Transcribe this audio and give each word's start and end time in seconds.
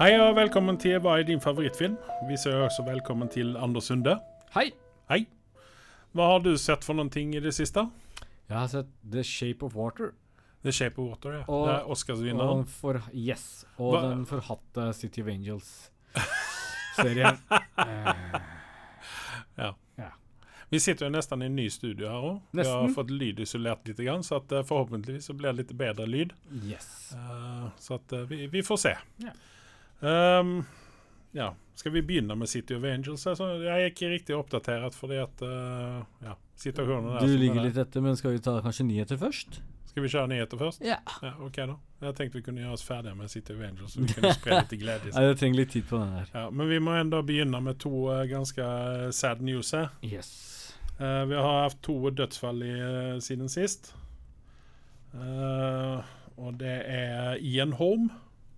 Hei 0.00 0.14
og 0.16 0.30
velkommen 0.38 0.78
til 0.80 0.94
Hva 1.04 1.18
er 1.20 1.26
din 1.28 1.42
favorittfilm? 1.44 1.98
Vi 2.24 2.36
sier 2.40 2.62
også 2.64 2.80
velkommen 2.86 3.28
til 3.28 3.50
Anders 3.60 3.90
Sunde. 3.90 4.14
Hei! 4.54 4.70
Hei. 5.10 5.26
Hva 6.16 6.28
har 6.30 6.38
du 6.40 6.54
sett 6.58 6.86
for 6.86 6.96
noen 6.96 7.10
ting 7.12 7.34
i 7.36 7.40
det 7.44 7.52
siste? 7.52 7.82
Jeg 8.48 8.56
har 8.56 8.70
sett 8.72 8.88
The 9.12 9.20
Shape 9.28 9.66
of 9.68 9.76
Water. 9.76 10.14
The 10.64 10.72
Shape 10.72 10.96
of 11.02 11.10
Water, 11.10 11.34
ja. 11.40 11.42
Og- 11.48 11.66
det 11.68 11.74
er 11.74 11.90
Oscarsvinneren. 11.92 12.64
for, 12.66 13.02
yes, 13.12 13.66
og 13.76 13.92
Hva- 13.94 14.02
den 14.08 14.24
forhatte 14.26 14.92
City 14.94 15.20
of 15.20 15.28
Angels-serien. 15.28 17.36
Eh, 19.60 19.72
Vi 20.70 20.78
sitter 20.78 21.06
jo 21.06 21.10
nesten 21.10 21.42
i 21.42 21.46
en 21.46 21.56
ny 21.56 21.68
studio 21.68 22.06
her 22.08 22.22
òg. 22.30 22.40
Vi 22.52 22.62
har 22.64 22.88
fått 22.94 23.10
lydisolert 23.10 23.86
litt, 23.88 24.24
så 24.24 24.36
eh, 24.36 24.62
forhåpentligvis 24.62 25.24
så 25.26 25.34
blir 25.36 25.52
det 25.52 25.56
litt 25.56 25.72
bedre 25.76 26.06
lyd. 26.06 26.32
yes. 26.64 27.12
Uh, 27.12 27.68
så 27.76 27.94
at 27.94 28.12
uh, 28.12 28.22
vi, 28.30 28.46
vi 28.46 28.62
får 28.62 28.76
se. 28.78 28.94
Ja. 29.18 29.32
Ehm, 30.02 30.62
ja. 31.36 31.50
Skal 31.74 31.92
vi 31.94 32.02
begynne 32.04 32.36
med 32.36 32.48
City 32.48 32.74
of 32.76 32.84
Angels? 32.84 33.22
Altså, 33.26 33.46
jeg 33.62 33.72
er 33.72 33.88
ikke 33.88 34.08
riktig 34.12 34.34
oppdatert 34.36 34.92
fordi 34.96 35.16
at 35.22 35.42
uh, 35.46 36.02
ja, 36.20 36.34
situasjonen 36.60 37.14
er 37.16 37.24
Du 37.24 37.36
ligger 37.40 37.62
er. 37.62 37.68
litt 37.70 37.78
etter, 37.80 38.02
men 38.04 38.18
skal 38.20 38.34
vi 38.34 38.42
ta 38.44 38.58
kanskje 38.64 38.84
nyheter 38.84 39.16
først? 39.20 39.62
Skal 39.88 40.04
vi 40.04 40.10
kjøre 40.12 40.28
nyheter 40.30 40.60
først? 40.60 40.84
Ja. 40.84 40.98
Ja, 41.24 41.32
ok 41.40 41.56
da. 41.56 41.78
Jeg 42.04 42.14
tenkte 42.18 42.38
vi 42.38 42.44
kunne 42.46 42.60
gjøre 42.62 42.76
oss 42.76 42.84
ferdige 42.84 43.14
med 43.16 43.32
City 43.32 43.54
of 43.56 43.62
Angels, 43.64 43.94
så 43.94 44.04
vi 44.04 44.12
kunne 44.12 44.34
spre 44.36 44.58
litt 44.60 44.74
glede. 44.82 45.14
Nei, 45.16 45.24
jeg 45.30 45.38
trenger 45.40 45.60
litt 45.62 45.72
tid 45.72 45.88
på 45.88 45.98
den 46.02 46.12
her. 46.18 46.28
Ja, 46.36 46.44
men 46.50 46.68
vi 46.70 46.78
må 46.84 46.94
enda 47.00 47.22
begynne 47.26 47.62
med 47.64 47.80
to 47.82 47.94
uh, 48.10 48.20
ganske 48.30 48.60
eh, 48.66 49.08
sad 49.16 49.40
news 49.42 49.72
her. 49.76 49.88
Yes. 50.04 50.30
Uh, 51.00 51.24
vi 51.32 51.40
har 51.40 51.62
hatt 51.64 51.80
to 51.82 51.96
dødsfall 52.12 52.60
i, 52.62 52.74
siden 53.24 53.48
sist. 53.48 53.94
Eh, 55.14 56.10
og 56.40 56.58
det 56.60 56.76
er 56.86 57.40
Ian 57.42 57.72
Holm, 57.80 58.10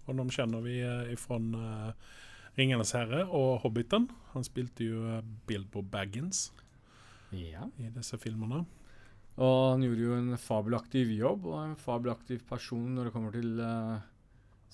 og 0.06 0.16
de 0.18 0.26
kjenner 0.34 0.62
vi 0.64 0.78
uh, 0.82 1.12
fra 1.20 1.38
Ringenes 2.58 2.92
herre 2.92 3.22
og 3.32 3.60
Hobbiten. 3.62 4.08
Han 4.34 4.44
spilte 4.44 4.84
jo 4.84 5.02
eh, 5.08 5.22
Bilbo 5.48 5.80
Baggins 5.82 6.50
Ja. 7.32 7.64
i 7.80 7.88
disse 7.94 8.18
filmene. 8.20 8.64
Og 9.40 9.70
han 9.72 9.80
gjorde 9.86 10.04
jo 10.04 10.16
en 10.18 10.34
fabelaktig 10.36 11.06
jobb, 11.16 11.46
og 11.48 11.62
en 11.62 11.76
fabelaktig 11.80 12.42
person 12.44 12.90
når 12.94 13.08
det 13.08 13.12
kommer 13.14 13.32
til 13.32 13.54
uh, 13.64 14.02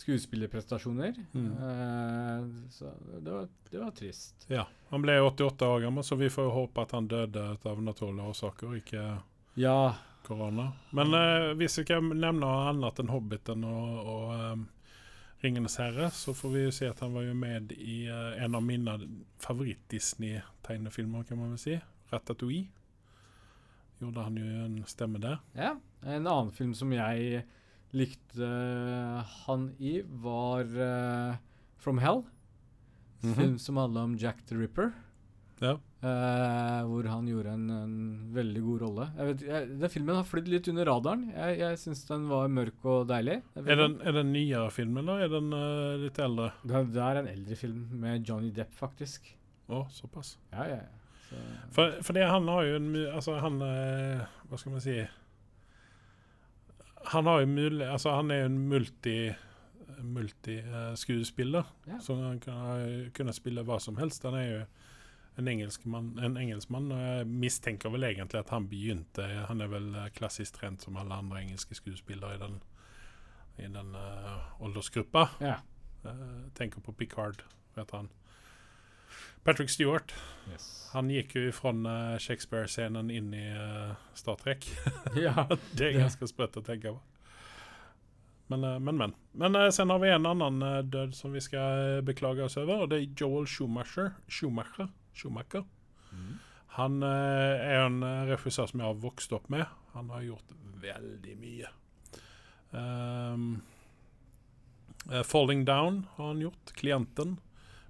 skuespillerprestasjoner. 0.02 1.14
Mm. 1.32 1.52
Uh, 1.52 2.70
så 2.74 2.90
det 3.22 3.30
var, 3.30 3.46
det 3.70 3.78
var 3.78 3.90
trist. 3.94 4.46
Ja, 4.50 4.66
Han 4.90 5.02
ble 5.04 5.20
88 5.20 5.66
år 5.68 5.80
gammel, 5.86 6.04
så 6.04 6.16
vi 6.18 6.30
får 6.32 6.48
jo 6.48 6.54
håpe 6.56 6.82
at 6.82 6.96
han 6.96 7.08
døde 7.10 7.44
av 7.62 7.82
naturlige 7.82 8.26
årsaker, 8.32 8.74
ikke 8.80 9.04
Ja. 9.54 9.94
korona. 10.26 10.72
Men 10.90 11.14
uh, 11.14 11.52
hvis 11.58 11.78
vi 11.78 11.84
kan 11.92 12.08
nevne 12.10 12.40
noe 12.42 12.66
annet 12.72 12.98
enn 13.04 13.10
Hobbiten 13.14 13.64
og, 13.64 14.02
og 14.02 14.34
eh, 14.34 14.66
Ringenes 15.42 15.76
herre, 15.78 16.08
så 16.10 16.34
får 16.34 16.50
vi 16.50 16.62
jo 16.64 16.70
se 16.74 16.88
at 16.90 16.98
han 17.04 17.12
var 17.14 17.22
jo 17.28 17.34
med 17.38 17.70
i 17.76 18.08
eh, 18.10 18.40
en 18.42 18.56
av 18.58 18.64
mine 18.66 18.96
favoritt-Disney-tegnefilmer, 19.44 21.22
kan 21.28 21.38
man 21.38 21.52
vel 21.54 21.60
si. 21.62 21.76
Ratatouille. 22.10 22.66
Gjorde 24.00 24.24
han 24.26 24.38
jo 24.38 24.46
en 24.64 24.80
stemme 24.90 25.20
der. 25.22 25.38
Ja. 25.58 25.76
En 26.02 26.26
annen 26.26 26.50
film 26.54 26.74
som 26.78 26.90
jeg 26.94 27.44
likte 27.94 28.46
eh, 28.48 29.36
han 29.46 29.70
i, 29.78 30.00
var 30.22 30.66
uh, 30.74 31.38
From 31.78 32.02
Hell. 32.02 32.24
Mhm. 33.22 33.34
Film 33.34 33.58
som 33.58 33.78
handla 33.78 34.04
om 34.06 34.16
Jack 34.18 34.42
the 34.46 34.58
Ripper. 34.58 34.92
Ja. 35.62 35.78
Eh, 36.02 36.82
hvor 36.88 37.08
han 37.10 37.28
gjorde 37.28 37.54
en, 37.56 37.64
en 37.74 37.94
veldig 38.34 38.62
god 38.64 38.82
rolle. 38.84 39.06
Jeg 39.16 39.30
vet, 39.30 39.46
jeg, 39.48 39.70
den 39.82 39.92
filmen 39.92 40.18
har 40.18 40.28
flydd 40.28 40.50
litt 40.52 40.70
under 40.72 40.88
radaren. 40.88 41.24
Jeg, 41.34 41.56
jeg 41.62 41.80
syns 41.82 42.04
den 42.10 42.28
var 42.30 42.52
mørk 42.52 42.86
og 42.86 43.08
deilig. 43.10 43.40
den 43.56 43.72
Er 43.72 43.82
den, 43.82 43.96
er 44.02 44.18
den 44.20 44.32
nyere 44.34 44.68
film, 44.74 45.00
eller 45.02 45.24
er 45.24 45.32
den 45.32 45.50
uh, 45.54 45.96
litt 46.04 46.20
eldre? 46.22 46.52
Det, 46.62 46.84
det 46.94 47.02
er 47.08 47.22
en 47.22 47.32
eldre 47.34 47.58
film 47.58 47.82
med 48.04 48.28
Johnny 48.28 48.52
Depp, 48.54 48.72
faktisk. 48.78 49.32
Å, 49.68 49.82
såpass. 49.92 50.36
Ja, 50.54 50.68
ja, 50.70 50.78
ja. 50.84 50.94
Så, 51.28 51.42
For, 51.76 51.98
for 52.06 52.16
det, 52.16 52.24
han 52.24 52.46
har 52.48 52.62
jo 52.64 52.76
en 52.78 52.86
Altså, 53.10 53.34
han 53.36 53.58
uh, 53.60 54.22
Hva 54.48 54.56
skal 54.56 54.72
man 54.72 54.80
si 54.80 54.94
Han 57.12 57.28
har 57.28 57.42
jo 57.42 57.50
mulig 57.50 57.84
Altså, 57.84 58.14
han 58.16 58.32
er 58.32 58.38
jo 58.40 58.46
en 58.48 58.56
multi 58.70 59.18
multiskuespiller. 59.98 61.66
Ja. 61.90 61.96
Så 61.98 62.14
han 62.14 62.36
kan 62.38 63.10
kunne 63.16 63.32
spille 63.34 63.64
hva 63.66 63.80
som 63.82 63.96
helst. 63.98 64.22
Han 64.28 64.36
er 64.38 64.44
jo 64.46 64.60
en 65.38 65.48
engelskmann, 65.48 66.18
en 66.18 66.36
engelskmann, 66.36 66.88
mistenker 67.30 67.92
vel 67.94 68.08
egentlig 68.08 68.40
at 68.40 68.50
han 68.50 68.66
begynte 68.70 69.26
Han 69.46 69.62
er 69.62 69.70
vel 69.70 69.92
eh, 69.94 70.10
klassisk 70.16 70.58
trent 70.58 70.82
som 70.82 70.98
alle 70.98 71.14
andre 71.14 71.44
engelske 71.44 71.78
skuespillere 71.78 72.34
i 72.34 72.40
den, 72.42 72.56
i 73.58 73.68
den 73.70 73.94
uh, 73.94 74.62
aldersgruppa. 74.62 75.28
ja. 75.40 75.60
Uh, 76.04 76.46
tenker 76.54 76.80
på 76.80 76.92
Picard, 76.92 77.42
vet 77.74 77.90
han. 77.90 78.08
Patrick 79.44 79.70
Stewart. 79.70 80.14
Yes. 80.50 80.90
Han 80.92 81.10
gikk 81.10 81.34
jo 81.36 81.52
fra 81.54 81.72
Shakespeare-scenen 82.22 83.10
inn 83.10 83.32
i 83.34 83.46
Star 84.14 84.38
Trek. 84.38 84.66
ja. 85.26 85.46
det 85.78 85.88
er 85.88 85.98
ganske 86.02 86.28
sprøtt 86.30 86.58
å 86.58 86.64
tenke 86.66 86.94
på. 86.94 87.00
Men, 88.48 88.66
men, 88.84 88.96
men. 88.96 89.14
Men 89.32 89.58
sen 89.72 89.90
har 89.90 89.98
vi 90.02 90.10
en 90.10 90.26
annen 90.26 90.62
død 90.90 91.14
som 91.14 91.34
vi 91.34 91.42
skal 91.44 92.02
beklage 92.06 92.46
oss 92.46 92.56
over, 92.60 92.84
og 92.84 92.92
det 92.92 93.02
er 93.02 93.10
Joel 93.18 93.46
Schumacher. 93.46 94.14
Schumacher. 94.28 94.88
Schumacher. 95.18 95.64
Mm. 96.12 96.36
Han 96.78 97.02
eh, 97.02 97.64
er 97.72 97.82
en 97.86 98.02
eh, 98.06 98.28
regissør 98.30 98.70
som 98.70 98.82
jeg 98.82 98.88
har 98.90 99.02
vokst 99.02 99.34
opp 99.36 99.48
med. 99.52 99.66
Han 99.96 100.12
har 100.14 100.26
gjort 100.28 100.54
veldig 100.82 101.34
mye. 101.40 101.74
Um, 102.70 103.62
'Falling 105.08 105.64
Down' 105.64 106.04
har 106.16 106.26
han 106.34 106.40
gjort. 106.42 106.72
'Klienten'. 106.76 107.38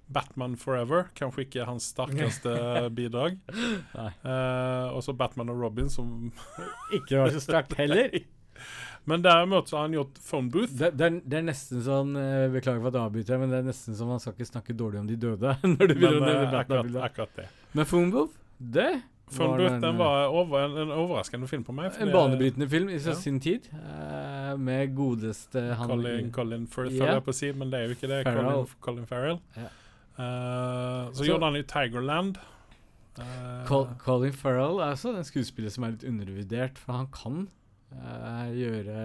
'Batman 0.09 0.57
Forever', 0.57 1.11
kanskje 1.13 1.43
ikke 1.45 1.65
hans 1.69 1.91
sterkeste 1.93 2.49
bidrag. 2.97 3.37
Eh, 3.53 4.87
og 4.89 5.03
så 5.05 5.13
'Batman 5.13 5.49
og 5.53 5.61
Robin', 5.61 5.89
som 5.89 6.31
Ikke 6.93 7.19
var 7.19 7.29
så 7.29 7.39
sterkt 7.39 7.77
heller. 7.77 8.09
Men 9.09 9.23
derimot 9.25 9.69
så 9.71 9.79
har 9.79 9.87
han 9.87 9.95
gjort 9.97 10.17
'Phone 10.21 10.51
Booth'. 10.53 10.73
Det, 10.77 10.91
det, 10.99 11.05
er, 11.09 11.19
det 11.25 11.37
er 11.39 11.45
nesten 11.49 11.81
sånn 11.85 12.11
eh, 12.19 12.47
Beklager 12.53 12.81
for 12.83 12.91
at 12.91 12.97
jeg 12.99 13.09
avbryter, 13.09 13.39
men 13.41 13.53
det 13.53 13.61
er 13.63 13.69
nesten 13.71 13.95
sånn 13.97 14.11
man 14.13 14.21
skal 14.21 14.35
ikke 14.37 14.49
snakke 14.51 14.75
dårlig 14.77 14.99
om 15.01 15.07
de 15.09 15.17
døde. 15.19 15.55
når 15.75 15.79
du 15.79 15.95
Men 15.95 16.01
begynner 16.03 16.27
å 16.27 16.41
eh, 16.43 16.59
akkurat, 16.63 16.99
akkurat 17.09 17.39
det. 17.39 17.47
Men 17.73 17.89
Phonebooth, 17.89 18.35
det 18.59 18.91
'Phone 19.29 19.49
var 19.53 19.59
Booth' 19.61 19.75
en, 19.75 19.81
den 19.85 19.97
var 20.01 20.35
over, 20.41 20.63
en, 20.65 20.77
en 20.83 20.91
overraskende 20.97 21.47
film 21.49 21.63
på 21.63 21.73
meg. 21.77 21.93
en 22.01 22.11
banebrytende 22.13 22.69
film 22.69 22.89
i 22.89 22.97
Ja. 22.97 23.13
sin 23.13 23.39
tid, 23.39 23.67
uh, 23.73 24.55
med 24.57 24.95
godeste 24.97 25.61
han 25.77 25.87
Colin, 25.91 26.31
Colin 26.33 26.65
Firth, 26.67 26.95
holder 26.97 27.13
jeg 27.13 27.25
på 27.27 27.33
å 27.35 27.37
si, 27.37 27.51
men 27.53 27.69
det 27.69 27.79
er 27.79 27.91
jo 27.91 27.97
ikke 27.97 28.09
det. 28.09 28.23
Farrell. 28.25 28.49
Colin, 28.49 28.79
Colin 28.87 29.05
Farrell. 29.05 29.39
Yeah. 29.57 29.69
Uh, 30.17 31.11
så, 31.13 31.21
Så- 31.21 31.27
gjorde 31.29 31.45
han 31.45 31.55
jo 31.55 31.63
Tigerland. 31.69 32.39
Uh, 33.19 33.65
Col 33.67 33.87
Colin 34.01 34.33
Farrell 34.33 34.79
er 34.81 34.93
også 34.95 35.13
den 35.15 35.23
skuespiller 35.27 35.69
som 35.73 35.83
er 35.85 35.93
litt 35.95 36.03
undervurdert, 36.07 36.77
for 36.79 36.93
han 36.93 37.07
kan 37.13 37.47
eh, 37.95 38.49
gjøre 38.57 38.97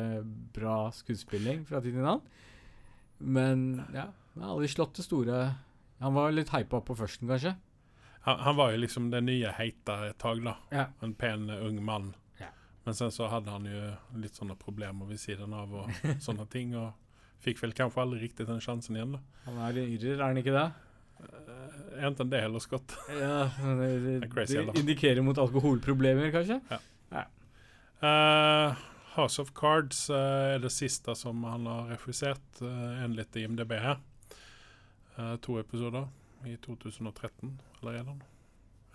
bra 0.54 0.78
skuespilling 0.94 1.64
fra 1.68 1.80
tid 1.84 1.96
til 1.96 2.04
annen. 2.04 2.24
Men 3.24 3.64
ja, 3.94 4.08
han 4.34 4.42
har 4.42 4.56
aldri 4.56 4.68
slått 4.68 4.96
det 4.98 5.04
store 5.06 5.36
Han 6.02 6.16
var 6.16 6.32
litt 6.34 6.50
hypa 6.52 6.80
på 6.84 6.96
førsten, 6.98 7.28
kanskje. 7.30 7.54
han, 8.26 8.38
han 8.42 8.56
var 8.58 8.72
jo 8.74 8.80
liksom 8.82 9.06
det 9.12 9.22
nye 9.24 9.52
heita 9.56 10.00
et 10.10 10.18
tag, 10.18 10.42
da. 10.44 10.56
Ja. 10.74 10.88
En 11.00 11.14
pen, 11.14 11.46
ung 11.50 11.78
mann. 11.84 12.10
Ja. 12.40 12.50
Men 12.84 12.94
sen 12.98 13.12
så 13.14 13.28
hadde 13.32 13.50
han 13.54 13.64
jo 13.70 13.84
litt 14.20 14.34
sånne 14.36 14.56
problemer 14.60 15.06
ved 15.08 15.20
siden 15.22 15.54
av 15.54 15.72
og 15.72 15.90
sånne 16.26 16.46
ting. 16.50 16.74
Og 16.76 16.92
fikk 17.44 17.62
vel 17.62 17.72
kanskje 17.76 18.02
aldri 18.02 18.24
riktig 18.26 18.48
den 18.50 18.60
sjansen 18.64 18.98
igjen, 18.98 19.16
da. 19.16 19.22
Han 19.46 19.62
er 19.68 19.78
yrer, 19.84 20.18
er 20.18 20.26
han 20.26 20.40
ikke 20.42 20.56
det? 20.56 20.66
Enten 21.94 22.04
er 22.04 22.10
ikke 22.10 22.30
det 22.34 22.42
heller, 22.42 22.60
Scott? 22.64 22.96
Ja, 23.14 23.36
det, 23.78 23.88
Det 24.02 24.28
det, 24.34 24.66
det 24.66 24.80
indikerer 24.82 25.22
mot 25.24 25.38
alkoholproblemer, 25.38 26.32
kanskje? 26.34 26.58
Eh, 28.00 28.74
House 29.14 29.42
of 29.42 29.52
Cards 29.54 30.10
uh, 30.10 30.16
er 30.56 30.58
det 30.58 30.72
siste 30.74 31.14
som 31.16 31.44
han 31.46 31.66
har 31.70 31.90
refusert, 31.92 32.62
uh, 32.62 33.04
enligt 33.04 33.36
IMDb 33.38 33.76
her. 33.78 34.00
Eh, 35.16 35.36
to 35.36 35.60
episoder 35.60 36.08
i 36.44 36.56
2013 36.56 37.52
allerede. 37.80 38.16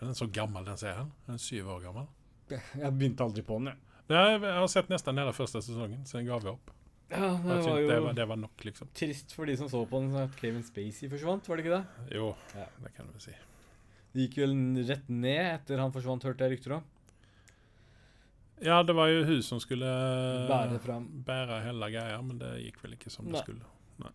Er 0.01 0.05
den 0.09 0.15
så 0.15 0.27
gammel, 0.27 0.65
den 0.67 0.77
serien? 0.77 1.13
Er 1.25 1.31
den 1.37 1.39
syv 1.39 1.69
år 1.71 1.85
gammel? 1.87 2.09
Jeg 2.83 2.91
begynte 2.97 3.23
aldri 3.23 3.45
på 3.47 3.61
den, 3.61 3.71
jeg. 3.71 3.79
Ja, 4.09 4.21
jeg 4.33 4.41
har 4.41 4.67
sett 4.73 4.87
nesten 4.89 5.19
hele 5.21 5.31
første 5.37 5.61
sesongen, 5.61 6.01
så 6.09 6.17
jeg 6.17 6.25
ga 6.31 6.39
vi 6.41 6.49
opp. 6.49 6.71
Ja, 7.13 7.27
det 7.43 7.57
var 7.61 7.75
jo 7.77 7.89
det, 7.91 7.97
var, 8.01 8.15
det 8.17 8.25
var 8.31 8.39
nok, 8.41 8.63
liksom. 8.65 8.89
trist 8.97 9.35
for 9.37 9.45
de 9.45 9.53
som 9.57 9.69
så 9.69 9.83
på 9.85 9.99
den, 10.01 10.15
at 10.17 10.33
Kevin 10.41 10.65
Spacey 10.65 11.05
forsvant, 11.11 11.45
var 11.45 11.59
det 11.59 11.65
ikke 11.67 11.75
det? 11.77 12.15
Jo, 12.17 12.31
Ja. 12.57 12.65
det 12.81 12.91
kan 12.95 13.05
vi 13.13 13.21
si. 13.21 13.35
Det 14.09 14.25
gikk 14.25 14.39
vel 14.41 14.55
rett 14.89 15.11
ned 15.13 15.43
etter 15.51 15.77
han 15.83 15.93
forsvant, 15.93 16.25
hørte 16.25 16.41
jeg 16.47 16.55
rykter 16.57 16.73
om. 16.79 16.87
Ja, 18.61 18.81
det 18.83 18.93
var 18.95 19.07
jo 19.07 19.23
hun 19.25 19.41
som 19.45 19.59
skulle 19.63 19.87
Bære 20.49 20.79
fram. 20.83 21.05
bære 21.25 21.61
hele 21.63 21.89
greia, 21.93 22.21
men 22.21 22.39
det 22.41 22.53
gikk 22.65 22.81
vel 22.83 22.95
ikke 22.97 23.11
som 23.13 23.25
Nei. 23.25 23.33
det 23.37 23.43
skulle. 23.45 23.65
Nei. 24.03 24.11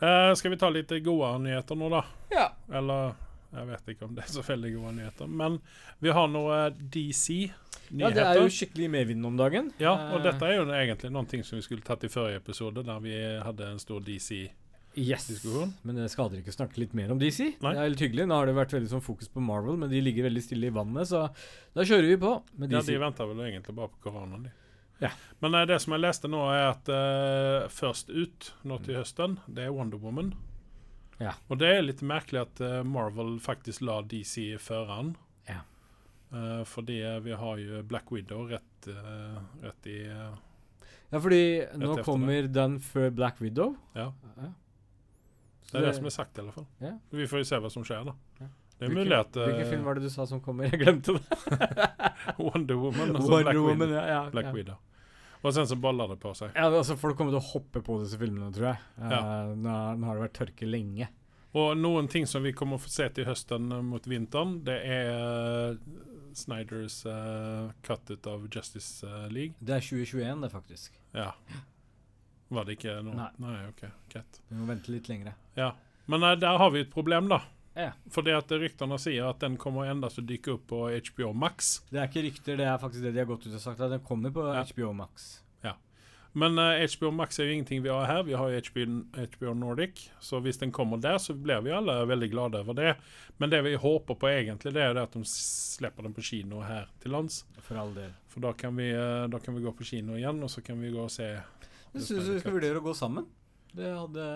Eh, 0.00 0.34
skal 0.38 0.50
vi 0.54 0.58
ta 0.60 0.70
litt 0.70 0.92
gode 1.04 1.32
nyheter 1.42 1.78
nå, 1.78 1.88
da? 1.90 2.04
Ja. 2.30 2.48
Eller 2.72 3.14
jeg 3.54 3.66
vet 3.70 3.90
ikke 3.94 4.06
om 4.08 4.14
det 4.16 4.24
er 4.24 4.32
så 4.34 4.42
veldig 4.42 4.72
gode 4.74 4.92
nyheter. 4.96 5.26
Men 5.30 5.60
vi 6.02 6.10
har 6.14 6.26
noe 6.30 6.56
DC-nyheter. 6.74 8.00
Ja, 8.00 8.10
det 8.10 8.24
er 8.26 8.40
jo 8.42 8.50
skikkelig 8.50 8.88
medvind 8.90 9.26
om 9.26 9.36
dagen. 9.38 9.70
Ja, 9.78 9.92
og 10.12 10.20
Eh, 10.20 10.24
dette 10.26 10.46
er 10.48 10.56
jo 10.58 10.64
egentlig 10.70 11.10
noe 11.14 11.42
som 11.44 11.58
vi 11.58 11.62
skulle 11.62 11.82
tatt 11.86 12.04
i 12.04 12.08
forrige 12.10 12.36
episode, 12.42 12.82
der 12.84 12.98
vi 13.00 13.14
hadde 13.42 13.70
en 13.70 13.78
stor 13.78 14.00
DC 14.00 14.50
Yes. 14.96 15.26
diskusjon. 15.28 15.72
Men 15.82 15.98
det 15.98 16.08
skader 16.12 16.40
ikke 16.40 16.52
å 16.52 16.56
snakke 16.56 16.80
litt 16.82 16.94
mer 16.96 17.12
om 17.14 17.20
DC. 17.20 17.54
Nei. 17.64 17.72
Det 17.74 17.84
er 17.84 17.94
litt 17.94 18.04
hyggelig. 18.06 18.26
Nå 18.30 18.38
har 18.38 18.50
det 18.50 18.56
vært 18.56 18.74
veldig 18.76 18.90
sånn 18.92 19.04
fokus 19.04 19.30
på 19.32 19.42
Marvel, 19.42 19.78
men 19.80 19.90
de 19.90 20.02
ligger 20.04 20.28
veldig 20.28 20.42
stille 20.44 20.70
i 20.70 20.74
vannet, 20.74 21.08
så 21.10 21.26
da 21.74 21.86
kjører 21.86 22.12
vi 22.12 22.20
på 22.22 22.34
med 22.60 22.74
Ja, 22.74 22.82
de 22.84 23.00
venter 23.02 23.30
vel 23.30 23.42
egentlig 23.48 23.74
bare 23.78 23.90
på 23.90 24.06
koronaen, 24.06 24.46
de. 24.46 24.54
Ja. 25.02 25.10
Men 25.38 25.54
eh, 25.54 25.66
det 25.66 25.80
som 25.82 25.94
jeg 25.94 26.04
leste 26.04 26.30
nå, 26.30 26.40
er 26.54 26.70
at 26.70 26.90
uh, 26.90 27.68
først 27.72 28.12
ut 28.14 28.50
nå 28.64 28.78
til 28.86 29.00
høsten, 29.00 29.38
det 29.46 29.66
er 29.66 29.74
Wonder 29.74 30.00
Woman. 30.00 30.32
Ja. 31.20 31.36
Og 31.48 31.60
det 31.62 31.70
er 31.70 31.84
litt 31.84 32.02
merkelig 32.06 32.44
at 32.44 32.62
uh, 32.64 32.80
Marvel 32.86 33.36
faktisk 33.42 33.84
la 33.86 34.00
DC 34.06 34.54
føre 34.62 34.98
an. 35.02 35.14
Ja. 35.50 35.60
Uh, 36.34 36.62
fordi 36.68 37.00
vi 37.26 37.36
har 37.38 37.62
jo 37.62 37.84
Black 37.86 38.10
Widow 38.14 38.48
rett, 38.50 38.88
rett 39.64 39.86
i 39.88 40.00
Ja, 40.04 41.20
fordi 41.20 41.44
nå 41.80 41.94
kommer 42.04 42.48
den 42.50 42.78
før 42.82 43.10
Black 43.14 43.40
Widow. 43.42 43.76
Ja. 43.96 44.10
Det 45.74 45.80
er 45.82 45.88
det 45.90 45.94
som 45.98 46.06
er 46.08 46.14
sagt, 46.14 46.38
i 46.38 46.44
alle 46.44 46.54
fall. 46.54 46.66
Ja. 46.84 46.92
Vi 47.18 47.26
får 47.30 47.42
jo 47.42 47.48
se 47.50 47.58
hva 47.64 47.70
som 47.74 47.84
skjer, 47.86 48.06
da. 48.08 48.14
Ja. 48.40 48.46
Det 48.74 48.86
er 48.86 48.90
Hvilken- 48.90 49.04
mulig 49.04 49.18
at 49.18 49.36
Hvilken 49.38 49.60
eh, 49.62 49.70
film 49.70 49.84
var 49.86 49.98
det 49.98 50.02
du 50.08 50.10
sa 50.10 50.26
som 50.26 50.40
kommer? 50.42 50.66
Jeg 50.70 50.80
glemte 50.82 51.14
det. 51.18 51.90
Wonder 52.42 52.78
Woman 52.80 53.14
og 53.14 53.22
så 53.22 53.30
Wonder 53.30 53.50
Black, 53.52 53.58
Woman, 53.62 53.88
Widow, 53.88 54.06
ja, 54.10 54.22
Black. 54.30 54.48
Widow. 54.54 54.80
Og 55.44 55.52
sen 55.54 55.68
så 55.68 55.76
baller 55.76 56.08
det 56.08 56.16
på 56.22 56.32
seg. 56.34 56.54
Ja, 56.56 56.70
altså 56.72 56.96
Folk 56.96 57.18
kommer 57.18 57.34
til 57.34 57.42
å 57.42 57.48
hoppe 57.52 57.82
på 57.84 57.98
disse 58.00 58.16
filmene, 58.18 58.48
tror 58.54 58.70
jeg. 58.72 58.80
Ja. 58.98 59.20
nå, 59.52 59.76
nå 60.00 60.08
har 60.08 60.16
det 60.18 60.24
vært 60.24 60.38
tørke 60.40 60.66
lenge. 60.70 61.10
Og 61.54 61.76
noen 61.78 62.08
ting 62.10 62.24
som 62.26 62.42
vi 62.42 62.50
kommer 62.56 62.80
å 62.80 62.82
få 62.82 62.90
se 62.90 63.06
til 63.14 63.28
høsten 63.28 63.68
eh, 63.76 63.84
mot 63.84 64.08
vinteren, 64.10 64.56
det 64.66 64.78
er 64.90 65.76
Snyders 66.34 66.96
uh, 67.06 67.68
cut 67.86 68.10
ut 68.10 68.26
av 68.26 68.48
Justice 68.50 69.06
League. 69.30 69.54
Det 69.60 69.76
er 69.76 69.84
2021, 69.84 70.42
det, 70.42 70.50
faktisk. 70.50 70.98
Ja. 71.14 71.30
Var 72.48 72.66
det 72.68 72.78
ikke 72.78 72.98
noe? 73.06 73.28
Nei. 73.40 73.58
OK. 73.70 73.84
Greit. 74.12 74.40
Vi 74.48 74.58
må 74.58 74.68
vente 74.68 74.92
litt 74.92 75.08
lengre. 75.10 75.34
Ja. 75.58 75.72
Men 76.10 76.20
nei, 76.24 76.34
der 76.36 76.58
har 76.60 76.72
vi 76.74 76.82
et 76.84 76.92
problem, 76.92 77.30
da. 77.32 77.40
Ja. 77.74 77.90
Fordi 78.14 78.34
at 78.36 78.52
ryktene 78.52 78.98
sier 79.02 79.30
at 79.32 79.40
den 79.42 79.56
kommer 79.58 79.88
endast 79.90 80.20
å 80.20 80.26
dykke 80.26 80.58
opp 80.58 80.68
på 80.70 80.82
HBO 81.08 81.32
Max. 81.34 81.80
Det 81.90 82.02
er 82.02 82.10
ikke 82.10 82.26
rykter, 82.28 82.60
det 82.60 82.68
er 82.70 82.76
faktisk 82.82 83.02
det 83.06 83.14
de 83.16 83.24
har 83.24 83.30
gått 83.30 83.48
ut 83.48 83.56
og 83.56 83.62
sagt. 83.62 83.80
At 83.80 83.94
den 83.94 84.04
kommer 84.04 84.34
på 84.34 84.44
Ja. 84.46 84.62
HBO 84.68 84.92
Max. 84.96 85.32
Men 86.36 86.58
uh, 86.58 86.86
HBO 86.98 87.10
Max 87.10 87.38
er 87.38 87.46
jo 87.46 87.52
ingenting 87.54 87.82
vi 87.82 87.88
har 87.88 88.08
her. 88.10 88.22
Vi 88.26 88.34
har 88.34 88.50
jo 88.50 88.60
HBO, 88.66 88.84
HBO 89.14 89.52
Nordic. 89.54 90.10
Så 90.20 90.40
hvis 90.42 90.58
den 90.58 90.72
kommer 90.74 90.98
der, 90.98 91.18
så 91.22 91.34
blir 91.34 91.60
vi 91.62 91.70
alle 91.70 91.94
veldig 92.10 92.30
glade 92.32 92.58
over 92.58 92.74
det. 92.74 92.96
Men 93.38 93.50
det 93.50 93.60
vi 93.62 93.76
håper 93.78 94.18
på 94.18 94.28
egentlig, 94.32 94.72
det 94.74 94.82
er 94.82 94.96
det 94.96 95.04
at 95.06 95.14
de 95.14 95.22
slipper 95.30 96.02
den 96.02 96.14
på 96.16 96.24
kino 96.26 96.64
her 96.66 96.90
til 97.02 97.14
lands. 97.14 97.44
For 97.62 97.78
all 97.78 97.94
del. 97.94 98.10
For 98.28 98.42
da 98.42 98.50
kan, 98.58 98.74
vi, 98.74 98.90
uh, 98.90 99.28
da 99.30 99.38
kan 99.38 99.54
vi 99.54 99.62
gå 99.62 99.72
på 99.78 99.86
kino 99.86 100.18
igjen, 100.18 100.42
og 100.42 100.50
så 100.50 100.64
kan 100.66 100.82
vi 100.82 100.90
gå 100.90 101.06
og 101.06 101.14
se 101.14 101.30
Jeg 101.94 102.06
syns 102.08 102.28
vi 102.28 102.42
skal 102.42 102.54
vurdere 102.56 102.80
å 102.80 102.84
gå 102.84 102.94
sammen. 102.98 103.26
Det 103.74 103.88
hadde 103.90 104.26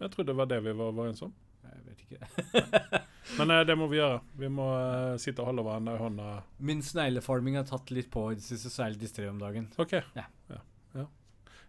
Jeg 0.00 0.12
trodde 0.14 0.30
det 0.30 0.38
var 0.38 0.50
det 0.50 0.60
vi 0.64 0.74
var 0.74 0.92
overens 0.92 1.22
om. 1.26 1.32
Jeg 1.64 1.82
vet 1.88 2.04
ikke. 2.04 3.02
Men 3.38 3.50
eh, 3.54 3.62
det 3.66 3.76
må 3.78 3.88
vi 3.90 3.98
gjøre. 3.98 4.20
Vi 4.38 4.50
må 4.52 4.68
eh, 4.76 5.16
sitte 5.22 5.42
og 5.42 5.50
holde 5.50 5.64
hverandre 5.66 5.96
i 5.96 6.02
hånda. 6.02 6.30
Min 6.68 6.82
sneglefarming 6.84 7.58
har 7.58 7.66
tatt 7.68 7.90
litt 7.94 8.10
på 8.12 8.28
i 8.32 8.38
det 8.38 8.44
siste, 8.46 8.72
særlig 8.72 9.00
disse 9.00 9.16
tre 9.16 9.28
om 9.30 9.38
dagen. 9.40 9.70
OK. 9.80 9.94
Ja. 10.16 10.26
ja. 10.50 10.60
ja. 10.98 11.06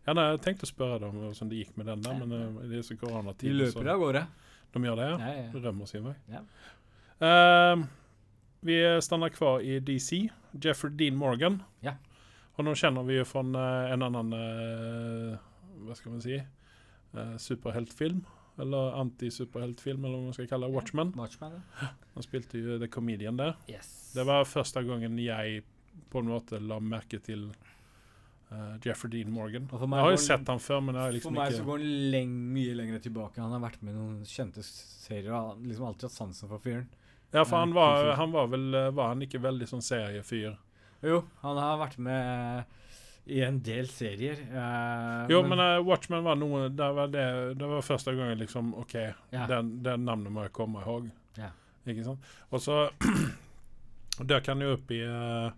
Ja, 0.06 0.14
nei, 0.14 0.26
jeg 0.34 0.42
tenkte 0.46 0.68
å 0.68 0.70
spørre 0.70 1.00
deg 1.02 1.10
om 1.10 1.22
hvordan 1.24 1.52
det 1.52 1.62
gikk 1.64 1.78
med 1.80 1.90
den 1.90 2.04
der, 2.06 2.18
men 2.22 2.36
eh, 2.38 2.66
i 2.68 2.74
disse 2.76 2.94
De 2.94 3.02
koronatider 3.02 3.56
løper 3.62 3.94
av 3.94 4.02
gårde. 4.04 4.26
De 4.76 4.84
gjør 4.84 5.00
det, 5.00 5.06
ja? 5.08 5.20
Ja, 5.22 5.46
ja. 5.46 5.62
Rømmer 5.64 5.90
sin 5.90 6.10
vei. 6.10 6.16
Ja. 6.30 6.42
Ehm, 7.24 7.86
vi 8.68 8.76
stannar 9.02 9.32
kvar 9.32 9.64
i 9.64 9.80
DC. 9.80 10.26
Jeffrey 10.62 10.92
Dean 11.00 11.16
Morgan. 11.16 11.62
Ja. 11.86 11.96
Honom 12.56 12.76
känner 12.76 13.04
vi 13.04 13.14
ju 13.14 13.26
från 13.26 13.56
eh, 13.56 13.92
en 13.92 14.02
annan, 14.02 14.34
eh, 14.34 15.38
vad 15.76 15.98
ska 15.98 16.10
man 16.10 16.22
säga, 16.22 16.44
eh, 17.14 17.38
superheltfilm. 17.38 18.26
Eller 18.58 18.92
anti-superheltfilm, 19.02 20.06
eller 20.06 20.16
hva 20.16 20.24
man 20.30 20.34
skal 20.34 20.48
kalle 20.48 20.68
det. 20.68 20.74
Watchmen. 20.74 21.12
Watchman, 21.16 21.52
ja. 21.52 21.88
Han 22.14 22.24
spilte 22.24 22.58
jo 22.58 22.78
The 22.80 22.88
Comedian 22.88 23.38
der. 23.38 23.58
Yes. 23.68 24.14
Det 24.16 24.24
var 24.24 24.46
første 24.48 24.84
gangen 24.88 25.20
jeg 25.20 25.64
på 26.12 26.22
en 26.24 26.30
måte 26.32 26.62
la 26.64 26.78
merke 26.80 27.20
til 27.20 27.50
uh, 28.52 28.78
Jeffrey 28.80 29.12
Dean 29.12 29.34
Morgan. 29.36 29.68
Og 29.72 29.84
Jeg 29.84 30.06
har 30.06 30.16
jo 30.16 30.22
sett 30.24 30.48
han 30.48 30.64
før, 30.64 30.80
men 30.88 30.96
jeg 30.96 31.04
har 31.04 31.16
liksom 31.18 31.36
ikke 31.36 31.42
For 31.42 31.52
meg 31.52 31.58
så 31.58 31.68
går 31.68 31.84
han 31.84 32.12
leng, 32.16 32.38
mye 32.56 32.78
lenger 32.80 33.04
tilbake. 33.10 33.42
Han 33.44 33.58
har 33.58 33.64
vært 33.66 33.84
med 33.84 33.92
i 33.92 33.98
noen 33.98 34.24
kjente 34.30 34.64
serier 34.64 35.34
og 35.34 35.36
har 35.36 35.66
liksom 35.66 35.90
alltid 35.90 36.08
hatt 36.08 36.16
sansen 36.16 36.52
for 36.52 36.64
fyren. 36.64 36.88
Ja, 37.36 37.44
for 37.44 37.58
han 37.60 37.76
var, 37.76 38.14
han 38.16 38.32
var 38.32 38.48
vel 38.48 38.70
eh, 38.78 38.92
Var 38.96 39.10
han 39.12 39.24
ikke 39.26 39.42
veldig 39.44 39.66
sånn 39.68 39.84
seriefyr? 39.84 40.54
Jo, 41.06 41.22
han 41.44 41.60
har 41.62 41.80
vært 41.82 42.00
med 42.02 42.66
i 43.26 43.42
en 43.42 43.58
del 43.66 43.88
serier. 43.90 44.42
Uh, 44.52 45.26
Jo, 45.32 45.42
men 45.48 45.62
eh, 45.62 45.80
Watchmen 45.86 46.24
var 46.26 46.38
noe 46.38 46.68
Det 46.70 46.90
var, 46.94 47.10
det, 47.10 47.26
det 47.58 47.70
var 47.70 47.86
første 47.86 48.14
gangen 48.14 48.38
liksom 48.38 48.74
OK, 48.78 48.94
ja. 49.34 49.48
den, 49.50 49.80
den 49.86 50.06
navnet 50.06 50.34
må 50.34 50.46
jeg 50.46 50.54
komme 50.54 50.84
ihåg. 50.84 51.10
Ja. 51.40 51.50
Ikke 51.86 52.06
sant? 52.06 52.34
Og 52.54 52.62
så 52.62 52.86
Dök 54.32 54.48
han 54.48 54.62
jo 54.64 54.76
opp 54.78 54.92
i 54.96 55.02
uh, 55.04 55.50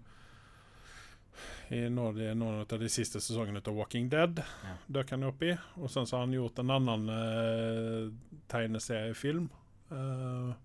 i 1.68 1.82
noen, 1.92 2.16
noen 2.40 2.62
av 2.64 2.80
de 2.80 2.88
siste 2.90 3.20
sesongene 3.20 3.60
av 3.60 3.76
Walking 3.76 4.08
Dead. 4.10 4.40
Ja. 4.40 4.76
Dök 4.88 5.12
han 5.12 5.26
opp 5.28 5.44
i. 5.44 5.52
Og 5.82 5.92
sen 5.92 6.08
så 6.08 6.18
har 6.18 6.24
han 6.24 6.34
gjort 6.34 6.62
en 6.64 6.72
annen 6.74 7.10
uh, 7.12 8.40
tegneseriefilm. 8.50 9.50
Uh, 9.92 10.56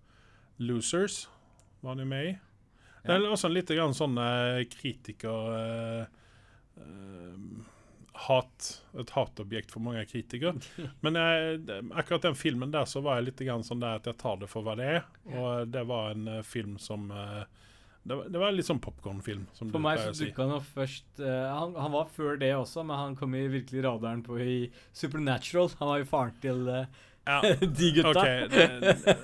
Losers 0.62 1.26
var 1.82 1.96
han 1.96 2.04
jo 2.04 2.08
med 2.14 2.30
i. 2.30 2.36
Det 3.02 3.14
er 3.16 3.24
også 3.28 3.50
litt 3.50 3.70
grann 3.74 3.94
sånn 3.96 4.18
eh, 4.22 4.62
kritiker 4.70 5.54
eh, 5.58 6.02
eh, 6.78 7.38
hat, 8.26 8.68
Et 9.00 9.10
hatobjekt 9.16 9.72
for 9.74 9.82
mange 9.82 10.04
kritikere. 10.06 10.54
Men 11.04 11.18
jeg, 11.18 11.62
akkurat 11.98 12.28
den 12.28 12.38
filmen 12.38 12.70
der 12.74 12.86
så 12.86 13.02
var 13.02 13.18
jeg 13.18 13.30
litt 13.32 13.42
grann 13.48 13.66
sånn 13.66 13.82
der 13.82 13.98
at 13.98 14.06
jeg 14.06 14.20
tar 14.20 14.38
det 14.42 14.50
for 14.52 14.62
hva 14.66 14.76
det 14.78 14.90
er. 14.98 15.02
Og 15.32 15.72
det 15.72 15.82
var 15.88 16.14
en 16.14 16.30
film 16.46 16.78
som 16.78 17.08
det, 18.04 18.14
var, 18.14 18.28
det 18.28 18.38
var 18.42 18.54
litt 18.54 18.66
sånn 18.66 18.80
popkornfilm. 18.82 19.44
For 19.58 19.82
meg 19.82 20.00
så 20.02 20.10
dukka 20.18 20.42
han 20.46 20.56
opp 20.56 20.66
først 20.74 21.20
uh, 21.22 21.50
han, 21.54 21.76
han 21.78 21.92
var 21.94 22.08
før 22.10 22.38
det 22.40 22.50
også, 22.56 22.82
men 22.86 22.98
han 22.98 23.14
kom 23.18 23.34
i 23.38 23.44
virkelig 23.50 23.84
radaren 23.86 24.24
på 24.26 24.38
i 24.42 24.56
Supernatural. 24.96 25.70
Han 25.78 25.90
var 25.92 26.02
jo 26.02 26.08
faren 26.10 26.40
til 26.42 26.64
uh, 26.66 26.80
Ja, 27.28 27.36
de 27.78 27.92
gutta. 27.94 28.10
ok. 28.10 28.50
det- 28.50 29.16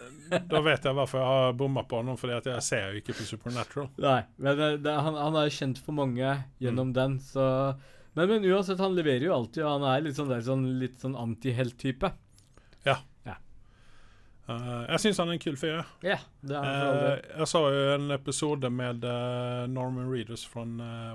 Da 0.51 0.61
vet 0.65 0.85
jeg 0.85 0.97
hvorfor 0.97 1.21
jeg 1.21 1.29
har 1.33 1.53
bomma 1.59 1.85
på 1.89 2.01
ham, 2.03 2.17
fordi 2.21 2.39
jeg 2.51 2.65
ser 2.67 2.93
jo 2.93 3.03
ikke 3.03 3.17
på 3.19 3.27
Supernatural. 3.29 3.89
Nei, 4.03 4.21
men 4.37 4.59
det, 4.59 4.71
det, 4.87 4.95
han, 5.07 5.19
han 5.19 5.39
er 5.41 5.53
kjent 5.55 5.81
for 5.85 5.97
mange 5.97 6.35
gjennom 6.63 6.93
den, 6.97 7.19
så 7.23 7.49
men, 8.19 8.29
men 8.33 8.47
uansett, 8.51 8.81
han 8.83 8.97
leverer 8.99 9.29
jo 9.29 9.35
alltid, 9.37 9.63
og 9.63 9.77
han 9.77 9.85
er 9.93 10.01
litt 10.03 10.17
sånn, 10.19 10.31
der, 10.33 10.41
sånn, 10.43 10.65
litt 10.81 10.97
sånn 11.05 11.15
antihelt-type. 11.19 12.11
Eh, 14.49 14.85
jeg 14.95 15.03
syns 15.03 15.19
han 15.21 15.29
er 15.29 15.37
en 15.37 15.43
kul 15.43 15.57
fyr. 15.61 15.83
Ja, 16.01 16.17
det 16.41 16.57
er 16.57 16.63
han 16.65 16.69
for 16.73 16.89
all 16.89 16.99
Eh, 16.99 17.03
del. 17.05 17.25
jeg 17.37 17.49
så 17.51 17.61
jo 17.69 17.83
en 17.95 18.11
episode 18.17 18.71
med 18.73 19.05
uh, 19.05 19.67
Norman 19.69 20.09
Reedus 20.09 20.47
fra 20.49 20.65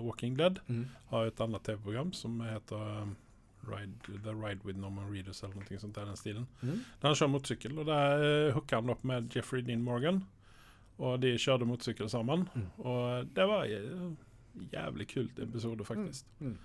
Walking 0.05 0.35
Dead. 0.37 0.59
Mm. 0.69 0.83
Har 1.09 1.25
et 1.31 1.41
annet 1.41 1.63
TV-program 1.65 2.13
som 2.13 2.39
heter 2.45 2.77
um, 3.01 3.15
Ride, 3.67 4.19
The 4.23 4.33
Ride 4.35 4.65
with 4.65 4.79
Norman 4.79 5.09
Reedus 5.11 5.43
eller 5.43 5.55
noe 5.55 5.79
sånt 5.79 5.97
i 5.97 6.05
den 6.05 6.19
stilen. 6.19 6.47
Mm. 6.61 6.83
Der 7.01 7.09
han 7.09 7.17
kjører 7.17 7.33
motorsykkel, 7.33 7.79
og 7.79 7.89
der 7.89 8.13
hooker 8.17 8.53
hooka 8.57 8.81
han 8.81 8.93
opp 8.93 9.03
med 9.07 9.35
Jeffrey 9.35 9.63
Dean 9.65 9.83
Morgan. 9.85 10.23
Og 11.01 11.17
de 11.23 11.33
kjørte 11.41 11.67
motorsykkel 11.67 12.09
sammen. 12.11 12.47
Mm. 12.53 12.67
Og 12.85 13.33
det 13.35 13.47
var 13.49 13.65
en 13.65 14.17
jævlig 14.71 15.07
kult 15.13 15.39
episode, 15.39 15.85
faktisk. 15.85 16.25
Mm. 16.39 16.57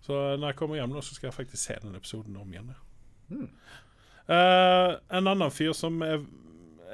Så 0.00 0.36
når 0.36 0.48
jeg 0.48 0.56
kommer 0.56 0.78
hjem 0.78 0.92
nå, 0.94 1.02
så 1.02 1.14
skal 1.14 1.30
jeg 1.30 1.34
faktisk 1.34 1.62
se 1.62 1.76
den 1.82 1.94
episoden 1.98 2.36
om 2.36 2.52
igjen. 2.52 2.72
Mm. 3.28 3.48
Eh, 4.28 4.92
en 5.18 5.30
annen 5.30 5.50
fyr 5.54 5.72
som 5.74 6.00
er 6.02 6.20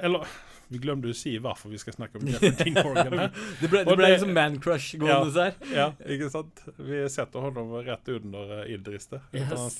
Eller 0.01 0.25
vi 0.73 0.81
glemte 0.83 1.11
å 1.13 1.15
si 1.17 1.35
hvorfor 1.41 1.71
vi 1.73 1.79
skal 1.81 1.95
snakke 1.95 2.19
om 2.19 2.27
Jeffrey 2.31 2.51
Dean 2.59 2.79
Morgan. 2.81 3.29
Det 3.61 3.69
ble, 3.69 3.83
det 3.85 3.95
ble 3.95 4.05
det- 4.07 4.11
liksom 4.15 4.33
man-crush 4.37 4.97
gående 5.01 5.33
der. 5.37 5.53
Ja, 5.73 5.87
ikke 6.15 6.29
sant? 6.33 6.63
Vi 6.77 7.03
setter 7.13 7.45
honom 7.45 7.71
rett 7.85 8.09
under 8.17 8.57
uh, 8.63 8.71
Idris 8.73 9.07
der. 9.13 9.21
Yes. 9.37 9.79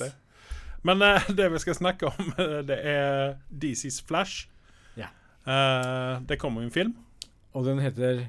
Men 0.83 1.01
uh, 1.01 1.29
det 1.37 1.49
vi 1.53 1.61
skal 1.63 1.77
snakke 1.79 2.09
om, 2.11 2.33
eh, 2.37 2.57
det 2.67 2.79
er 2.93 3.37
DC's 3.49 4.01
Flash. 4.05 4.47
Ja. 4.99 5.09
Uh, 5.47 6.21
det 6.27 6.39
kommer 6.41 6.61
en 6.65 6.71
film. 6.75 6.95
Og 7.53 7.65
den 7.67 7.79
heter 7.83 8.25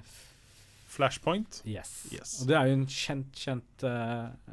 Flashpoint. 0.95 1.63
Yes. 1.67 2.07
Yes. 2.13 2.37
Og 2.43 2.49
det 2.49 2.57
er 2.59 2.69
jo 2.71 2.77
en 2.79 2.87
kjent, 2.87 3.33
kjent 3.35 3.85
eh, 3.89 4.53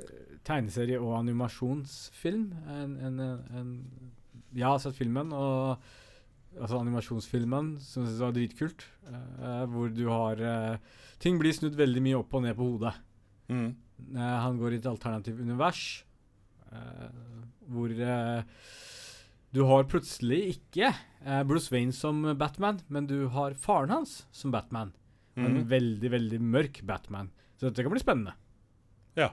eh, 0.00 0.20
tegneserie- 0.48 1.00
og 1.02 1.18
animasjonsfilm. 1.18 2.46
En, 2.72 2.94
en, 3.04 3.18
en, 3.58 3.72
jeg 4.56 4.64
har 4.64 4.78
sett 4.80 4.96
filmen, 4.96 5.32
og 5.36 5.82
altså 6.58 6.78
animasjonsfilmen, 6.80 7.74
som 7.82 8.02
jeg 8.04 8.10
synes 8.12 8.22
var 8.22 8.34
dritkult. 8.36 8.84
Uh, 9.08 9.64
hvor 9.72 9.92
du 9.94 10.04
har 10.10 10.40
uh, 10.42 10.96
Ting 11.22 11.38
blir 11.40 11.54
snudd 11.56 11.74
veldig 11.78 12.02
mye 12.04 12.18
opp 12.20 12.34
og 12.38 12.44
ned 12.44 12.54
på 12.58 12.66
hodet. 12.68 12.92
Mm. 13.50 13.70
Uh, 14.14 14.36
han 14.44 14.58
går 14.60 14.76
i 14.76 14.78
et 14.82 14.86
alternativt 14.90 15.40
univers 15.42 16.04
hvor 17.68 17.88
du 17.88 19.60
har 19.64 19.86
plutselig 19.88 20.36
ikke 20.52 20.90
Bruce 21.48 21.72
Wayne 21.72 21.94
som 21.96 22.20
Batman, 22.36 22.82
men 22.92 23.06
du 23.08 23.30
har 23.32 23.56
faren 23.56 23.88
hans 23.88 24.26
som 24.36 24.52
Batman. 24.52 24.90
En 25.38 25.62
Mm. 25.62 25.68
veldig, 25.70 26.10
veldig 26.12 26.40
mørk 26.44 26.82
Batman. 26.84 27.30
Så 27.56 27.70
dette 27.70 27.82
kan 27.82 27.94
bli 27.94 28.02
spennende. 28.02 28.34
Ja. 29.16 29.30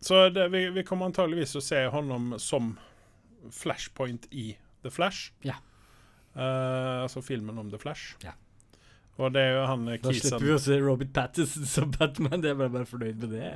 så 0.00 0.28
det, 0.32 0.48
vi, 0.48 0.70
vi 0.70 0.84
kommer 0.88 1.12
antageligvis 1.12 1.56
å 1.60 1.62
se 1.62 1.84
honom 1.92 2.38
som 2.40 2.78
Flashpoint 3.52 4.28
i 4.30 4.52
The 4.84 4.92
Flash. 4.92 5.32
Ja. 5.44 5.58
Uh, 6.34 7.04
altså 7.04 7.22
filmen 7.22 7.58
om 7.58 7.70
The 7.70 7.78
Flash. 7.78 8.16
Ja. 8.24 8.34
Og 9.14 9.30
det 9.30 9.44
er 9.46 9.52
jo 9.54 9.66
han 9.70 9.84
eh, 9.86 9.98
Da 10.02 10.10
Kisen. 10.10 10.26
slipper 10.26 10.46
vi 10.48 10.54
å 10.56 10.60
se 10.62 10.76
Robert 10.82 11.12
Pattinson 11.14 11.66
som 11.70 11.92
Batman. 11.94 12.40
Det 12.42 12.50
er 12.50 12.58
bare, 12.58 12.72
bare 12.74 12.88
fornøyd 12.88 13.22
med 13.22 13.34
det. 13.36 13.50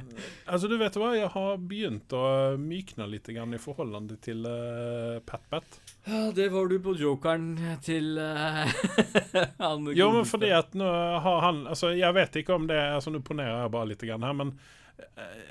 Altså, 0.47 0.71
du 0.71 0.76
vet 0.78 0.99
hva, 1.00 1.11
jeg 1.18 1.30
har 1.35 1.59
begynt 1.59 2.14
å 2.14 2.25
mykne 2.62 3.09
litt 3.11 3.26
grann 3.35 3.57
i 3.57 3.61
forhold 3.62 4.14
til 4.23 4.47
uh, 4.47 5.18
Pat-Pat. 5.26 5.80
Ja, 6.07 6.28
det 6.35 6.49
var 6.54 6.71
du 6.71 6.78
på 6.83 6.95
jokeren 6.99 7.50
til 7.85 8.14
uh, 8.23 8.71
han 9.59 9.90
Jo, 9.99 10.12
men 10.14 10.28
fordi 10.28 10.52
at 10.54 10.76
nå 10.78 10.87
har 10.87 11.42
han 11.45 11.64
Altså, 11.68 11.90
jeg 11.97 12.14
vet 12.16 12.38
ikke 12.40 12.54
om 12.54 12.68
det 12.71 12.78
Altså, 12.78 13.11
nå 13.12 13.21
ponerer 13.26 13.64
jeg 13.64 13.73
bare 13.75 13.90
litt 13.90 14.04
grann 14.07 14.25
her, 14.25 14.37
men 14.38 14.54
eh, 14.54 14.77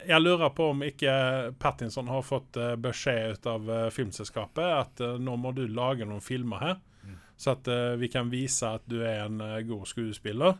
jeg 0.08 0.22
lurer 0.22 0.50
på 0.56 0.70
om 0.72 0.82
ikke 0.84 1.54
Pattinson 1.60 2.08
har 2.12 2.22
fått 2.26 2.58
eh, 2.58 2.76
beskjed 2.76 3.38
ut 3.38 3.48
av 3.48 3.70
eh, 3.72 3.90
filmselskapet 3.96 4.64
at 4.80 5.02
eh, 5.04 5.18
nå 5.24 5.36
må 5.40 5.54
du 5.56 5.66
lage 5.68 6.06
noen 6.08 6.22
filmer 6.24 6.64
her, 6.64 6.78
Mm. 7.08 7.14
så 7.40 7.52
at 7.54 7.68
vi 8.02 8.08
kan 8.12 8.28
vise 8.30 8.68
at 8.68 8.82
du 8.90 8.98
er 9.06 9.22
en 9.30 9.38
god 9.68 9.86
skuespiller. 9.88 10.58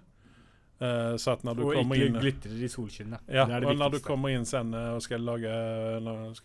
Så 0.80 1.32
at 1.34 1.42
når 1.44 1.56
du 1.58 1.64
Og 1.66 1.74
kommer 1.74 1.98
ikke 1.98 2.06
inn 2.08 2.20
glitrer 2.22 2.62
i 2.64 2.70
solskinnet. 2.70 3.20
Ja, 3.28 3.44
det 3.50 3.58
det 3.66 3.68
og 3.74 3.76
når 3.82 3.92
du 3.96 4.00
kommer 4.06 4.30
inn 4.30 4.46
sen 4.46 4.70
og 4.78 5.02
skal 5.02 5.26
lage, 5.26 5.50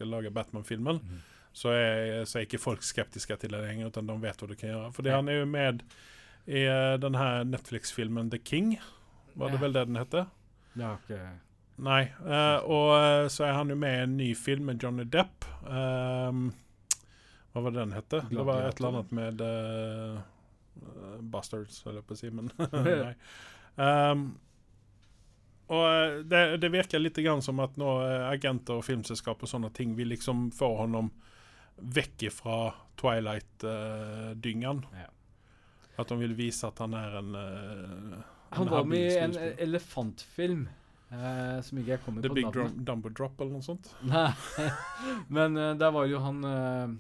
lage 0.09 0.31
Batman-filmen, 0.35 0.99
mm. 1.05 1.21
så, 1.53 1.69
så 2.25 2.39
er 2.41 2.47
ikke 2.49 2.59
folk 2.59 2.83
skeptiske 2.83 3.37
til 3.45 3.53
det 3.55 3.61
lenger, 3.63 3.93
utan 3.93 4.09
de 4.09 4.17
vet 4.25 4.41
hva 4.43 4.49
du 4.49 4.55
kan 4.57 4.73
gjøre. 4.73 4.91
Fordi 4.97 5.13
Ja. 5.13 5.17
han 5.21 5.29
er 5.29 5.39
jo 5.39 5.47
med 5.47 5.83
i 6.49 6.65
denne 6.99 7.29
Netflix-filmen 7.53 8.31
The 8.33 8.39
King, 8.43 8.79
var 9.37 9.51
det 9.53 9.61
Ja. 9.61 9.67
vel 9.67 9.73
det 9.73 9.87
den 9.87 9.97
heter? 10.01 10.27
Det 10.75 10.83
har 10.85 10.99
ikke 11.05 11.21
Nei. 11.83 12.03
Uh, 12.21 12.59
og 12.69 12.91
eh, 12.99 13.29
så 13.33 13.47
er 13.49 13.57
han 13.57 13.73
jo 13.73 13.79
med 13.79 13.97
i 13.97 14.03
en 14.05 14.17
ny 14.19 14.29
film 14.39 14.69
med 14.69 14.83
Johnny 14.83 15.07
Depp. 15.09 15.47
Um, 15.65 16.51
hva 17.53 17.65
var 17.65 17.75
det 17.75 17.81
den 17.81 17.97
hette? 17.97 18.23
Det 18.31 18.45
var 18.47 18.69
et 18.69 18.79
eller 18.81 18.93
annet 18.93 19.13
med 19.17 19.43
uh, 19.43 20.21
Bastards, 21.33 21.83
holdt 21.87 22.01
jeg 22.01 22.09
på 22.09 22.17
å 22.17 22.21
si, 22.21 22.31
men 22.33 22.53
nei. 23.07 23.15
Um, 23.77 24.27
og 25.73 26.25
det, 26.29 26.43
det 26.61 26.69
virker 26.73 27.01
litt 27.01 27.17
grann 27.25 27.41
som 27.45 27.61
at 27.65 27.79
nå 27.81 27.89
agenter 28.29 28.81
og 28.81 28.85
filmselskap 28.85 29.41
og 29.41 29.49
sånne 29.49 29.71
ting 29.73 29.95
vil 29.97 30.11
liksom 30.13 30.51
få 30.53 30.75
honom 30.83 31.09
vekk 31.77 32.27
fra 32.35 32.59
Twilight-dyngen. 33.01 34.85
Ja. 34.99 35.09
At 35.97 36.09
de 36.09 36.19
vil 36.21 36.35
vise 36.37 36.69
at 36.69 36.81
han 36.83 36.95
er 36.97 37.19
en 37.21 37.35
eh, 37.37 38.21
Han 38.57 38.69
en 38.69 38.73
var 38.73 38.85
med 38.89 39.07
i 39.07 39.19
en 39.21 39.37
elefantfilm 39.37 40.67
eh, 41.13 41.59
som 41.67 41.81
ikke 41.81 41.95
jeg 41.95 42.03
kommer 42.07 42.25
The 42.25 42.33
på 42.33 42.39
Big 42.41 42.49
navnet. 42.49 42.81
Drum, 42.89 43.05
Drop 43.13 43.45
eller 43.45 43.59
noe 43.59 43.67
sånt. 43.67 43.93
Nei, 44.13 44.33
men 45.33 45.61
uh, 45.61 45.71
der 45.79 45.95
var 45.95 46.09
jo 46.11 46.23
han 46.25 46.43
uh, 46.47 46.97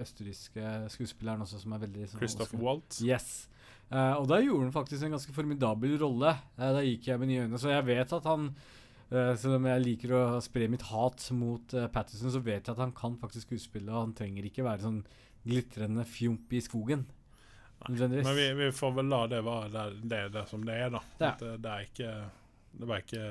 østerrikske 0.00 0.78
skuespilleren 0.94 1.44
også 1.44 1.60
som 1.62 1.76
er 1.76 1.84
veldig 1.84 2.08
sånn 2.12 2.22
Christopher 2.22 2.62
Waltz. 2.62 3.02
Yes. 3.04 3.46
Uh, 3.90 4.16
og 4.18 4.26
der 4.30 4.42
gjorde 4.46 4.68
han 4.68 4.74
faktisk 4.74 5.06
en 5.06 5.14
ganske 5.14 5.34
formidabel 5.36 5.98
rolle. 6.00 6.34
Uh, 6.56 6.72
da 6.78 6.82
gikk 6.86 7.10
jeg 7.10 7.22
med 7.22 7.32
nye 7.32 7.46
øyne. 7.46 7.60
Så 7.62 7.74
jeg 7.74 7.86
vet 7.90 8.18
at 8.18 8.32
han 8.32 8.50
Uh, 9.06 9.36
Selv 9.38 9.60
om 9.60 9.66
jeg 9.70 9.82
liker 9.84 10.12
å 10.18 10.22
spre 10.42 10.66
mitt 10.70 10.82
hat 10.88 11.28
mot 11.30 11.74
uh, 11.78 11.86
Patterson, 11.94 12.32
så 12.34 12.40
vet 12.42 12.66
jeg 12.66 12.72
at 12.74 12.80
han 12.82 12.94
kan 12.96 13.14
faktisk 13.20 13.46
skuespille, 13.46 13.92
og 13.92 14.00
han 14.08 14.14
trenger 14.18 14.48
ikke 14.48 14.64
være 14.66 14.82
sånn 14.82 15.04
glitrende 15.46 16.02
fjomp 16.10 16.50
i 16.50 16.62
skogen. 16.64 17.04
Nei, 17.86 18.08
Men 18.08 18.34
vi, 18.34 18.46
vi 18.58 18.70
får 18.74 18.96
vel 18.96 19.12
la 19.12 19.20
det 19.30 19.42
være 19.46 19.68
det, 19.70 19.84
det, 20.10 20.20
det 20.34 20.42
som 20.50 20.64
det 20.66 20.78
er, 20.80 20.90
da. 20.90 21.02
Ja. 21.20 21.28
At 21.28 21.44
det 21.62 21.70
er 21.70 21.84
ikke 21.86 22.14
det, 22.72 22.88
var 22.88 23.04
ikke 23.04 23.26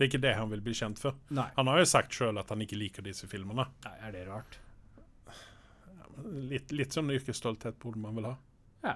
det 0.00 0.06
er 0.06 0.08
ikke 0.14 0.22
det 0.24 0.30
han 0.32 0.48
vil 0.48 0.62
bli 0.64 0.72
kjent 0.72 0.96
for. 0.96 1.16
Nei. 1.36 1.50
Han 1.58 1.68
har 1.68 1.82
jo 1.82 1.88
sagt 1.90 2.16
sjøl 2.16 2.40
at 2.40 2.48
han 2.48 2.64
ikke 2.64 2.78
liker 2.80 3.04
disse 3.04 3.26
filmene. 3.28 3.66
Nei, 3.84 3.96
er 4.06 4.14
det 4.14 4.22
rart? 4.30 4.56
Litt, 6.48 6.72
litt 6.72 6.96
sånn 6.96 7.12
yrkesstolthet 7.12 7.76
burde 7.82 8.00
man 8.00 8.16
vel 8.16 8.30
ha. 8.30 8.38
Ja. 8.86 8.94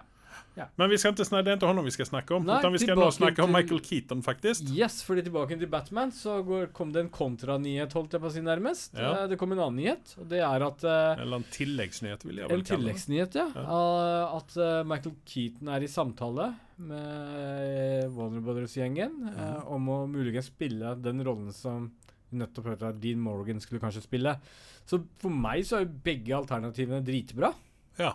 Ja. 0.56 0.70
Men 0.80 0.88
vi 0.88 0.96
skal 0.96 1.12
ikke 1.12 1.26
snakke, 1.28 1.44
det 1.44 1.52
er 1.52 1.58
ikke 1.58 1.68
han 1.68 1.84
vi 1.84 1.92
skal 1.92 2.08
snakke 2.08 2.36
om. 2.38 2.48
Nei, 2.48 2.56
vi 2.72 2.80
skal 2.80 2.96
nå 2.96 3.10
snakke 3.12 3.44
om 3.44 3.52
Michael 3.52 3.84
Keaton, 3.84 4.24
faktisk. 4.24 4.72
Yes, 4.72 5.02
fordi 5.04 5.26
tilbake 5.26 5.60
til 5.60 5.68
Batman 5.68 6.14
så 6.16 6.38
går, 6.46 6.70
kom 6.72 6.96
det 6.96 7.04
en 7.04 7.12
kontranyhet, 7.12 7.92
holdt 8.00 8.16
jeg 8.16 8.24
på 8.24 8.30
å 8.30 8.32
si 8.32 8.44
nærmest. 8.48 8.96
Ja. 8.96 9.12
Eh, 9.24 9.28
det 9.34 9.38
kom 9.40 9.52
en 9.52 9.60
annen 9.60 9.82
nyhet, 9.82 10.16
og 10.16 10.28
det 10.32 10.40
er 10.46 10.64
at 10.64 10.88
eh, 10.88 11.22
Eller 11.26 11.42
en 11.42 11.48
tilleggsnyhet, 11.58 12.24
vil 12.24 12.40
jeg 12.40 12.48
vel 12.48 12.54
kalle 12.54 12.64
det. 12.64 12.70
En 12.70 12.84
tilleggsnyhet, 12.86 13.40
ja. 13.42 13.48
Ja. 13.52 13.66
Uh, 13.68 14.38
at 14.40 14.56
Michael 14.88 15.18
Keaton 15.28 15.74
er 15.76 15.84
i 15.84 15.90
samtale 16.00 16.54
med 16.80 17.83
uh, 18.68 19.28
uh, 19.28 19.34
Mhm. 19.34 19.66
om 19.76 19.88
å 19.88 19.98
muligens 20.10 20.50
spille 20.52 20.94
den 21.02 21.24
rollen 21.24 21.52
som 21.52 21.92
nettopp 22.34 22.72
hørte 22.72 22.88
at 22.90 23.00
Dean 23.00 23.20
Morgan 23.20 23.60
skulle 23.60 23.80
kanskje 23.80 24.02
spille. 24.02 24.36
Så 24.86 25.00
for 25.22 25.30
meg 25.30 25.64
så 25.64 25.78
er 25.78 25.84
jo 25.86 26.00
begge 26.04 26.34
alternativene 26.36 27.04
dritbra. 27.04 27.52
Ja. 27.98 28.14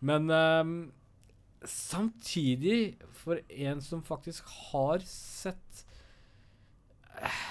Men 0.00 0.30
um, 0.30 0.92
samtidig, 1.64 2.96
for 3.12 3.40
en 3.48 3.80
som 3.80 4.02
faktisk 4.02 4.48
har 4.70 5.04
sett 5.06 5.84
eh, 7.16 7.44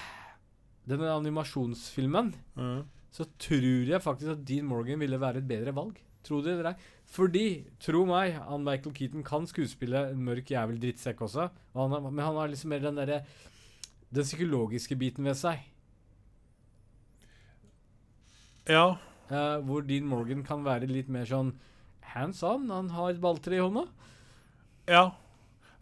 denne 0.86 1.10
animasjonsfilmen 1.10 2.30
mm. 2.54 2.82
så 3.10 3.26
tror 3.40 3.90
jeg 3.90 4.04
faktisk 4.04 4.36
at 4.36 4.44
Dean 4.46 4.68
Morgan 4.68 5.00
ville 5.02 5.20
være 5.20 5.42
et 5.42 5.48
bedre 5.48 5.74
valg. 5.76 5.98
Tror 6.26 6.42
du 6.42 6.52
det. 6.62 6.76
Fordi, 7.06 7.64
tro 7.80 8.02
meg, 8.08 8.34
han 8.34 8.64
Michael 8.66 8.94
Keaton 8.96 9.24
kan 9.24 9.46
skuespille 9.48 10.08
en 10.10 10.24
mørk 10.26 10.50
jævel 10.50 10.80
drittsekk 10.82 11.22
også. 11.28 11.48
Og 11.74 11.94
han 11.94 12.08
men 12.10 12.24
han 12.24 12.38
har 12.40 12.50
liksom 12.50 12.72
mer 12.74 12.82
den 12.82 12.98
derre 12.98 13.22
Den 14.14 14.22
psykologiske 14.26 14.96
biten 14.96 15.24
ved 15.24 15.34
seg. 15.38 15.62
ja. 18.68 18.96
Uh, 19.26 19.58
hvor 19.66 19.82
Dean 19.82 20.06
Morgan 20.06 20.44
kan 20.46 20.62
være 20.64 20.86
litt 20.86 21.08
mer 21.10 21.26
sånn 21.26 21.56
hands 22.14 22.42
on. 22.46 22.68
Han 22.70 22.92
har 22.94 23.10
et 23.10 23.22
balltre 23.22 23.56
i 23.56 23.62
hånda. 23.62 23.86
Ja. 24.86 25.08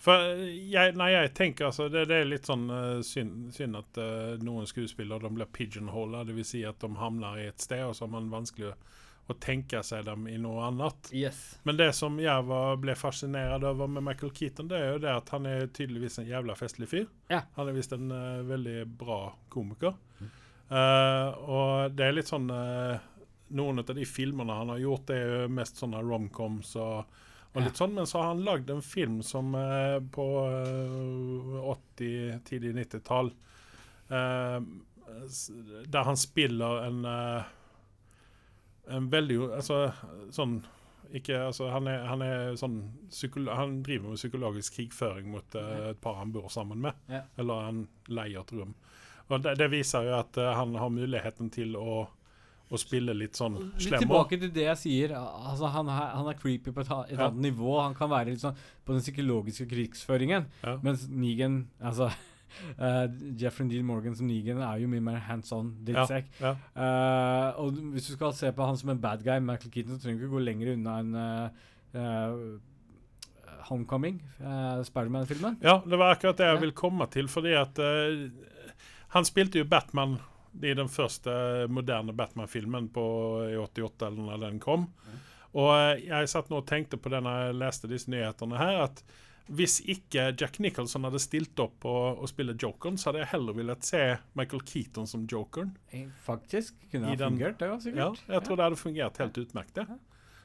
For 0.05 0.33
jeg, 0.49 0.95
nei, 0.99 1.11
jeg 1.15 1.31
tenker 1.37 1.69
altså 1.71 1.87
Det, 1.89 2.03
det 2.11 2.17
er 2.21 2.27
litt 2.29 2.49
sånn 2.49 2.67
uh, 2.69 3.01
synd, 3.05 3.53
synd 3.57 3.79
at 3.79 4.01
uh, 4.01 4.35
noen 4.45 4.69
skuespillere 4.69 5.25
de 5.25 5.33
blir 5.37 5.53
pigeonhola. 5.53 6.25
Dvs. 6.29 6.55
Si 6.55 6.65
at 6.69 6.81
de 6.81 6.91
havner 7.01 7.41
i 7.41 7.49
et 7.51 7.61
sted, 7.61 7.85
og 7.85 7.97
så 7.97 8.07
har 8.07 8.15
man 8.17 8.33
vanskelig 8.33 8.73
å, 8.73 8.75
å 9.27 9.35
tenke 9.41 9.81
seg 9.87 10.05
dem 10.05 10.27
i 10.29 10.37
noe 10.41 10.67
annet. 10.67 11.09
Yes. 11.17 11.39
Men 11.65 11.79
det 11.79 11.91
som 11.97 12.19
jeg 12.21 12.45
var, 12.49 12.77
ble 12.83 12.97
fascinert 12.99 13.65
over 13.65 13.89
med 13.89 14.05
Michael 14.05 14.35
Keaton, 14.37 14.69
det 14.69 14.81
er 14.81 14.91
jo 14.93 15.03
det 15.07 15.15
at 15.15 15.33
han 15.33 15.49
er 15.49 15.71
tydeligvis 15.73 16.21
en 16.21 16.29
jævla 16.29 16.57
festlig 16.59 16.91
fyr. 16.91 17.07
Ja. 17.33 17.41
Han 17.57 17.71
er 17.71 17.79
visst 17.79 17.95
en 17.97 18.13
uh, 18.13 18.45
veldig 18.45 18.83
bra 19.01 19.21
komiker. 19.53 19.97
Eh, 20.65 21.29
og 21.45 21.93
det 21.93 22.07
er 22.07 22.15
litt 22.17 22.31
sånn 22.31 22.47
uh, 22.49 22.97
Noen 23.55 23.83
av 23.83 23.91
de 23.93 24.07
filmene 24.09 24.55
han 24.57 24.73
har 24.73 24.81
gjort, 24.81 25.05
det 25.11 25.19
er 25.21 25.33
jo 25.45 25.51
mest 25.53 25.77
sånne 25.79 26.01
romcoms 26.03 26.73
og, 26.81 27.19
og 27.53 27.61
litt 27.63 27.79
sånn, 27.79 27.93
men 27.95 28.09
så 28.09 28.23
har 28.23 28.31
han 28.33 28.41
lagd 28.43 28.73
en 28.73 28.81
film 28.83 29.19
som 29.23 29.53
eh, 29.55 29.99
på 30.11 30.25
eh, 30.49 31.59
80-, 31.71 32.41
tidlig 32.49 32.73
90-tall 32.81 33.29
eh, 34.09 34.57
Der 35.85 36.09
han 36.09 36.19
spiller 36.19 36.89
en 36.89 37.05
eh, 37.07 37.53
en 37.53 37.64
veldig 38.89 39.37
Altså 39.57 39.87
sånn 40.35 40.59
ikke, 41.15 41.37
altså, 41.47 41.69
han, 41.71 41.87
er, 41.87 42.01
han 42.09 42.23
er 42.27 42.57
sånn 42.59 42.79
Han 43.55 43.77
driver 43.87 44.11
med 44.11 44.19
psykologisk 44.19 44.75
krigføring 44.81 45.29
mot 45.31 45.55
uh, 45.55 45.91
et 45.93 46.01
par 46.03 46.17
han 46.19 46.33
bor 46.35 46.49
sammen 46.51 46.81
med. 46.83 46.97
Ja. 47.13 47.21
Eller 47.39 47.69
han 47.69 47.85
leier 48.09 48.41
et 48.41 48.53
rom. 48.57 48.75
Og 49.29 49.45
det, 49.45 49.55
det 49.61 49.71
viser 49.73 50.09
jo 50.09 50.17
at 50.19 50.37
uh, 50.41 50.51
han 50.59 50.75
har 50.81 50.91
muligheten 50.91 51.53
til 51.55 51.77
å, 51.79 52.03
å 52.67 52.81
spille 52.81 53.15
litt 53.15 53.39
sånn 53.39 53.61
Litt 53.61 53.95
tilbake 54.03 54.41
til 54.43 54.51
det 54.57 54.67
jeg 54.67 54.81
sier. 54.81 55.15
Altså, 55.15 55.71
han, 55.77 55.93
er, 55.93 56.11
han 56.17 56.33
er 56.33 56.41
creepy 56.41 56.75
på 56.75 56.83
et, 56.83 56.91
et 56.91 57.15
Ja. 57.15 57.29
annet 57.29 57.47
nivå. 57.53 57.77
Han 57.79 57.95
kan 57.95 58.11
være 58.11 58.33
litt 58.35 58.43
sånn 58.43 58.59
på 58.85 58.97
den 58.97 59.05
psykologiske 59.05 59.69
krigsføringen. 59.71 60.51
Ja. 60.67 60.79
Mens 60.83 61.07
Nigen 61.09 61.69
Altså 61.79 62.11
uh, 62.79 63.07
Jeffrey 63.41 63.69
Dean 63.71 63.87
Morgan 63.89 64.17
som 64.19 64.29
Negan 64.31 64.61
er 64.65 64.83
jo 64.83 64.91
mye 64.91 65.05
mer 65.05 65.23
hands 65.29 65.53
on 65.55 65.73
drittsekk. 65.87 66.29
Ja. 66.41 66.55
Uh, 66.77 67.63
og 67.65 67.81
hvis 67.95 68.11
du 68.11 68.15
skal 68.17 68.35
se 68.37 68.53
på 68.55 68.69
han 68.69 68.79
som 68.81 68.93
en 68.95 69.01
bad 69.03 69.25
guy, 69.27 69.39
Michael 69.41 69.73
Keaton, 69.75 69.97
så 69.97 70.05
trenger 70.05 70.23
du 70.23 70.29
ikke 70.29 70.37
gå 70.37 70.45
lenger 70.45 70.75
unna 70.75 70.99
en 71.03 71.19
uh, 71.19 71.65
eh, 71.95 72.39
Homecoming, 73.71 74.21
uh, 74.43 74.83
Spiderman-filmen. 74.85 75.59
ja, 75.65 75.79
det 75.87 75.99
var 76.01 76.15
akkurat 76.15 76.39
det 76.39 76.51
jeg 76.51 76.59
Ja. 76.59 76.61
vil 76.67 76.77
komme 76.77 77.07
til, 77.11 77.29
fordi 77.29 77.55
at 77.57 77.79
Han 79.15 79.25
spilte 79.25 79.61
jo 79.61 79.65
Batman 79.65 80.19
i 80.63 80.75
den 80.75 80.89
første 80.91 81.67
moderne 81.71 82.13
Batman-filmen 82.13 82.89
på 82.95 83.05
i 83.53 83.57
88, 83.57 84.07
eller 84.07 84.23
når 84.23 84.43
den 84.49 84.59
kom. 84.61 84.89
Og 85.55 85.71
eh, 85.75 86.07
jeg 86.09 86.31
satt 86.31 86.51
nå 86.51 86.61
og 86.63 86.69
tenkte 86.69 86.99
på 87.01 87.13
det 87.13 87.23
når 87.25 87.41
jeg 87.41 87.61
leste 87.63 87.91
disse 87.91 88.11
nyhetene 88.11 88.59
her, 88.59 88.81
at 88.89 89.05
hvis 89.47 89.81
ikke 89.93 90.31
Jack 90.41 90.59
Nicholson 90.59 91.05
hadde 91.05 91.21
stilt 91.21 91.59
opp 91.61 91.85
og, 91.85 92.23
og 92.25 92.29
spille 92.31 92.55
Jokeren, 92.57 92.97
så 92.97 93.11
hadde 93.11 93.21
jeg 93.25 93.33
heller 93.35 93.57
villet 93.59 93.85
se 93.85 94.01
Michael 94.39 94.63
Keaton 94.65 95.07
som 95.07 95.27
Jokeren. 95.29 95.75
Eh, 95.91 96.07
Faktisk. 96.25 96.75
Kunne 96.91 97.13
det 97.13 97.21
ha 97.21 97.29
fungert, 97.29 97.59
det 97.61 97.69
òg, 97.69 97.75
Ja, 97.77 97.81
sikkert. 97.85 98.23
jeg 98.33 98.45
tror 98.47 98.57
det 98.57 98.65
hadde 98.69 98.81
fungert 98.81 99.21
helt 99.21 99.41
utmerket. 99.43 99.75
det. 99.83 99.99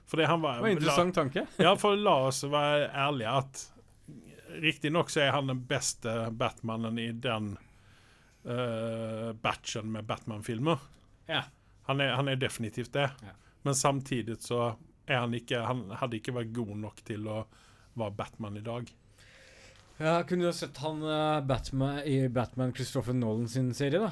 Fordi 0.09 0.25
han 0.25 0.41
var, 0.41 0.55
Det 0.55 0.61
var 0.61 0.67
en 0.69 0.77
interessant 0.77 1.15
tanke. 1.15 1.45
Ja, 1.57 1.75
for 1.77 1.95
la 1.95 2.15
oss 2.27 2.43
være 2.43 2.89
ærlige 2.91 3.37
at 3.37 3.65
Riktignok 4.59 5.09
så 5.13 5.21
er 5.21 5.31
han 5.31 5.47
den 5.47 5.61
beste 5.69 6.31
Batmanen 6.33 6.97
i 6.99 7.11
den 7.13 7.51
uh, 8.45 9.33
batchen 9.33 9.91
med 9.91 10.07
Batman-filmer. 10.09 10.79
Ja. 11.29 11.43
Han 11.85 11.99
han 11.99 12.27
er 12.27 12.35
definitivt 12.35 12.91
det. 12.93 13.11
Ja. 13.21 13.35
Men 13.63 13.75
samtidig 13.75 14.41
så 14.41 14.75
er 15.05 15.19
han 15.19 15.33
ikke 15.33 15.61
Han 15.65 15.89
hadde 15.89 16.17
ikke 16.19 16.33
vært 16.33 16.53
god 16.53 16.75
nok 16.77 17.01
til 17.05 17.27
å 17.27 17.43
være 17.97 18.15
Batman 18.15 18.57
i 18.57 18.61
dag. 18.65 18.91
Ja, 19.99 20.21
Kunne 20.23 20.45
du 20.45 20.47
ha 20.47 20.53
sett 20.55 20.77
han 20.77 21.01
eh, 21.03 21.41
Batman, 21.45 21.99
i 22.07 22.27
Batman 22.31 22.73
Christopher 22.73 23.13
Nolan 23.13 23.47
sin 23.51 23.73
serie, 23.73 23.99
da? 23.99 24.11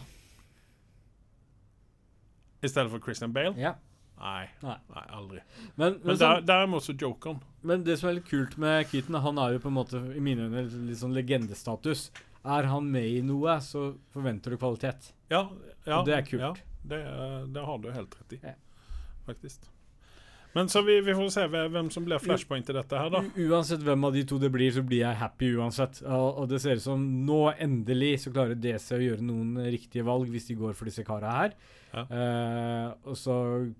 I 2.63 2.67
stedet 2.69 2.91
for 2.91 2.99
Christian 2.99 3.33
Bale? 3.33 3.53
Ja. 3.59 3.75
Nei. 4.17 4.47
Nei. 4.63 4.77
Nei, 4.89 5.03
aldri. 5.13 5.41
Men, 5.75 5.93
men, 5.93 5.99
Men 6.03 6.15
sånn- 6.17 6.39
der, 6.39 6.41
derimot 6.49 6.83
så 6.83 6.95
Jokeren. 6.97 7.39
men 7.61 7.83
det 7.85 7.99
som 7.99 8.09
er 8.09 8.17
litt 8.17 8.25
kult 8.29 8.57
med 8.57 8.87
Keaton, 8.89 9.19
han 9.21 9.37
er 9.37 9.53
jo 9.53 9.59
på 9.59 9.69
en 9.69 9.77
måte 9.77 10.01
i 10.17 10.19
mine 10.23 10.47
øyne 10.49 10.63
litt 10.87 10.97
sånn 10.97 11.13
legendestatus. 11.13 12.07
Er 12.47 12.63
han 12.71 12.89
med 12.91 13.05
i 13.05 13.21
noe, 13.21 13.59
så 13.61 13.91
forventer 14.13 14.51
du 14.51 14.57
kvalitet. 14.57 15.11
Ja, 15.29 15.43
ja, 15.85 15.99
Og 15.99 16.05
det 16.07 16.15
er 16.17 16.21
kult. 16.25 16.41
Ja, 16.41 16.53
det, 16.87 17.01
det 17.53 17.65
har 17.65 17.77
du 17.83 17.91
helt 17.91 18.15
rett 18.19 18.33
i, 18.33 18.39
Ja. 18.43 18.53
faktisk. 19.27 19.69
Men 20.57 20.69
så 20.73 20.81
vi, 20.81 20.95
vi 21.05 21.13
får 21.13 21.27
se 21.29 21.43
hvem 21.53 21.89
som 21.93 22.05
blir 22.07 22.21
flashpoint 22.21 22.69
i 22.71 22.73
dette 22.73 22.97
her, 22.97 23.11
da. 23.13 23.19
U 23.21 23.43
uansett 23.51 23.83
hvem 23.85 24.07
av 24.07 24.15
de 24.15 24.23
to 24.25 24.39
det 24.41 24.49
blir, 24.49 24.71
så 24.73 24.81
blir 24.81 25.03
jeg 25.03 25.19
happy 25.19 25.51
uansett. 25.53 25.99
Og, 26.01 26.41
og 26.41 26.47
det 26.49 26.57
ser 26.63 26.79
ut 26.79 26.85
som 26.87 27.03
nå 27.27 27.41
endelig 27.53 28.23
så 28.23 28.33
klarer 28.33 28.57
DC 28.57 28.87
å 28.97 29.03
gjøre 29.03 29.27
noen 29.27 29.67
riktige 29.69 30.05
valg 30.07 30.31
hvis 30.33 30.49
de 30.49 30.57
går 30.57 30.73
for 30.77 30.89
disse 30.89 31.05
kara 31.05 31.35
her. 31.35 31.53
Ja. 31.91 32.05
Uh, 32.09 33.11
og 33.11 33.19
så 33.21 33.35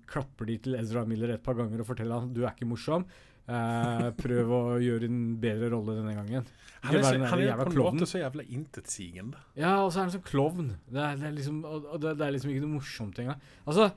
klapper 0.08 0.46
de 0.48 0.60
til 0.68 0.78
Ezra 0.78 1.02
Miller 1.08 1.34
et 1.34 1.42
par 1.44 1.58
ganger 1.58 1.82
og 1.82 1.88
forteller 1.90 2.22
han 2.22 2.30
du 2.30 2.44
er 2.44 2.52
ikke 2.52 2.70
morsom. 2.70 3.08
Uh, 3.48 4.10
prøv 4.22 4.52
å 4.54 4.62
gjøre 4.84 5.08
en 5.10 5.22
bedre 5.42 5.72
rolle 5.74 5.98
denne 5.98 6.14
gangen. 6.14 6.46
Han 6.84 6.94
er, 6.94 7.02
så, 7.02 7.16
han 7.32 7.42
er 7.42 7.58
på 7.58 7.72
en 7.72 7.80
måte 7.80 8.06
så 8.06 8.20
jævla 8.20 8.44
intetsigende. 8.54 9.40
Ja, 9.58 9.80
og 9.82 9.90
så 9.90 9.98
er 9.98 10.06
han 10.06 10.14
sånn 10.14 10.28
klovn. 10.30 10.76
Det 10.86 11.02
er, 11.02 11.18
det 11.18 11.26
er 11.26 11.34
liksom, 11.40 11.58
og, 11.66 11.90
og 11.90 12.04
det, 12.04 12.14
det 12.20 12.28
er 12.28 12.36
liksom 12.36 12.54
ikke 12.54 12.62
noe 12.68 12.76
morsomt 12.76 13.18
engang. 13.18 13.42
Altså 13.66 13.88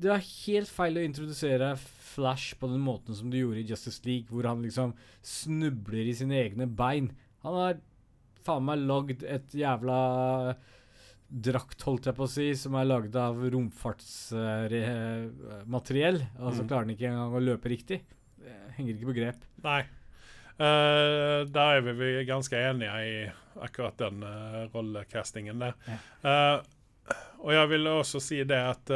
Det 0.00 0.08
er 0.14 0.22
helt 0.46 0.70
feil 0.72 0.96
å 0.96 1.02
introdusere 1.04 1.74
Flash 2.10 2.54
på 2.58 2.66
den 2.70 2.80
måten 2.82 3.14
som 3.14 3.28
du 3.30 3.36
gjorde 3.38 3.60
i 3.62 3.66
Justice 3.68 4.00
League, 4.06 4.26
hvor 4.32 4.44
han 4.48 4.62
liksom 4.64 4.94
snubler 5.22 6.08
i 6.10 6.14
sine 6.16 6.34
egne 6.40 6.66
bein. 6.66 7.10
Han 7.44 7.54
har 7.58 7.74
faen 8.46 8.64
meg 8.66 8.78
lagd 8.88 9.22
et 9.28 9.52
jævla 9.54 9.98
drakt, 11.30 11.82
holdt 11.86 12.06
jeg 12.08 12.16
på 12.18 12.24
å 12.26 12.32
si, 12.32 12.48
som 12.58 12.74
er 12.80 12.88
lagd 12.88 13.14
av 13.20 13.36
romfartsmateriell. 13.52 16.18
Og 16.40 16.50
så 16.56 16.62
Mm. 16.64 16.68
klarer 16.68 16.84
han 16.86 16.94
ikke 16.96 17.08
engang 17.12 17.32
å 17.36 17.44
løpe 17.44 17.68
riktig. 17.70 17.98
Det 18.40 18.56
henger 18.76 18.92
ikke 18.96 19.10
på 19.12 19.18
grep. 19.20 19.38
Nei. 19.62 19.82
Uh, 20.60 21.44
der 21.48 21.76
er 21.76 21.80
vi, 21.80 21.92
vi 21.92 22.24
ganske 22.28 22.56
enige 22.56 22.96
i 23.06 23.30
akkurat 23.62 23.96
den 23.96 24.22
uh, 24.22 24.66
rollecastingen 24.74 25.58
der. 25.58 25.72
Eh, 26.24 26.60
og 27.40 27.52
jeg 27.52 27.68
vil 27.68 27.86
også 27.88 28.20
si 28.20 28.44
det 28.44 28.58
at 28.58 28.90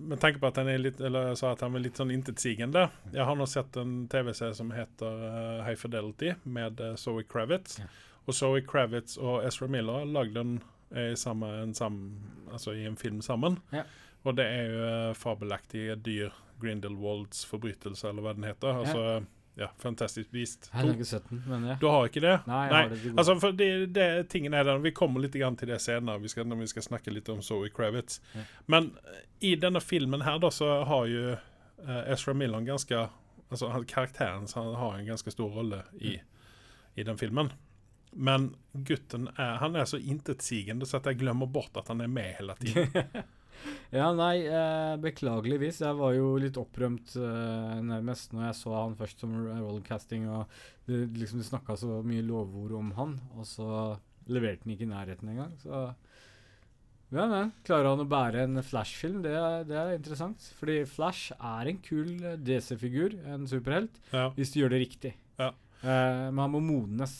Med 0.00 0.20
tanke 0.20 0.40
på 0.42 0.48
at 0.48 0.58
han 0.60 0.68
er 0.68 0.80
litt 0.80 1.00
Eller 1.00 1.30
jeg 1.30 1.38
sa 1.40 1.52
at 1.54 1.62
han 1.64 1.76
er 1.78 1.84
litt 1.84 1.98
sånn 2.00 2.12
intetsigende. 2.14 2.86
Jeg 3.14 3.26
har 3.28 3.38
nå 3.38 3.46
sett 3.50 3.76
en 3.80 4.06
TV-serie 4.12 4.56
som 4.58 4.72
heter 4.74 5.24
uh, 5.26 5.62
High 5.66 5.78
Fidelity 5.78 6.34
med 6.44 6.80
uh, 6.82 6.94
Zoe 7.00 7.24
Kravitz. 7.28 7.78
Ja. 7.82 7.90
Og 8.26 8.36
Zoe 8.38 8.62
Kravitz 8.66 9.18
og 9.18 9.42
Ezra 9.46 9.68
Miller 9.70 10.06
lagde 10.06 10.42
en, 10.44 10.54
eh, 10.94 11.12
i 11.12 11.18
samme, 11.18 11.48
en 11.64 11.74
sam, 11.74 11.96
altså 12.52 12.76
i 12.78 12.84
en 12.86 12.96
film 12.96 13.18
sammen. 13.22 13.58
Ja. 13.74 13.82
Og 14.22 14.36
det 14.38 14.46
er 14.46 14.68
jo 14.70 14.82
uh, 14.86 15.14
fabelaktige 15.18 15.98
dyr. 15.98 16.34
Grindelwalds 16.62 17.40
forbrytelse, 17.50 18.06
eller 18.08 18.22
hva 18.22 18.36
den 18.36 18.46
heter. 18.46 18.76
Altså, 18.84 19.00
ja, 19.02 19.22
fantastisk 19.78 20.30
beast. 20.32 20.70
Jeg 20.72 20.78
har 20.80 20.92
ikke 20.94 21.04
sett 21.04 21.28
den, 21.28 21.42
men 21.46 21.66
ja. 21.68 21.74
Du 21.80 21.86
har 21.92 22.06
ikke 22.08 22.22
det? 22.24 22.36
Nei, 22.48 22.60
jeg 22.66 22.74
har 22.74 22.92
det 22.92 23.00
gode. 23.02 23.16
Altså, 23.20 23.34
for 23.42 23.56
det, 23.56 23.70
det, 23.92 24.06
tingen 24.32 24.54
er 24.56 24.64
den, 24.64 24.82
Vi 24.82 24.94
kommer 24.96 25.20
litt 25.20 25.36
grann 25.36 25.58
til 25.60 25.68
det 25.68 25.80
senere 25.84 26.22
vi 26.22 26.30
skal, 26.32 26.46
når 26.48 26.62
vi 26.62 26.68
skal 26.72 26.86
snakke 26.86 27.12
litt 27.12 27.28
om 27.32 27.42
Zoe 27.44 27.68
Kravitz. 27.74 28.22
Ja. 28.32 28.46
Men 28.72 28.94
eh, 29.04 29.26
i 29.52 29.56
denne 29.60 29.82
filmen 29.84 30.24
her 30.24 30.40
da, 30.40 30.50
så 30.50 30.70
har 30.88 31.10
jo 31.10 31.34
uh, 31.34 32.00
Ezra 32.12 32.34
Millon 32.34 32.64
ganske 32.64 33.02
altså 33.52 33.68
han, 33.68 33.84
Karakteren 33.84 34.48
så 34.48 34.62
han 34.62 34.80
har 34.80 34.96
en 34.96 35.12
ganske 35.12 35.30
stor 35.30 35.52
rolle 35.52 35.82
i, 36.00 36.16
i 36.94 37.04
den 37.04 37.20
filmen. 37.20 37.52
Men 38.12 38.54
gutten 38.72 39.28
er, 39.36 39.58
han 39.60 39.76
er 39.76 39.84
så 39.88 40.00
intetsigende 40.00 40.88
så 40.88 40.98
at 41.00 41.12
jeg 41.12 41.20
glemmer 41.20 41.48
bort 41.48 41.76
at 41.76 41.92
han 41.92 42.00
er 42.00 42.08
med 42.12 42.34
hele 42.40 42.56
tiden. 42.60 42.88
Ja, 43.92 44.08
nei, 44.16 44.44
eh, 44.46 44.94
beklageligvis. 45.02 45.82
Jeg 45.84 45.98
var 45.98 46.14
jo 46.16 46.34
litt 46.40 46.58
opprømt 46.60 47.16
eh, 47.20 47.74
nærmest 47.84 48.32
når 48.32 48.48
jeg 48.48 48.60
så 48.62 48.76
han 48.78 48.96
først 48.98 49.24
som 49.24 49.34
rollcasting, 49.50 50.28
og 50.32 50.46
det, 50.88 51.04
liksom 51.20 51.42
de 51.42 51.48
snakka 51.48 51.76
så 51.80 52.00
mye 52.06 52.24
lovord 52.26 52.76
om 52.78 52.94
han, 52.98 53.18
og 53.36 53.48
så 53.48 53.68
leverte 54.32 54.64
han 54.64 54.74
ikke 54.76 54.88
i 54.88 54.92
nærheten 54.92 55.32
engang. 55.34 55.54
Så 55.60 55.90
ja, 57.12 57.26
men 57.28 57.50
klarer 57.66 57.90
han 57.90 58.00
å 58.00 58.08
bære 58.08 58.46
en 58.46 58.62
Flash-film? 58.64 59.20
Det, 59.24 59.34
det 59.68 59.76
er 59.76 59.90
interessant. 59.98 60.46
Fordi 60.56 60.78
Flash 60.88 61.34
er 61.36 61.68
en 61.68 61.80
kul 61.84 62.14
eh, 62.16 62.38
DC-figur, 62.40 63.18
en 63.28 63.44
superhelt, 63.50 64.00
ja. 64.14 64.30
hvis 64.38 64.54
du 64.54 64.62
gjør 64.62 64.72
det 64.72 64.82
riktig. 64.86 65.12
Ja. 65.40 65.50
Eh, 65.82 66.28
men 66.30 66.40
han 66.40 66.54
må 66.54 66.62
modnes. 66.64 67.14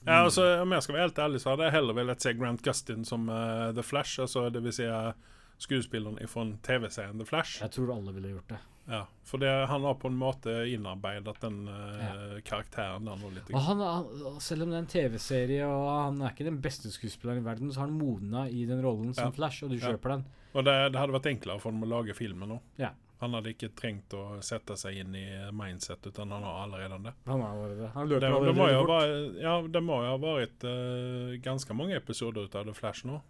Ja, 0.00 0.24
altså, 0.24 0.46
om 0.62 0.72
jeg 0.74 0.82
skal 0.82 0.96
være 0.96 1.06
helt 1.06 1.22
ærlig, 1.22 1.42
så 1.42 1.52
hadde 1.52 1.68
jeg 1.68 1.76
heller 1.76 1.98
villet 2.00 2.24
se 2.24 2.32
Grant 2.34 2.62
Gustin 2.64 3.04
som 3.06 3.28
uh, 3.28 3.68
The 3.76 3.84
Flash. 3.84 4.18
Altså, 4.24 4.46
det 4.50 4.62
vil 4.64 4.74
si 4.74 4.86
uh, 4.88 5.12
skuespilleren 5.60 6.18
fra 6.30 6.44
TV-serien 6.66 7.20
The 7.20 7.26
Flash. 7.28 7.60
Jeg 7.62 7.74
tror 7.76 7.92
alle 7.96 8.14
ville 8.16 8.32
gjort 8.34 8.52
det. 8.54 8.60
Ja, 8.90 9.04
For 9.22 9.38
det, 9.38 9.50
han 9.70 9.84
har 9.86 9.94
på 10.02 10.08
en 10.10 10.16
måte 10.18 10.50
innarbeidet 10.66 11.36
den 11.44 11.60
eh, 11.70 12.40
karakteren 12.42 13.06
der 13.06 13.20
litt. 13.36 13.52
Han, 13.54 13.78
han, 13.84 14.08
selv 14.42 14.64
om 14.64 14.72
det 14.72 14.80
er 14.80 14.82
en 14.82 14.90
TV-serie 14.90 15.68
og 15.68 15.84
han 15.92 16.18
er 16.24 16.32
ikke 16.32 16.48
den 16.48 16.58
beste 16.64 16.90
skuespilleren 16.90 17.42
i 17.42 17.46
verden, 17.46 17.70
så 17.70 17.84
har 17.84 17.90
han 17.90 17.98
modna 18.00 18.48
i 18.48 18.64
den 18.66 18.82
rollen 18.82 19.12
som 19.14 19.28
Ja. 19.28 19.36
Flash, 19.36 19.62
og 19.64 19.70
du 19.70 19.76
Ja. 19.76 19.92
kjøper 19.92 20.16
den. 20.16 20.24
Og 20.54 20.64
det, 20.66 20.74
det 20.90 20.98
hadde 20.98 21.14
vært 21.14 21.30
enklere 21.30 21.60
for 21.62 21.70
ham 21.70 21.84
å 21.86 21.92
lage 21.92 22.16
filmen 22.18 22.48
nå. 22.50 22.58
Ja. 22.80 22.90
Han 23.20 23.34
hadde 23.36 23.52
ikke 23.52 23.68
trengt 23.76 24.14
å 24.16 24.40
sette 24.42 24.74
seg 24.80 24.96
inn 24.96 25.14
i 25.14 25.26
mindset, 25.52 26.06
utan 26.08 26.30
han 26.32 26.42
har 26.42 26.62
allerede 26.64 26.98
det. 27.04 27.12
Han 27.28 27.42
har 27.44 27.50
allerede 27.52 27.82
det. 27.84 27.90
Han 27.94 28.08
Det, 28.08 28.14
løper 28.16 28.54
det, 28.54 28.54
allerede 28.64 29.40
ja, 29.44 29.54
det 29.68 29.82
må 29.84 29.98
jo 30.02 30.08
ha 30.08 30.16
vært 30.24 30.64
uh, 30.64 31.36
ganske 31.44 31.76
mange 31.76 31.94
episoder 32.00 32.48
ut 32.48 32.56
av 32.56 32.64
The 32.64 32.72
Flash 32.74 33.04
nå. 33.04 33.20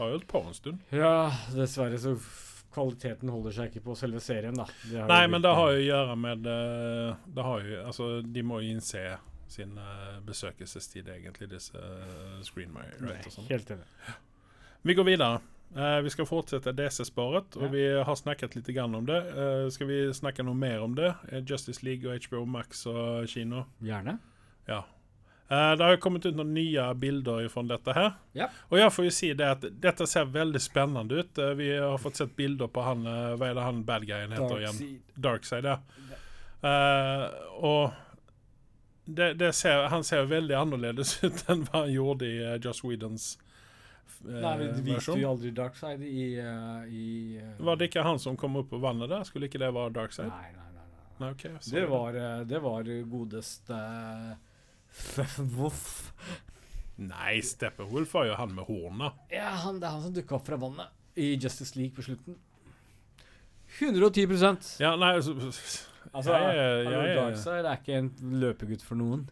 Det 0.00 0.06
har 0.06 0.12
jo 0.14 0.16
holdt 0.16 0.28
på 0.32 0.40
en 0.48 0.54
stund. 0.56 0.78
Ja, 0.96 1.16
dessverre 1.52 1.98
så 2.00 2.14
kvaliteten 2.72 3.28
holder 3.28 3.52
seg 3.52 3.68
ikke 3.68 3.82
på 3.90 3.96
selve 3.98 4.20
serien, 4.24 4.56
da. 4.56 4.64
Nei, 5.10 5.26
men 5.28 5.42
det 5.44 5.50
har 5.52 5.74
jo 5.74 5.80
å 5.82 5.84
gjøre 5.84 6.14
med 6.16 6.46
eh, 6.48 7.18
Det 7.36 7.44
har 7.44 7.66
jo 7.66 7.80
Altså, 7.82 8.06
de 8.24 8.44
må 8.46 8.62
jo 8.62 8.70
innse 8.78 9.02
sin 9.50 9.74
eh, 9.76 10.16
besøkelsestid, 10.24 11.10
egentlig, 11.12 11.50
disse 11.52 11.76
Screenmire. 12.46 12.94
screenwriters 12.96 13.28
og 13.28 13.36
sånn. 13.42 13.48
Helt 13.50 13.74
enig. 13.76 14.16
Vi 14.88 14.96
går 14.96 15.08
videre. 15.10 15.40
Uh, 15.76 16.00
vi 16.02 16.10
skal 16.10 16.26
fortsette 16.26 16.72
DC-spåret, 16.74 17.58
og 17.60 17.62
Ja. 17.68 17.68
vi 17.68 17.84
har 18.08 18.16
snakket 18.18 18.56
litt 18.56 18.72
grann 18.74 18.94
om 18.94 19.04
det. 19.06 19.20
Uh, 19.36 19.68
skal 19.70 19.86
vi 19.86 20.00
snakke 20.16 20.42
noe 20.42 20.56
mer 20.56 20.80
om 20.82 20.96
det? 20.96 21.12
Eh, 21.30 21.44
Justice 21.46 21.84
League 21.86 22.08
og 22.10 22.16
HBO 22.24 22.46
Max 22.48 22.86
og 22.90 23.28
kino? 23.28 23.66
Gjerne. 23.84 24.16
Ja. 24.66 24.80
Eh, 25.50 25.76
det 25.76 25.84
har 25.84 25.96
kommet 25.96 26.26
ut 26.26 26.36
noen 26.36 26.52
nye 26.54 26.82
bilder 26.94 27.48
fra 27.50 27.62
dette 27.66 27.94
her. 27.96 28.12
Ja. 28.38 28.46
Og 28.68 28.78
jeg 28.78 28.92
får 28.94 29.06
jo 29.08 29.14
si 29.14 29.30
det 29.34 29.48
at 29.50 29.64
dette 29.82 30.06
ser 30.06 30.28
veldig 30.30 30.60
spennende 30.62 31.24
ut. 31.24 31.38
Eh, 31.42 31.54
vi 31.58 31.72
har 31.74 31.98
fått 31.98 32.20
sett 32.20 32.36
bilder 32.38 32.70
på 32.70 32.84
han 32.86 33.02
eh, 33.02 33.32
Hva 33.34 33.48
er 33.48 33.58
det 33.58 33.64
han 33.66 33.80
bad 33.88 34.06
guyen 34.06 34.36
heter 34.36 34.62
igjen? 34.62 34.78
Darkseid. 35.16 35.66
Darkside, 35.66 35.74
ja. 35.74 36.06
Uh, 36.60 37.24
og 37.64 37.92
det, 39.04 39.30
det 39.40 39.54
ser, 39.56 39.86
han 39.88 40.02
ser 40.04 40.26
veldig 40.28 40.58
annerledes 40.58 41.14
ut 41.24 41.38
enn 41.48 41.62
hva 41.64 41.86
han 41.86 41.94
gjorde 41.94 42.26
i 42.28 42.34
uh, 42.44 42.58
Joss 42.60 42.82
Whedons 42.84 43.30
uh, 44.26 44.28
Nei, 44.28 44.52
men 44.60 44.74
det 44.76 44.82
viste 44.84 45.16
jo 45.16 45.30
aldri 45.30 45.54
Darkside 45.56 46.04
i, 46.04 46.26
uh, 46.36 46.84
i 46.84 47.40
Var 47.64 47.80
det 47.80 47.88
ikke 47.88 48.04
han 48.04 48.20
som 48.20 48.36
kom 48.36 48.60
opp 48.60 48.68
på 48.74 48.82
vannet 48.84 49.08
der? 49.08 49.24
Skulle 49.24 49.48
ikke 49.48 49.62
det 49.62 49.72
være 49.72 49.94
Darkside? 49.96 50.28
Nei, 50.28 50.52
nei, 50.52 50.68
nei. 50.76 50.84
nei. 50.84 51.08
Nei, 51.24 51.32
okay, 51.32 51.56
Det 51.64 51.86
var, 51.88 52.20
det 52.52 52.60
var 52.60 52.92
godeste 53.16 53.80
Voff. 55.56 56.12
Nei, 57.00 57.40
Steppenwolf 57.46 58.12
var 58.14 58.26
jo 58.28 58.34
han 58.36 58.54
med 58.54 58.66
horna. 58.68 59.12
Ja, 59.32 59.54
han, 59.64 59.78
det 59.80 59.88
er 59.88 59.94
han 59.96 60.02
som 60.04 60.14
dukka 60.16 60.36
opp 60.36 60.46
fra 60.50 60.58
vannet 60.60 60.90
i 61.20 61.30
Justice 61.40 61.78
League 61.78 61.96
på 61.96 62.04
slutten. 62.04 62.36
110 63.78 64.26
Ja, 64.82 64.96
nei 64.98 65.14
altså, 65.14 65.36
Altså, 66.10 66.32
jeg, 66.34 66.56
jeg, 66.56 66.84
jeg, 66.90 66.92
jeg, 66.92 67.58
er- 67.60 67.76
ikke 67.76 67.96
en 68.00 68.08
løpegutt 68.42 68.82
for 68.82 68.98
noen. 68.98 69.28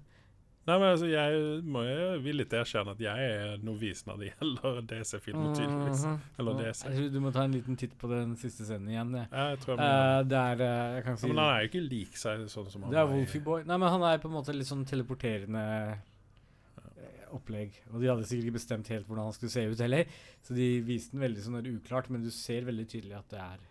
Nei, 0.68 0.74
men 0.76 0.90
altså, 0.90 1.06
jeg 1.08 1.62
må 1.64 1.82
jo 1.86 2.08
villig 2.20 2.44
til 2.50 2.58
å 2.58 2.64
erkjenne 2.66 2.92
at 2.92 2.98
jeg 3.00 3.28
er 3.32 3.62
novis 3.64 4.02
når 4.04 4.18
det 4.20 4.26
gjelder 4.28 4.80
DC-filmer, 4.90 5.54
tydeligvis. 5.56 6.02
Mhm. 6.04 6.18
Eller 6.42 6.58
DC. 6.58 6.82
Jeg 6.84 6.98
tror 6.98 7.14
du 7.14 7.20
må 7.24 7.32
ta 7.32 7.44
en 7.48 7.54
liten 7.56 7.78
titt 7.80 7.94
på 8.00 8.10
den 8.12 8.34
siste 8.40 8.66
scenen 8.68 8.90
igjen. 8.92 9.14
Ja, 9.22 9.46
jeg 9.54 9.62
tror 9.64 9.74
jeg 9.74 9.80
må 9.80 9.88
Uh, 9.88 10.20
det 10.28 10.38
er 10.38 10.60
eh, 10.66 10.94
Jeg 10.98 11.04
kan 11.06 11.16
si 11.18 11.24
ja, 11.24 11.32
Men 11.32 11.40
han 11.40 11.54
er 11.54 11.62
jo 11.62 11.68
ikke 11.70 11.82
lik 11.86 12.18
seg 12.20 12.44
sånn 12.52 12.68
som 12.68 12.84
han 12.84 12.92
Det 12.92 13.00
er 13.00 13.08
Wolfie 13.08 13.44
Boy. 13.44 13.64
Nei, 13.68 13.78
men 13.80 13.92
han 13.94 14.04
er 14.10 14.20
på 14.20 14.28
en 14.28 14.36
måte 14.36 14.54
litt 14.56 14.68
sånn 14.68 14.84
teleporterende 14.88 15.64
eh, 15.88 17.26
opplegg. 17.34 17.78
Og 17.94 18.02
de 18.02 18.10
hadde 18.10 18.26
sikkert 18.28 18.50
ikke 18.50 18.58
bestemt 18.58 18.90
helt 18.92 19.08
hvordan 19.08 19.30
han 19.30 19.36
skulle 19.36 19.54
se 19.54 19.64
ut 19.72 19.84
heller, 19.84 20.18
så 20.44 20.56
de 20.58 20.68
viste 20.84 21.16
den 21.16 21.24
veldig 21.24 21.46
sånn 21.46 21.60
uklart, 21.72 22.12
men 22.12 22.26
du 22.26 22.30
ser 22.34 22.68
veldig 22.68 22.88
tydelig 22.92 23.16
at 23.18 23.32
det 23.32 23.40
er 23.44 23.64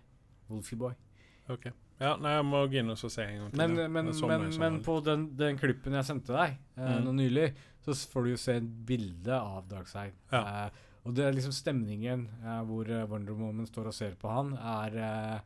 Wolfie 0.49 0.79
Boy. 0.81 0.97
Ok. 1.49 1.69
Ja, 1.97 2.11
nei, 2.21 2.33
jeg 2.35 2.45
må 2.45 2.59
gå 2.69 2.77
inn 2.81 2.91
og 2.93 2.99
se 2.99 3.23
en 3.23 3.39
gang 3.39 3.51
til. 3.53 3.57
Men, 3.61 3.77
ja. 3.79 3.87
men, 3.89 4.11
men, 4.13 4.49
men 4.61 4.75
på 4.85 4.99
den, 5.05 5.23
den 5.39 5.57
klippen 5.57 5.95
jeg 5.97 6.05
sendte 6.05 6.35
deg 6.35 6.57
eh, 6.77 6.91
Mm. 6.97 7.07
nå 7.07 7.13
nylig, 7.23 7.47
så 7.85 7.95
får 8.11 8.23
du 8.27 8.29
jo 8.35 8.41
se 8.41 8.57
et 8.59 8.67
bilde 8.85 9.33
av 9.33 9.65
Darkseid. 9.71 10.13
Ja. 10.33 10.43
Eh, 10.67 10.83
og 11.07 11.15
det 11.15 11.23
er 11.23 11.33
liksom 11.33 11.55
stemningen 11.55 12.27
eh, 12.43 12.61
hvor 12.67 12.89
eh, 12.91 13.05
Wonder 13.09 13.33
Woman 13.39 13.65
står 13.69 13.89
og 13.89 13.95
ser 13.95 14.17
på 14.19 14.29
han, 14.29 14.53
er 14.59 14.97
eh, 14.99 15.39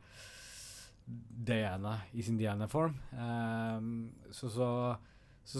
Diana 1.51 1.99
i 2.13 2.23
sin 2.25 2.37
Diana-form. 2.39 2.95
Ehm, 3.13 3.93
så 4.31 4.49
så 4.49 4.67
så, 5.43 5.59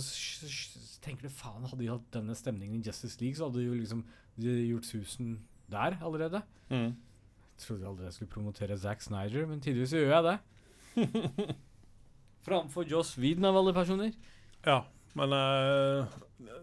tenker 1.02 1.26
du 1.26 1.34
faen, 1.34 1.66
hadde 1.66 1.82
de 1.82 1.90
hatt 1.90 2.12
denne 2.14 2.36
stemningen 2.38 2.78
i 2.78 2.86
Justice 2.86 3.18
League, 3.20 3.36
så 3.36 3.48
hadde 3.48 3.60
de 3.64 3.66
jo 3.66 3.78
liksom 3.80 4.04
de 4.38 4.54
gjort 4.70 4.86
susen 4.88 5.32
der 5.72 5.98
allerede. 6.06 6.44
Mm. 6.70 6.94
Jeg 7.62 7.68
trodde 7.68 7.90
aldri 7.92 8.08
jeg 8.08 8.16
skulle 8.16 8.34
promotere 8.34 8.78
Zack 8.82 9.04
Snyder, 9.06 9.44
men 9.46 9.60
tidligvis 9.62 9.92
gjør 9.94 10.16
jeg 10.16 10.24
det. 10.26 11.52
Framfor 12.48 12.88
Joss 12.90 13.14
Whedon 13.22 13.46
av 13.52 13.60
alle 13.60 13.74
personer. 13.76 14.16
Ja, 14.66 14.80
men 15.14 15.36
uh, 15.36 16.10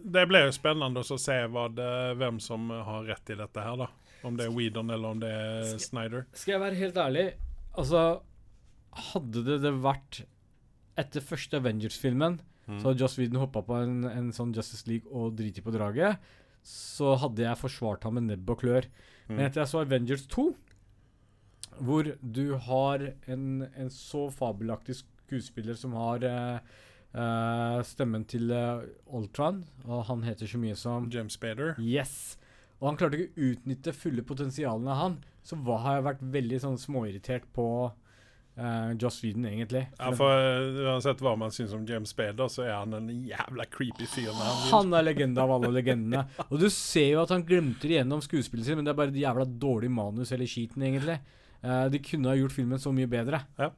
det 0.02 0.24
blir 0.26 0.48
jo 0.48 0.56
spennende 0.56 1.04
å 1.04 1.18
se 1.22 1.36
hva 1.52 1.68
det, 1.70 1.90
hvem 2.18 2.40
som 2.42 2.66
har 2.74 3.06
rett 3.06 3.30
i 3.30 3.38
dette 3.38 3.62
her, 3.62 3.78
da. 3.84 3.86
Om 4.26 4.34
det 4.34 4.48
er 4.48 4.56
Whedon 4.56 4.90
eller 4.90 5.14
om 5.14 5.22
det 5.22 5.30
er 5.30 5.70
Snyder. 5.78 6.26
Skal 6.34 6.56
jeg 6.56 6.64
være 6.64 6.80
helt 6.80 6.98
ærlig, 6.98 7.28
altså 7.78 8.02
Hadde 9.12 9.44
det, 9.46 9.60
det 9.62 9.70
vært 9.84 10.24
etter 10.98 11.22
første 11.22 11.60
Avengers-filmen, 11.62 12.40
Mm. 12.68 12.82
så 12.82 12.90
hadde 12.90 13.00
Joss 13.00 13.14
Whedon 13.16 13.40
hoppa 13.40 13.62
på 13.64 13.76
en, 13.80 14.02
en 14.04 14.26
sånn 14.36 14.50
Justice 14.52 14.84
League 14.84 15.08
og 15.08 15.38
driti 15.38 15.62
på 15.64 15.72
draget, 15.72 16.18
så 16.68 17.14
hadde 17.16 17.46
jeg 17.46 17.56
forsvart 17.56 18.02
ham 18.04 18.18
med 18.18 18.26
nebb 18.28 18.50
og 18.52 18.58
klør. 18.60 18.84
Mm. 19.28 19.30
Men 19.38 19.46
etter 19.46 19.62
jeg 19.62 19.70
så 19.70 19.80
Avengers 19.80 20.26
2, 20.28 20.44
hvor 21.84 22.12
du 22.20 22.44
har 22.68 23.04
en, 23.26 23.46
en 23.74 23.90
så 23.92 24.28
fabelaktig 24.34 24.98
skuespiller 25.00 25.76
som 25.78 25.94
har 25.98 26.24
eh, 26.24 26.58
eh, 27.12 27.78
stemmen 27.86 28.24
til 28.28 28.50
uh, 28.52 28.84
Ultron, 29.14 29.62
og 29.86 30.06
han 30.08 30.24
heter 30.26 30.50
så 30.50 30.60
mye 30.60 30.76
som 30.78 31.08
James 31.12 31.38
Spader. 31.38 31.76
Yes! 31.82 32.38
Og 32.78 32.92
han 32.92 32.98
klarte 33.00 33.18
ikke 33.18 33.32
å 33.32 33.48
utnytte 33.52 33.96
fulle 33.96 34.22
potensialene 34.26 34.92
av 34.94 35.02
han, 35.02 35.16
så 35.42 35.58
hva 35.64 35.80
har 35.82 35.98
jeg 35.98 36.06
vært 36.12 36.28
veldig 36.36 36.60
sånn 36.62 36.78
småirritert 36.78 37.48
på 37.56 37.66
uh, 38.58 38.90
Joss 39.00 39.22
Whedon, 39.24 39.48
egentlig. 39.50 39.84
Ja, 39.96 40.10
for 40.16 40.34
eh, 40.34 40.82
Uansett 40.86 41.22
hva 41.24 41.34
man 41.40 41.54
syns 41.54 41.74
om 41.74 41.86
James 41.88 42.12
Spader, 42.14 42.50
så 42.52 42.66
er 42.66 42.76
han 42.76 42.94
en 42.98 43.08
jævla 43.10 43.66
creepy 43.72 44.06
fyr. 44.10 44.30
han. 44.34 44.62
Han 44.72 44.94
er 44.98 45.08
legende 45.08 45.42
av 45.42 45.56
alle 45.56 45.72
legendene. 45.74 46.26
Og 46.48 46.58
du 46.62 46.68
ser 46.74 47.14
jo 47.14 47.24
at 47.24 47.34
han 47.34 47.46
glemte 47.48 47.90
igjennom 47.90 48.22
skuespillet 48.24 48.68
sitt, 48.68 48.78
men 48.78 48.86
det 48.86 48.94
er 48.94 49.00
bare 49.00 49.14
et 49.14 49.22
jævla 49.24 49.48
dårlig 49.48 49.90
manus 49.94 50.34
eller 50.36 50.50
skiten, 50.50 50.86
egentlig. 50.86 51.18
Eh, 51.62 51.84
de 51.92 52.00
kunne 52.04 52.30
ha 52.30 52.38
gjort 52.38 52.54
filmen 52.54 52.80
så 52.82 52.92
mye 52.94 53.10
bedre. 53.10 53.42
Ja. 53.58 53.72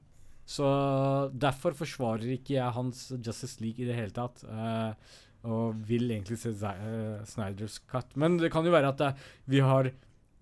Så 0.50 0.68
derfor 1.30 1.76
forsvarer 1.78 2.34
ikke 2.34 2.56
jeg 2.56 2.76
hans 2.76 3.08
Justice 3.14 3.62
League 3.62 3.82
i 3.82 3.88
det 3.88 3.94
hele 3.94 4.14
tatt. 4.14 4.42
Uh, 4.42 4.96
og 5.46 5.78
vil 5.88 6.10
egentlig 6.10 6.40
se 6.42 6.50
Z 6.58 6.74
uh, 6.82 7.20
Snyders 7.28 7.78
cut. 7.88 8.16
Men 8.18 8.34
det 8.40 8.50
kan 8.52 8.66
jo 8.66 8.74
være 8.74 8.90
at 8.90 9.22
vi 9.48 9.62
har 9.62 9.92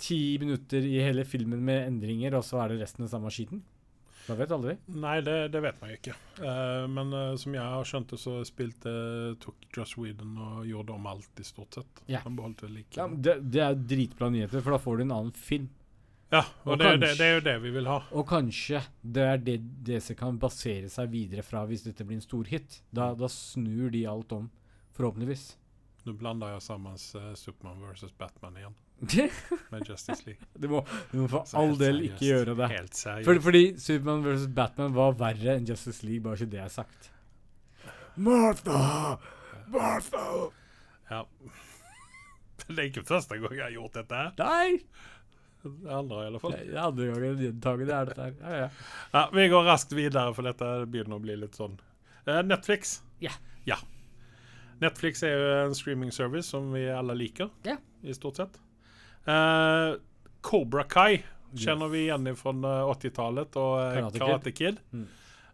ti 0.00 0.38
minutter 0.40 0.86
i 0.86 0.96
hele 1.02 1.26
filmen 1.28 1.60
med 1.64 1.84
endringer, 1.90 2.38
og 2.38 2.46
så 2.46 2.62
er 2.62 2.72
det 2.72 2.80
resten 2.84 3.04
av 3.04 3.12
samme 3.12 3.32
skiten. 3.34 3.60
Da 4.28 4.36
vet 4.36 4.50
aldri. 4.52 4.74
Nei, 4.92 5.14
det, 5.24 5.36
det 5.54 5.60
vet 5.64 5.78
man 5.80 5.90
jo 5.90 5.96
ikke. 5.96 6.14
Eh, 6.44 6.84
men 6.92 7.14
eh, 7.16 7.30
som 7.40 7.54
jeg 7.56 7.64
har 7.64 7.88
skjønt 7.88 8.12
det, 8.12 8.18
så 8.20 8.34
spilte 8.44 8.92
tok 9.40 9.64
Joss 9.72 9.94
Whedon 9.96 10.34
og 10.36 10.66
gjorde 10.68 10.92
om 10.98 11.08
alt 11.08 11.40
i 11.40 11.46
stort 11.48 11.78
sett. 11.78 12.02
Yeah. 12.04 12.26
Han 12.26 12.36
beholdt 12.36 12.66
det 12.66 12.70
like. 12.74 12.92
Ja, 12.98 13.08
det, 13.08 13.38
det 13.48 13.62
er 13.64 13.78
dritbra 13.94 14.28
nyheter, 14.34 14.60
for 14.60 14.76
da 14.76 14.80
får 14.84 15.00
du 15.00 15.06
en 15.06 15.16
annen 15.16 15.32
film. 15.32 15.70
Ja, 16.28 16.42
og, 16.64 16.74
Og 16.74 16.80
det, 16.80 16.88
jo 16.90 16.98
det, 17.00 17.12
det 17.16 17.24
er 17.26 17.34
jo 17.38 17.44
det 17.46 17.54
vi 17.62 17.70
vil 17.72 17.86
ha. 17.88 18.02
Og 18.12 18.26
kanskje 18.28 18.82
det 19.00 19.22
er 19.24 19.38
det 19.40 19.56
DC 19.86 20.12
kan 20.18 20.36
basere 20.40 20.90
seg 20.92 21.08
videre 21.12 21.44
fra 21.46 21.62
hvis 21.68 21.86
dette 21.86 22.04
blir 22.04 22.20
en 22.20 22.24
stor 22.24 22.50
hit. 22.50 22.82
Da, 22.92 23.14
da 23.16 23.30
snur 23.32 23.88
de 23.94 24.04
alt 24.10 24.34
om, 24.36 24.50
forhåpentligvis. 24.98 25.46
Nå 26.04 26.14
blander 26.20 26.54
jeg 26.54 26.64
sammen 26.64 26.94
uh, 26.96 27.32
Supermann 27.36 27.80
versus 27.84 28.12
Batman 28.16 28.60
igjen, 28.60 28.76
med 29.72 29.88
Justice 29.88 30.24
League. 30.26 30.68
må, 30.68 30.82
du 31.12 31.18
må 31.22 31.30
for 31.32 31.48
all 31.58 31.74
del 31.80 31.98
seriøst. 32.02 32.12
ikke 32.12 32.28
gjøre 32.28 32.58
det. 32.60 32.68
Helt 32.74 33.00
seriøst. 33.00 33.28
For, 33.28 33.42
fordi 33.48 33.64
Supermann 33.80 34.24
vs. 34.28 34.46
Batman 34.56 34.96
var 34.96 35.16
verre 35.20 35.56
enn 35.56 35.68
Justice 35.68 36.04
League, 36.06 36.24
bare 36.24 36.40
så 36.40 36.48
det 36.48 36.60
er 36.60 36.72
sagt. 36.72 37.10
Martha! 38.16 39.16
Martha! 39.72 40.26
Ja. 41.10 41.24
Det 42.68 42.82
er 42.82 42.88
ikke 42.90 43.04
første 43.08 43.38
gang 43.40 43.54
jeg 43.54 43.62
har 43.64 43.70
gjort 43.72 43.94
dette. 43.96 44.24
Nei! 44.42 44.80
Det 45.62 45.92
andre 45.92 46.22
i 46.22 46.26
alle 46.30 46.40
fall. 46.42 46.54
Det 46.66 46.80
andre 46.80 47.06
gangen 47.10 47.40
gjentaket 47.42 47.88
det 47.88 47.94
er 47.96 48.10
dette 48.10 48.26
her. 48.26 48.34
Ja, 48.40 48.58
ja. 48.62 48.68
Ja, 49.12 49.22
vi 49.34 49.46
går 49.52 49.64
raskt 49.66 49.94
videre, 49.96 50.32
for 50.36 50.46
dette 50.46 50.68
begynner 50.86 51.18
å 51.18 51.24
bli 51.24 51.36
litt 51.40 51.58
sånn. 51.58 51.78
Uh, 52.28 52.40
Netflix. 52.46 52.98
Ja. 53.24 53.34
ja. 53.66 53.78
Netflix 54.82 55.24
er 55.26 55.34
jo 55.34 55.48
en 55.64 55.74
streaming 55.74 56.12
service 56.14 56.52
som 56.54 56.70
vi 56.72 56.86
alle 56.92 57.16
liker, 57.18 57.50
Ja. 57.66 57.76
i 58.02 58.14
stort 58.14 58.38
sett. 58.38 58.60
Uh, 59.26 59.98
Cobra 60.40 60.84
Kai 60.88 61.24
kjenner 61.58 61.88
vi 61.90 62.04
igjen 62.06 62.28
fra 62.36 62.52
80-tallet 62.92 63.56
og 63.58 63.74
Karate, 63.80 64.20
Karate 64.20 64.52
Kid. 64.52 64.78
Kid. 64.78 64.92
Mm. 64.92 65.08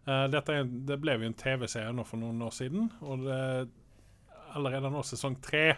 Uh, 0.05 0.25
dette 0.29 0.59
det 0.85 0.99
ble 1.01 1.15
jo 1.17 1.25
en 1.25 1.37
TV-serie 1.39 1.93
nå 1.95 2.05
for 2.05 2.21
noen 2.21 2.43
år 2.45 2.53
siden, 2.53 2.91
og 3.01 3.25
det, 3.25 3.39
allerede 4.55 4.91
nå 4.93 5.01
sesong 5.07 5.39
tre, 5.43 5.71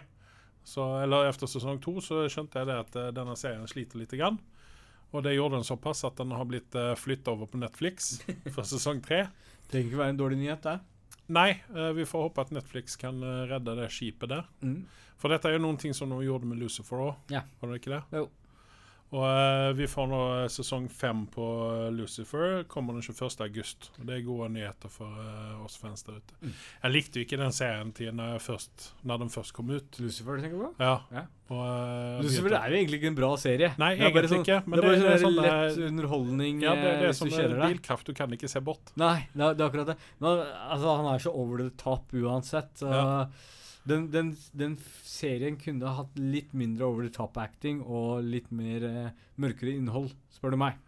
så, 0.68 0.84
eller 1.02 1.30
efter 1.30 1.48
sesong 1.48 1.80
to, 1.80 1.96
så 2.04 2.26
skjønte 2.28 2.60
jeg 2.60 2.68
det 2.68 2.76
at 2.82 2.96
eh, 3.00 3.10
denne 3.16 3.36
serien 3.40 3.64
sliter 3.70 4.00
litt. 4.02 4.12
Grann. 4.18 4.36
Og 5.16 5.22
det 5.24 5.32
gjorde 5.38 5.56
den 5.56 5.64
såpass 5.64 6.04
at 6.04 6.18
den 6.20 6.34
har 6.36 6.44
blitt 6.44 6.74
uh, 6.76 6.92
flytta 7.00 7.32
over 7.32 7.48
på 7.48 7.56
Netflix 7.62 8.18
for 8.54 8.66
sesong 8.68 9.00
tre. 9.04 9.22
Trenger 9.72 9.88
ikke 9.88 10.00
være 10.02 10.12
en 10.12 10.20
dårlig 10.20 10.38
nyhet, 10.42 10.66
det. 10.66 10.76
Nei, 11.32 11.50
eh, 11.72 11.90
vi 11.96 12.04
får 12.08 12.26
håpe 12.26 12.44
at 12.44 12.52
Netflix 12.56 12.96
kan 13.00 13.16
eh, 13.24 13.46
redde 13.50 13.74
det 13.80 13.88
skipet 13.92 14.30
der. 14.32 14.44
Mm. 14.64 14.82
For 15.20 15.32
dette 15.32 15.48
er 15.48 15.56
jo 15.56 15.62
noen 15.64 15.80
ting 15.80 15.96
som 15.96 16.12
de 16.12 16.20
gjorde 16.24 16.48
med 16.48 16.60
Lucifer 16.60 17.00
òg, 17.04 17.16
Ja. 17.32 17.42
var 17.60 17.72
det 17.72 17.80
ikke 17.82 17.94
det? 17.96 18.02
Jo. 18.20 18.28
Og 19.08 19.22
uh, 19.24 19.70
vi 19.72 19.86
får 19.88 20.08
nå 20.10 20.18
eh, 20.42 20.46
sesong 20.52 20.84
fem 20.92 21.22
på 21.32 21.44
eh, 21.64 21.86
Lucifer. 21.96 22.64
Kommer 22.68 22.92
den 22.92 23.00
21. 23.06 23.40
august. 23.46 23.88
Og 23.96 24.04
det 24.04 24.18
er 24.18 24.26
gode 24.26 24.50
nyheter 24.52 24.92
for 24.92 25.08
uh, 25.08 25.62
oss 25.64 25.78
fans 25.80 26.04
der 26.04 26.18
ute. 26.20 26.36
Mm. 26.42 26.52
Jeg 26.82 26.92
likte 26.92 27.22
jo 27.22 27.24
ikke 27.24 27.40
den 27.40 27.56
serien 27.56 27.94
til 27.96 28.12
når, 28.18 28.36
først, 28.44 28.90
når 29.08 29.24
den 29.24 29.32
først 29.32 29.54
kom 29.56 29.72
ut. 29.72 30.00
Lucifer, 30.04 30.36
du 30.36 30.44
tenker 30.44 30.60
på? 30.60 30.70
Ja. 30.84 30.92
Ja. 31.14 31.24
Og, 31.48 31.64
uh, 31.64 32.20
Lucifer 32.20 32.52
det 32.52 32.60
er 32.60 32.74
jo 32.74 32.80
egentlig 32.82 33.00
ikke 33.00 33.12
en 33.14 33.18
bra 33.22 33.32
serie. 33.40 33.72
Nei, 33.80 33.92
Det 33.96 34.04
er 34.04 34.10
egentlig 34.10 34.32
sånn- 34.34 34.44
ikke. 34.44 34.60
Men 34.66 34.76
det 34.76 34.84
er 34.84 34.88
bare 34.88 34.98
det, 34.98 35.04
det 35.06 35.14
er 35.14 35.22
sånn 35.24 35.38
sånn 35.38 35.46
lett 35.48 35.78
eh, 35.78 35.88
underholdning 35.88 36.64
Ja, 36.66 36.74
det, 36.76 36.90
det 37.00 37.12
er 37.40 37.54
deg. 37.54 37.62
bilkraft. 37.64 38.10
Du 38.12 38.18
kan 38.20 38.36
ikke 38.36 38.52
se 38.52 38.60
bort. 38.60 38.92
Nei, 39.00 39.14
det 39.32 39.40
er, 39.40 39.54
det 39.56 39.64
er 39.64 39.70
akkurat 39.70 39.94
det. 39.94 40.02
Men, 40.20 40.42
altså, 40.68 40.98
han 41.00 41.14
er 41.14 41.24
så 41.24 41.32
over 41.32 41.64
the 41.64 41.70
top 41.80 42.12
uansett. 42.12 42.74
så 42.84 42.92
Ja. 42.92 43.06
Den, 43.88 44.08
den, 44.12 44.32
den 44.58 44.76
serien 45.06 45.56
kunne 45.60 45.94
hatt 45.98 46.18
litt 46.20 46.52
mindre 46.56 46.88
over 46.88 47.06
the 47.06 47.12
top-acting 47.14 47.80
og 47.84 48.22
litt 48.26 48.50
mer 48.54 48.84
eh, 48.88 49.08
mørkere 49.40 49.74
innhold, 49.78 50.12
spør 50.34 50.54
du 50.54 50.60
meg. 50.60 50.78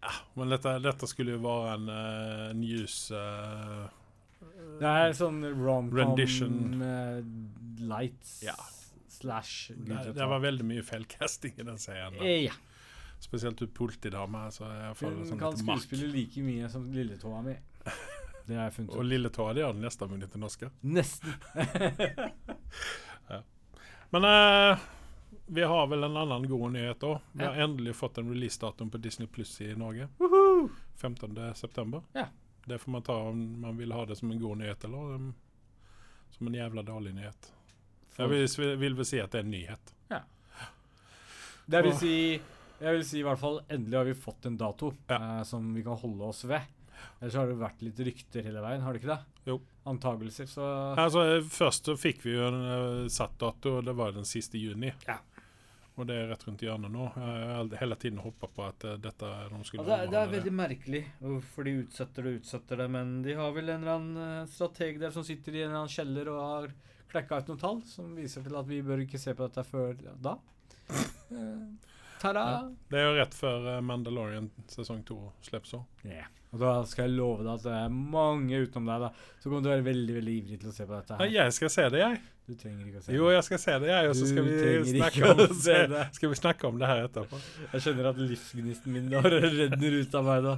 Ja, 0.00 0.12
men 0.38 0.52
dette, 0.52 0.78
dette 0.80 1.08
skulle 1.10 1.34
jo 1.36 1.42
være 1.44 1.74
en 1.76 1.88
uh, 1.92 2.44
news 2.56 2.94
uh, 3.12 3.84
Det 4.80 4.88
er 4.88 5.12
sånn 5.18 5.42
rom-com 5.44 5.92
Rendition. 5.98 6.54
lights 7.84 8.38
Ja. 8.46 8.54
slash 9.12 9.74
det, 9.76 10.14
det 10.16 10.28
var 10.30 10.40
veldig 10.40 10.64
mye 10.64 10.84
feilcasting 10.86 11.58
i 11.60 11.66
den 11.68 11.80
serien. 11.82 12.16
Eh, 12.24 12.46
Ja. 12.48 12.56
Spesielt 13.20 13.60
jeg 14.64 14.94
føler 14.96 15.18
Hun 15.18 15.28
sånn 15.28 15.42
kan 15.42 15.58
skuespille 15.60 16.08
like 16.08 16.40
mye 16.40 16.70
som 16.72 16.86
lilletåa 16.94 17.42
mi. 17.44 17.58
Det 18.46 18.54
har 18.56 18.64
jeg 18.68 18.72
funnet 18.74 18.94
Og 18.94 19.00
ut. 19.04 19.06
Lille 19.06 19.28
Tå 19.30 19.46
hadde 19.46 19.60
gjort 19.62 19.76
nesten 19.80 20.08
vunnet 20.10 20.34
en 20.34 20.42
Oscar. 20.48 20.70
Nesten. 20.80 21.34
Men 24.10 24.24
eh, 24.24 24.78
vi 25.46 25.62
har 25.62 25.86
vel 25.86 26.04
en 26.04 26.16
annen 26.16 26.48
god 26.48 26.72
nyhet 26.72 27.02
òg. 27.06 27.18
Vi 27.32 27.44
Ja. 27.44 27.50
har 27.52 27.62
endelig 27.62 27.94
fått 27.96 28.18
en 28.18 28.28
releasedato 28.30 28.86
på 28.90 28.98
Disney 28.98 29.28
Pluss 29.28 29.60
i 29.60 29.74
Norge. 29.74 30.08
15. 30.96 31.54
september. 31.54 32.02
Ja. 32.12 32.26
Det 32.66 32.78
får 32.78 32.90
man 32.92 33.02
ta 33.02 33.14
om 33.28 33.60
man 33.60 33.76
vil 33.76 33.92
ha 33.92 34.04
det 34.06 34.16
som 34.16 34.30
en 34.30 34.40
god 34.40 34.58
nyhet, 34.58 34.84
eller 34.84 35.14
um, 35.14 35.34
som 36.30 36.46
en 36.46 36.54
jævla 36.54 36.82
dårlig 36.82 37.14
nyhet. 37.14 37.52
Jeg 38.18 38.28
vil, 38.28 38.76
vil 38.78 38.94
vel 38.98 39.06
si 39.06 39.20
at 39.20 39.30
det 39.32 39.38
er 39.38 39.44
en 39.46 39.50
nyhet. 39.54 39.94
Det 41.70 41.82
vil 41.86 41.94
si 41.96 42.14
Jeg 42.80 42.94
vil 42.96 43.04
si 43.04 43.18
i 43.20 43.22
hvert 43.22 43.38
fall 43.38 43.60
endelig 43.68 43.96
har 43.98 44.04
vi 44.08 44.14
fått 44.14 44.46
en 44.48 44.56
dato 44.56 44.92
Ja. 45.08 45.18
uh, 45.38 45.42
som 45.44 45.74
vi 45.74 45.82
kan 45.84 45.96
holde 46.00 46.24
oss 46.24 46.44
ved. 46.44 46.60
Ellers 47.20 47.36
har 47.36 47.50
det 47.50 47.58
vært 47.60 47.82
litt 47.84 48.00
rykter 48.10 48.46
hele 48.46 48.62
veien, 48.64 48.82
har 48.84 48.94
det 48.96 49.02
ikke 49.02 49.12
det? 49.12 49.40
Jo. 49.50 49.58
Antagelser, 49.90 50.46
så 50.48 50.64
Altså, 51.00 51.24
først 51.48 51.88
fikk 52.00 52.24
vi 52.26 52.36
jo 52.36 52.46
en 52.46 52.60
eh, 52.60 53.08
satt 53.12 53.38
dato, 53.40 53.78
og 53.78 53.84
det 53.88 53.96
var 53.96 54.14
den 54.16 54.28
siste 54.28 54.60
juni. 54.60 54.92
Ja. 55.08 55.18
Og 56.00 56.06
det 56.08 56.16
er 56.16 56.30
rett 56.30 56.44
rundt 56.46 56.62
hjørnet 56.64 56.92
nå. 56.92 57.06
Jeg 57.12 57.48
har 57.50 57.72
hele 57.82 57.96
tiden 58.00 58.20
hoppa 58.24 58.48
på 58.48 58.64
at 58.64 58.86
eh, 58.88 58.96
dette 59.02 59.30
de 59.50 59.58
skulle 59.68 59.84
Ja, 59.84 59.88
det, 59.88 59.98
er, 59.98 60.12
det 60.12 60.20
er 60.20 60.32
veldig 60.36 60.54
merkelig 60.56 61.02
hvorfor 61.18 61.68
de 61.68 61.74
utsetter 61.82 62.24
det 62.24 62.32
og 62.32 62.40
utsetter 62.40 62.80
det, 62.80 62.88
men 62.96 63.18
de 63.26 63.36
har 63.36 63.52
vel 63.56 63.68
en 63.74 63.84
eller 63.84 63.98
annen 63.98 64.22
eh, 64.24 64.48
strateg 64.52 65.00
der 65.02 65.12
som 65.12 65.26
sitter 65.26 65.58
i 65.58 65.64
en 65.64 65.68
eller 65.68 65.82
annen 65.82 65.92
kjeller 65.96 66.32
og 66.32 66.40
har 66.44 66.70
klekka 67.10 67.40
ut 67.42 67.52
noen 67.52 67.60
tall 67.60 67.80
som 67.90 68.14
viser 68.16 68.46
til 68.46 68.56
at 68.56 68.68
vi 68.70 68.80
bør 68.86 69.04
ikke 69.04 69.20
se 69.20 69.34
på 69.36 69.48
dette 69.48 69.66
før 69.66 69.96
da. 70.22 70.36
Tada! 70.88 71.52
Ta-da! 72.20 72.44
Det 72.92 73.00
er 73.00 73.08
jo 73.08 73.16
rett 73.16 73.36
før 73.36 73.70
Mandalorian 73.84 74.50
sesong 74.70 75.02
to 75.08 75.18
slippes 75.44 75.72
òg. 75.76 76.04
Yeah. 76.04 76.28
Og 76.50 76.58
da 76.58 76.70
skal 76.90 77.06
jeg 77.06 77.14
love 77.14 77.44
deg 77.44 77.52
at 77.52 77.64
det 77.68 77.74
er 77.78 77.92
mange 77.94 78.58
utenom 78.64 78.88
deg 78.90 79.04
da, 79.04 79.10
som 79.38 79.52
kommer 79.52 79.62
til 79.62 79.70
å 79.70 79.74
være 79.76 79.86
veldig 79.86 80.14
veldig 80.16 80.36
ivrig 80.40 80.58
til 80.58 80.72
å 80.72 80.74
se 80.74 80.86
på 80.88 80.94
dette 80.96 81.18
her. 81.18 81.32
jeg 81.36 81.56
skal 81.56 81.70
se 81.76 81.84
det, 81.94 82.00
jeg. 82.02 82.20
Du 82.50 82.56
trenger 82.58 82.86
ikke 82.88 82.98
å 82.98 83.02
se 83.04 83.12
det. 83.12 83.18
Jo, 83.20 83.28
jeg 83.30 83.46
skal 83.46 83.60
se 83.62 83.74
det, 83.84 83.90
jeg. 83.92 84.10
Og 84.10 84.16
så 84.18 84.26
skal 84.26 84.42
skal 86.18 86.32
vi 86.32 86.38
snakke 86.40 86.66
om 86.66 86.80
det 86.80 86.90
her 86.90 87.04
etterpå. 87.06 87.38
Jeg 87.76 87.84
skjønner 87.84 88.10
at 88.10 88.18
livsgnisten 88.18 88.96
min 88.96 89.06
da 89.12 89.22
renner 89.22 89.98
ut 90.00 90.18
av 90.18 90.26
meg 90.26 90.48
da. 90.48 90.54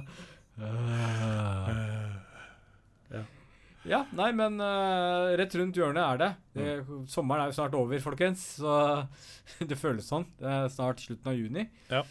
Ja, 3.83 4.05
nei, 4.15 4.29
men 4.31 4.55
uh, 4.63 5.33
rett 5.35 5.55
rundt 5.59 5.75
hjørnet 5.75 6.03
er 6.05 6.19
det. 6.21 6.29
det. 6.55 6.67
Sommeren 7.11 7.43
er 7.43 7.51
jo 7.51 7.57
snart 7.57 7.75
over, 7.75 7.99
folkens. 8.03 8.45
Så 8.61 8.71
det 9.69 9.77
føles 9.79 10.07
sånn. 10.07 10.25
Det 10.39 10.49
er 10.49 10.69
snart 10.71 11.03
slutten 11.03 11.29
av 11.33 11.37
juni. 11.37 11.67
Ja. 11.91 12.01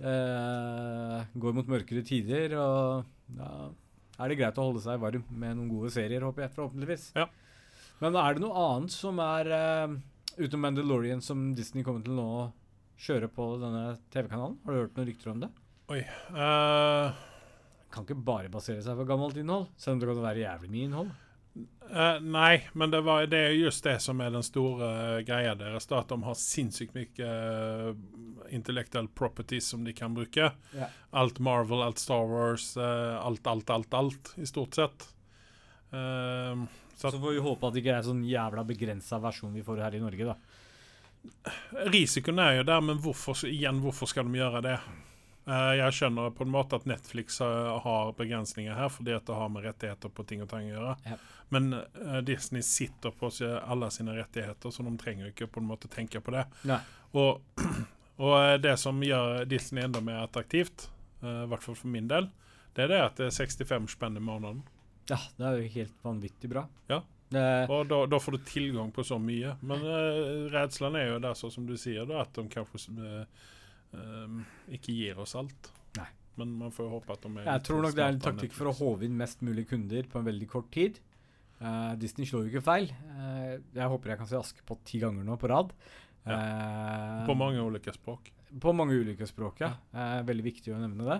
Uh, 0.00 1.22
går 1.38 1.54
mot 1.54 1.70
mørkere 1.70 2.02
tider, 2.06 2.56
og 2.58 3.06
da 3.38 3.70
er 4.20 4.30
det 4.30 4.38
greit 4.40 4.58
å 4.60 4.66
holde 4.68 4.82
seg 4.84 5.00
varm 5.00 5.24
med 5.30 5.56
noen 5.56 5.70
gode 5.70 5.92
serier, 5.94 6.24
håper 6.26 6.44
jeg, 6.44 6.54
forhåpentligvis. 6.56 7.06
Ja. 7.16 7.26
Men 8.00 8.16
er 8.20 8.36
det 8.36 8.44
noe 8.44 8.64
annet 8.66 8.94
som 8.94 9.20
er 9.24 9.48
uh, 9.52 9.96
utenom 10.36 10.66
Mandalorian 10.66 11.24
som 11.24 11.50
Disney 11.56 11.84
kommer 11.86 12.04
til 12.04 12.20
å 12.20 12.30
kjøre 13.00 13.30
på 13.32 13.46
denne 13.62 13.96
TV-kanalen? 14.12 14.58
Har 14.64 14.76
du 14.76 14.82
hørt 14.82 14.98
noen 14.98 15.08
rykter 15.08 15.32
om 15.32 15.42
det? 15.44 15.50
Oi. 15.92 16.04
Uh... 16.36 17.26
Kan 17.90 18.06
ikke 18.06 18.22
bare 18.22 18.52
basere 18.52 18.84
seg 18.84 18.94
på 19.00 19.08
gammelt 19.08 19.38
innhold, 19.40 19.66
selv 19.80 19.96
om 19.96 20.02
det 20.02 20.12
kan 20.12 20.22
være 20.22 20.44
jævlig 20.44 20.68
mye 20.70 20.86
innhold. 20.86 21.08
Eh, 21.56 22.18
nei, 22.20 22.62
men 22.72 22.92
det, 22.92 23.00
var, 23.06 23.26
det 23.30 23.38
er 23.38 23.54
just 23.56 23.84
det 23.84 23.96
som 24.02 24.20
er 24.20 24.32
den 24.34 24.44
store 24.46 24.90
eh, 24.90 25.22
greia 25.26 25.54
deres. 25.58 25.88
Da, 25.90 26.02
at 26.02 26.12
de 26.12 26.18
har 26.26 26.38
sinnssykt 26.38 26.96
mye 26.96 27.30
uh, 27.30 27.94
intellectual 28.50 29.08
properties 29.08 29.70
som 29.72 29.84
de 29.86 29.94
kan 29.96 30.14
bruke. 30.16 30.52
Yeah. 30.74 30.94
Alt 31.10 31.38
Marvel, 31.38 31.82
alt 31.84 32.02
Star 32.02 32.26
Wars, 32.30 32.72
uh, 32.78 33.18
alt, 33.20 33.46
alt, 33.46 33.70
alt, 33.70 33.94
alt, 33.94 34.32
i 34.36 34.48
stort 34.48 34.78
sett. 34.78 35.08
Uh, 35.90 36.66
så 36.94 37.10
Så 37.10 37.18
får 37.18 37.32
vi 37.32 37.44
håpe 37.44 37.66
at 37.66 37.74
det 37.74 37.80
ikke 37.80 37.94
er 37.96 38.04
sånn 38.04 38.24
jævla 38.28 38.64
begrensa 38.68 39.18
versjon 39.22 39.54
vi 39.56 39.64
får 39.64 39.78
her 39.86 39.94
i 39.96 40.02
Norge, 40.02 40.34
da. 40.34 40.36
risikoen 41.88 42.38
er 42.40 42.58
jo 42.58 42.66
der, 42.68 42.82
men 42.84 43.00
hvorfor, 43.00 43.38
igjen, 43.48 43.80
hvorfor 43.80 44.08
skal 44.08 44.28
de 44.28 44.40
gjøre 44.40 44.60
det? 44.64 44.76
Eh, 45.50 45.72
jeg 45.80 45.96
skjønner 45.96 46.30
på 46.36 46.44
en 46.46 46.52
måte 46.52 46.78
at 46.78 46.86
Netflix 46.86 47.40
eh, 47.42 47.70
har 47.84 48.12
begrensninger 48.18 48.76
her, 48.76 48.90
fordi 48.92 49.14
at 49.16 49.26
det 49.26 49.36
har 49.36 49.50
med 49.50 49.66
rettigheter 49.66 50.12
på 50.14 50.24
ting 50.28 50.44
og 50.44 50.50
tang 50.52 50.68
å 50.68 50.74
gjøre. 50.74 50.96
Ja. 51.08 51.18
Men 51.50 51.72
eh, 51.74 52.18
Disney 52.26 52.62
sitter 52.66 53.14
på 53.16 53.32
alle 53.58 53.90
sine 53.90 54.14
rettigheter, 54.18 54.70
så 54.70 54.86
de 54.86 54.94
trenger 55.00 55.32
ikke 55.32 55.50
på 55.50 55.62
en 55.62 55.70
måte 55.72 55.90
tenke 55.90 56.22
på 56.22 56.36
det. 56.36 56.46
Og, 57.18 57.40
og 58.24 58.36
det 58.62 58.76
som 58.78 59.02
gjør 59.02 59.42
Disney 59.50 59.88
enda 59.88 60.02
mer 60.04 60.26
attraktivt, 60.26 60.88
i 61.20 61.48
hvert 61.50 61.60
fall 61.60 61.76
for 61.76 61.92
min 61.92 62.06
del, 62.08 62.30
det 62.72 62.86
er 62.86 62.92
det 62.94 63.00
at 63.04 63.18
det 63.18 63.26
er 63.28 63.34
65 63.36 63.90
spenn 63.92 64.16
i 64.16 64.22
måneden. 64.24 64.62
Ja, 65.10 65.18
det 65.36 65.46
er 65.46 65.58
jo 65.58 65.72
helt 65.74 66.04
vanvittig 66.06 66.48
bra. 66.52 66.62
Ja. 66.88 67.02
Uh, 67.30 67.70
Og 67.70 67.84
da, 67.86 68.00
da 68.10 68.18
får 68.18 68.34
du 68.34 68.46
tilgang 68.46 68.90
på 68.94 69.04
så 69.06 69.18
mye. 69.22 69.52
Men 69.62 69.84
uh, 69.86 70.46
redselen 70.50 70.96
er 70.98 71.12
jo 71.12 71.18
der, 71.22 71.36
så 71.38 71.50
som 71.52 71.66
du 71.68 71.76
sier, 71.78 72.06
da, 72.08 72.24
at 72.24 72.34
de 72.34 72.46
kanskje 72.50 72.94
eh, 72.96 73.50
eh, 73.96 74.40
ikke 74.76 74.96
gir 74.96 75.20
oss 75.22 75.36
alt. 75.38 75.70
Nei. 75.98 76.08
Men 76.40 76.56
man 76.62 76.74
får 76.74 76.86
jo 76.86 76.96
håpe 76.96 77.14
at 77.14 77.24
de 77.26 77.30
er 77.36 77.48
jeg 77.48 77.64
tror 77.68 77.84
nok 77.84 77.96
det 77.96 78.04
er 78.04 78.14
en 78.14 78.24
taktikk 78.24 78.54
for 78.56 78.70
å 78.70 78.76
håve 78.76 79.06
inn 79.06 79.16
mest 79.18 79.42
mulig 79.44 79.66
kunder 79.70 80.06
på 80.08 80.20
en 80.20 80.28
veldig 80.28 80.48
kort 80.50 80.70
tid. 80.74 81.00
Uh, 81.60 81.92
Disney 82.00 82.24
slår 82.24 82.46
jo 82.46 82.54
ikke 82.54 82.64
feil. 82.64 82.86
Uh, 83.12 83.58
jeg 83.76 83.88
håper 83.92 84.14
jeg 84.14 84.20
kan 84.22 84.28
se 84.30 84.38
Askepott 84.38 84.80
ti 84.88 85.02
ganger 85.02 85.26
nå 85.26 85.36
på 85.36 85.50
rad. 85.52 85.74
Eh, 86.24 87.26
På 87.26 87.34
mange 87.34 87.60
ulike 87.60 87.92
språk. 87.92 88.32
På 88.60 88.72
mange 88.74 88.94
ulike 88.98 89.26
språk, 89.26 89.60
ja. 89.62 89.70
Eh, 89.94 90.22
veldig 90.26 90.44
viktig 90.44 90.72
å 90.74 90.80
nevne 90.80 91.06
det. 91.06 91.18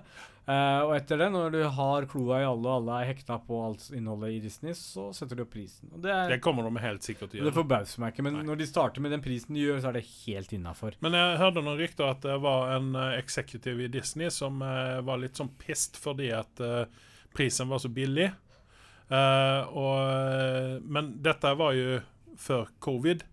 Eh, 0.51 0.81
og 0.83 0.97
etter 0.97 1.21
det, 1.21 1.29
når 1.31 1.53
du 1.55 1.61
har 1.77 2.07
kloa 2.11 2.41
i 2.43 2.47
alle, 2.47 2.67
og 2.67 2.81
alle 2.81 2.97
er 3.01 3.11
hekta 3.13 3.37
på 3.47 3.61
alt 3.65 3.85
innholdet 3.95 4.35
i 4.35 4.41
Disney, 4.43 4.75
så 4.75 5.09
setter 5.15 5.39
du 5.39 5.45
opp 5.45 5.53
prisen. 5.55 5.93
Det, 5.95 6.17
Det 6.33 6.41
kommer 6.43 6.67
de 6.67 6.83
helt 6.83 7.07
sikkert 7.07 7.31
til 7.31 7.39
å 7.39 7.45
det 7.45 7.53
gjøre. 7.53 7.59
forbauser 7.61 8.03
meg 8.03 8.13
ikke, 8.13 8.27
men 8.27 8.41
Nei. 8.41 8.45
når 8.51 8.61
de 8.61 8.67
starter 8.67 9.05
med 9.05 9.15
den 9.15 9.23
prisen 9.25 9.55
de 9.55 9.63
gjør, 9.63 9.81
så 9.81 9.93
er 9.93 10.01
det 10.01 10.05
helt 10.27 10.53
innafor. 10.59 10.99
Men 11.07 11.17
jeg 11.21 11.41
hørte 11.45 11.65
noen 11.65 11.79
rykter 11.81 12.11
at 12.11 12.27
det 12.27 12.37
var 12.43 12.75
en 12.75 12.93
uh, 12.99 13.07
executive 13.15 13.87
i 13.87 13.93
Disney 13.95 14.31
som 14.35 14.61
uh, 14.61 14.99
var 15.07 15.23
litt 15.23 15.39
sånn 15.39 15.55
pissed 15.63 16.01
fordi 16.03 16.33
at 16.35 16.61
uh, 16.61 16.85
prisen 17.33 17.71
var 17.71 17.79
så 17.79 17.89
billig. 17.89 18.33
Og, 19.11 20.83
men 20.87 21.09
dette 21.19 21.51
var 21.59 21.73
jo 21.75 21.97
før 22.39 22.69
covid. 22.79 23.25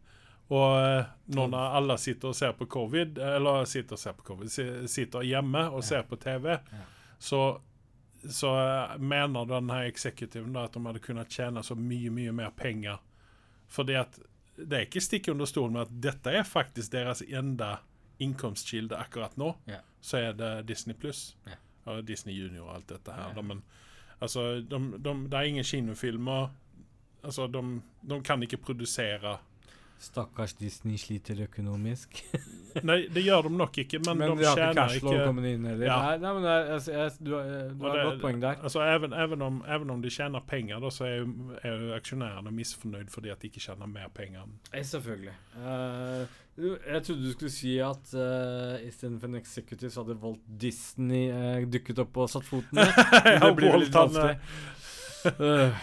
Og 0.47 0.79
eh, 0.79 1.07
nå 1.35 1.47
når 1.51 1.73
alle 1.79 1.97
sitter 1.99 2.31
og 2.31 2.37
ser 2.37 2.53
på 2.55 2.67
covid, 2.71 3.17
eller 3.19 3.65
sitter 3.67 3.97
og 3.97 3.99
ser 3.99 4.15
på 4.15 4.27
covid, 4.29 4.51
sitter 4.87 5.25
hjemme 5.27 5.65
og 5.69 5.83
ser 5.83 6.05
på 6.07 6.15
TV, 6.23 6.53
så, 7.19 7.41
så 8.23 8.53
eh, 8.61 8.95
mener 8.99 9.49
den 9.49 9.73
her 9.73 9.89
executiven 9.89 10.55
at 10.61 10.77
de 10.77 10.85
hadde 10.85 11.03
kunnet 11.03 11.33
tjene 11.33 11.63
så 11.63 11.75
mye, 11.75 12.13
mye 12.13 12.35
mer 12.35 12.55
penger. 12.55 13.01
Fordi 13.67 13.97
at 13.99 14.19
det 14.57 14.77
er 14.77 14.87
ikke 14.87 15.03
stikk 15.03 15.27
under 15.33 15.45
stolen 15.49 15.75
med 15.75 15.85
at 15.85 15.97
dette 16.07 16.31
er 16.39 16.47
faktisk 16.47 16.95
deres 16.95 17.21
enda 17.27 17.77
inkomstkilde 18.23 18.97
akkurat 18.97 19.35
nå. 19.37 19.51
Så 20.01 20.17
er 20.17 20.37
det 20.37 20.53
Disney 20.71 20.95
pluss. 20.97 21.35
Og 21.87 22.01
Disney 22.07 22.33
Junior 22.33 22.65
og 22.69 22.75
alt 22.75 22.89
dette 22.89 23.13
her. 23.13 23.35
Men 23.41 23.61
altså, 24.19 24.61
de, 24.61 24.79
de, 24.97 25.13
det 25.27 25.37
er 25.37 25.51
ingen 25.51 25.67
kinofilmer. 25.67 26.49
Altså, 27.23 27.47
de, 27.51 27.61
de 28.09 28.17
kan 28.23 28.43
ikke 28.43 28.57
produsere 28.57 29.37
Stakkars 29.99 30.53
Disney 30.53 30.97
sliter 31.01 31.39
økonomisk. 31.47 32.19
Nei, 32.87 32.99
det 33.09 33.23
gjør 33.25 33.47
de 33.47 33.51
nok 33.57 33.77
ikke, 33.81 33.97
men, 34.05 34.19
Men, 34.19 34.35
de 34.37 34.43
de 34.43 34.45
har 34.45 34.53
ikke 34.53 34.65
tjener 34.67 34.77
cashflow 34.77 35.13
ikke 35.15 35.25
kommende 35.25 35.51
inn 35.55 35.63
heller. 35.65 35.85
Ja. 35.89 35.95
Nei, 36.03 36.17
nei, 36.21 36.33
men 36.37 36.43
jeg, 36.45 36.67
jeg, 36.69 36.81
jeg, 36.93 37.13
du, 37.25 37.31
har- 37.33 37.47
du 37.71 37.85
har 37.87 37.97
et 37.97 38.05
godt 38.11 38.19
poeng 38.21 38.41
der. 38.43 38.59
Altså, 38.69 38.83
even, 38.85 39.15
even, 39.23 39.45
om, 39.47 39.57
even 39.75 39.93
om 39.95 40.03
de 40.03 40.11
tjener 40.13 40.45
penger, 40.51 40.83
da, 40.83 40.91
så 40.93 41.07
er 41.07 41.15
jo, 41.15 41.31
er 41.63 41.73
jo 41.81 41.95
aksjonærene 41.97 42.53
misfornøyd 42.59 43.09
fordi 43.15 43.33
at 43.33 43.41
de 43.41 43.49
ikke 43.49 43.63
tjener 43.65 43.89
mer 43.95 44.13
penger. 44.13 44.45
Eh, 44.73 44.85
Selvfølgelig. 44.85 45.33
Uh, 45.57 46.77
jeg 46.93 47.03
trodde 47.09 47.25
du 47.25 47.31
skulle 47.33 47.53
si 47.57 47.73
at 47.81 48.13
uh, 48.13 48.77
istedenfor 48.85 49.27
en 49.33 49.41
executive 49.41 49.91
så 49.93 50.05
hadde 50.05 50.19
Walt 50.21 50.45
Disney 50.61 51.27
uh, 51.33 51.65
dukket 51.73 52.05
opp 52.05 52.21
og 52.21 52.29
satt 52.35 52.45
foten 52.45 52.77
ned. 52.83 52.93
Ja, 52.93 53.41
det 53.49 53.53
blir 53.57 53.73
vel 53.73 53.87
litt 53.87 53.97
Walt, 53.97 54.13
vanskelig. 54.13 54.37
Uh, 55.27 55.73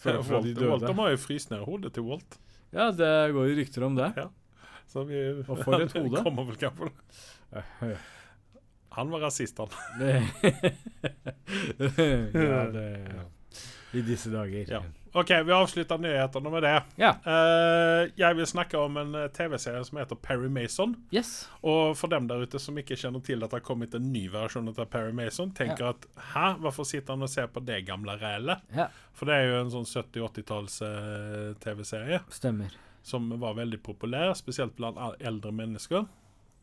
fra 0.00 0.12
de 0.14 0.54
Walt, 0.54 0.60
Walt, 0.62 0.84
de 0.86 0.92
har 0.96 1.10
jo 1.12 1.16
fryst 1.20 1.50
ned 1.50 1.66
hodet 1.66 1.90
til 1.98 2.06
Walt. 2.06 2.38
Ja, 2.74 2.90
det 2.92 3.32
går 3.32 3.48
jo 3.50 3.54
rykter 3.60 3.84
om 3.86 3.94
det. 3.98 4.10
Så 4.90 5.04
vi, 5.04 5.20
Og 5.48 5.58
for 5.64 5.80
et 5.82 5.92
hode. 5.98 6.22
kommer 6.22 6.44
vel 6.48 6.56
kanskje 6.60 6.90
Han 8.96 9.10
var 9.12 9.20
rasist, 9.26 9.58
han. 9.58 9.68
ja, 12.34 12.62
det 12.72 12.86
I 13.92 14.02
disse 14.06 14.30
dager. 14.32 14.64
Ja. 14.70 14.82
OK, 15.16 15.30
vi 15.46 15.52
avslutter 15.52 15.98
nyhetene 15.98 16.50
med 16.52 16.62
det. 16.62 16.74
Ja. 17.00 17.14
Uh, 17.24 18.02
jeg 18.20 18.36
vil 18.36 18.46
snakke 18.48 18.76
om 18.76 18.98
en 19.00 19.14
eh, 19.16 19.28
TV-serie 19.32 19.80
som 19.88 19.96
heter 19.96 20.18
Perry 20.20 20.50
Mason. 20.52 20.92
Yes. 21.14 21.46
Og 21.64 21.94
for 21.96 22.12
dem 22.12 22.26
der 22.28 22.42
ute 22.44 22.60
som 22.60 22.76
ikke 22.76 22.98
kjenner 23.00 23.22
til 23.24 23.40
at 23.40 23.48
det 23.48 23.62
har 23.62 23.64
kommet 23.64 23.94
en 23.96 24.10
ny 24.12 24.26
versjon 24.32 24.68
av 24.68 24.82
Perry 24.92 25.14
Mason, 25.16 25.54
tenker 25.56 25.94
at 25.94 26.04
hæ, 26.34 26.50
hvorfor 26.60 26.84
sitter 26.84 27.16
han 27.16 27.24
og 27.24 27.30
ser 27.32 27.48
på 27.48 27.62
det 27.64 27.78
gamle 27.88 28.18
rælet? 28.20 28.60
Ja, 28.76 28.90
For 29.16 29.30
det 29.30 29.38
er 29.38 29.48
jo 29.48 29.62
en 29.62 29.72
sånn 29.72 29.88
70-80-talls 29.88 30.76
eh, 30.84 31.54
TV-serie 31.64 32.18
stemmer. 32.36 32.74
som 33.06 33.30
var 33.40 33.56
veldig 33.56 33.80
populær, 33.86 34.34
spesielt 34.36 34.76
blant 34.76 35.00
eldre 35.16 35.52
mennesker. 35.54 36.04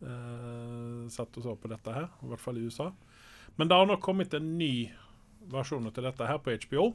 Uh, 0.04 1.08
satt 1.10 1.40
og 1.40 1.48
så 1.48 1.56
på 1.58 1.72
dette 1.72 1.96
her, 1.96 2.06
i 2.22 2.30
hvert 2.30 2.44
fall 2.44 2.62
i 2.62 2.68
USA. 2.68 2.92
Men 3.58 3.72
det 3.72 3.82
har 3.82 3.90
nå 3.90 3.98
kommet 4.04 4.38
en 4.38 4.54
ny 4.60 4.92
versjon 5.50 5.90
til 5.90 6.06
dette 6.06 6.30
her 6.30 6.38
på 6.44 6.54
HBO. 6.68 6.92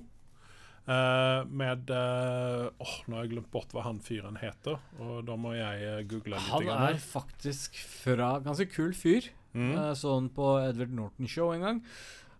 Eh, 0.88 1.40
med 1.48 1.90
Åh, 1.92 2.94
nå 3.07 3.16
har 3.18 3.27
jeg 3.27 3.33
glemt 3.35 3.51
bort 3.53 3.72
hva 3.77 3.85
han 3.87 4.01
fyren 4.05 4.38
heter, 4.40 4.79
og 4.98 5.20
da 5.29 5.37
må 5.40 5.53
jeg 5.57 5.83
eh, 5.87 6.05
google 6.09 6.37
litt. 6.37 6.53
Han 6.53 6.68
er 6.74 7.01
faktisk 7.03 7.77
fra 8.03 8.38
Ganske 8.44 8.68
kul 8.72 8.94
fyr. 8.96 9.29
mm. 9.53 9.74
Uh, 9.74 9.92
så 9.96 10.14
han 10.16 10.31
på 10.35 10.55
Edward 10.62 10.94
Norton 10.96 11.29
Show 11.29 11.53
en 11.55 11.66
gang. 11.66 11.83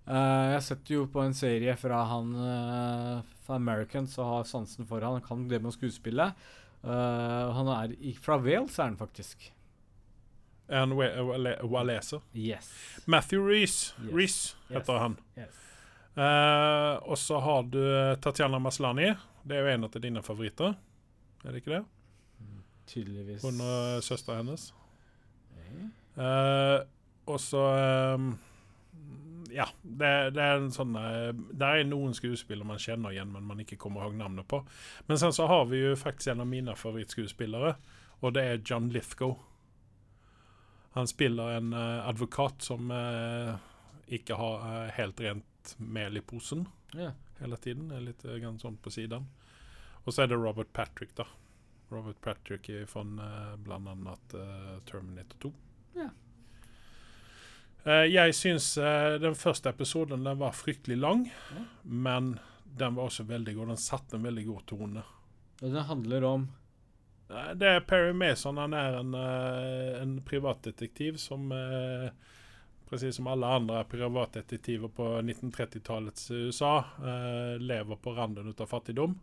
Jeg 0.09 0.63
setter 0.65 0.95
jo 0.95 1.03
på 1.13 1.21
en 1.21 1.35
serie 1.37 1.75
fra 1.77 1.99
han 2.09 2.31
uh, 2.33 3.19
fra 3.45 3.59
Americans 3.61 4.15
og 4.17 4.31
har 4.31 4.47
sansen 4.49 4.89
for 4.89 5.05
han. 5.05 5.19
Han 5.19 5.27
kan 5.27 5.43
det 5.51 5.61
med 5.61 5.69
å 5.69 5.77
skuespille. 5.77 6.31
Han 6.81 7.69
er 7.75 7.93
i, 7.99 8.15
fra 8.17 8.39
Wales, 8.41 8.79
er 8.79 8.87
han 8.87 8.97
faktisk. 8.97 9.51
En 10.69 10.93
waleser? 10.95 12.21
Yes. 12.37 12.69
Matthew 13.07 13.45
Reece. 13.45 13.95
Yes. 14.05 14.13
Reece 14.15 14.57
heter 14.69 14.95
Yes. 14.95 15.01
han. 15.03 15.17
yes. 15.37 15.65
Eh, 16.19 16.95
og 17.07 17.19
så 17.21 17.39
har 17.45 17.69
du 17.71 17.79
eh, 17.79 18.17
Tatjana 18.19 18.59
Maslani. 18.59 19.13
Det 19.47 19.57
er 19.57 19.65
jo 19.65 19.77
en 19.77 19.87
av 19.87 20.01
dine 20.03 20.23
favoritter. 20.27 20.75
Er 21.45 21.55
det 21.55 21.63
ikke 21.63 21.77
det? 21.77 21.85
Tydeligvis. 22.89 23.45
Hun 23.45 23.61
og 23.63 24.03
søstera 24.03 24.41
hennes. 24.41 24.73
Eh, 25.55 25.89
Eh, 26.19 26.81
og 27.31 27.41
så 27.41 27.61
um, 28.15 28.31
Ja, 29.55 29.69
det, 29.83 30.09
det 30.35 30.43
er 30.43 30.57
en 30.59 30.73
sånn 30.75 30.97
eh, 30.99 31.31
Det 31.31 31.69
er 31.69 31.85
noen 31.87 32.17
skuespillere 32.17 32.67
man 32.67 32.81
kjenner 32.83 33.15
igjen, 33.15 33.31
men 33.33 33.47
man 33.47 33.63
ikke 33.63 33.79
kommer 33.79 34.03
ihåg 34.03 34.17
navnet 34.19 34.49
på. 34.51 34.65
Men 35.07 35.21
sen 35.21 35.35
så 35.37 35.47
har 35.49 35.69
vi 35.71 35.85
jo 35.85 35.95
faktisk 35.99 36.33
en 36.33 36.43
av 36.43 36.51
mine 36.51 36.75
favorittskuespillere, 36.77 37.77
og 38.19 38.35
det 38.35 38.45
er 38.45 38.65
John 38.67 38.91
Lithgow. 38.91 39.37
Han 40.97 41.07
spiller 41.07 41.55
en 41.61 41.71
uh, 41.77 42.09
advokat 42.09 42.65
som 42.67 42.91
uh, 42.91 43.55
ikke 44.11 44.35
har 44.41 44.65
eh, 44.65 44.91
helt 44.97 45.21
rent 45.21 45.47
litt 45.69 45.89
mel 45.89 46.17
i 46.17 46.21
posen 46.21 46.69
yeah. 46.95 47.13
hele 47.39 47.57
tiden. 47.57 47.91
Er 47.91 48.01
litt 48.01 48.23
grann 48.23 48.59
sånn 48.59 48.77
på 48.77 48.91
siden. 48.91 49.27
Og 50.05 50.15
så 50.15 50.23
er 50.23 50.29
det 50.29 50.39
Robert 50.41 50.73
Patrick, 50.73 51.15
da. 51.17 51.27
Robert 51.91 52.21
Patrick 52.21 52.69
fra 52.89 53.01
eh, 53.01 53.57
blant 53.57 53.89
annet 53.89 54.35
eh, 54.35 54.79
Terminator 54.89 55.39
2. 55.39 55.53
Yeah. 55.97 56.11
Uh, 57.87 58.05
jeg 58.05 58.35
syns 58.35 58.75
den 59.23 59.37
første 59.39 59.71
episoden 59.71 60.25
den 60.27 60.41
var 60.41 60.53
fryktelig 60.53 60.99
lang, 60.99 61.23
yeah. 61.55 61.69
men 61.83 62.35
den 62.79 62.97
var 62.99 63.09
også 63.09 63.25
veldig 63.29 63.55
god. 63.57 63.73
Den 63.73 63.81
satte 63.81 64.19
en 64.19 64.27
veldig 64.27 64.45
god 64.49 64.67
tone. 64.69 65.05
Og 65.63 65.73
det 65.75 65.85
handler 65.89 66.25
om 66.25 66.49
Det 67.29 67.67
er 67.69 67.81
Perry 67.85 68.13
Mason. 68.13 68.57
Han 68.57 68.73
er 68.73 68.99
en, 69.01 69.15
en 69.15 70.13
privatdetektiv 70.25 71.19
som 71.21 71.51
eh, 71.53 72.11
Precis 72.89 73.17
som 73.17 73.27
alle 73.27 73.47
andre 73.47 73.83
privatdetektiver 73.85 74.89
på 74.89 75.07
1930-tallets 75.21 76.31
USA 76.31 76.79
eh, 76.79 77.59
lever 77.61 77.97
på 77.97 78.15
randen 78.17 78.55
av 78.59 78.67
fattigdom. 78.67 79.19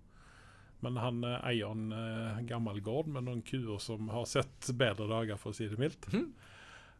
Men 0.80 0.98
han 0.98 1.24
eh, 1.24 1.40
eier 1.50 1.72
en 1.72 1.92
eh, 1.92 2.42
gammel 2.46 2.82
gård 2.86 3.08
med 3.10 3.26
noen 3.26 3.42
kuer 3.42 3.80
som 3.82 4.10
har 4.14 4.28
sett 4.30 4.70
bedre 4.78 5.08
dager, 5.10 5.40
for 5.42 5.50
å 5.50 5.58
si 5.58 5.66
det 5.72 5.80
mildt. 5.82 6.06
Mm. 6.14 6.28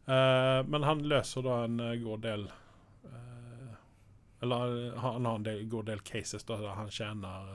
Eh, 0.06 0.60
men 0.66 0.88
han 0.88 1.04
løser 1.06 1.46
da 1.46 1.60
en 1.68 1.78
eh, 1.80 1.94
god 2.02 2.20
del 2.26 2.48
eh, 3.10 3.70
Eller 4.42 4.74
eh, 4.88 4.98
han 5.02 5.26
har 5.26 5.38
en 5.38 5.46
del, 5.46 5.64
god 5.70 5.86
del 5.92 6.02
cases 6.06 6.46
da, 6.46 6.58
der 6.62 6.78
han 6.78 6.90
tjener 6.90 7.54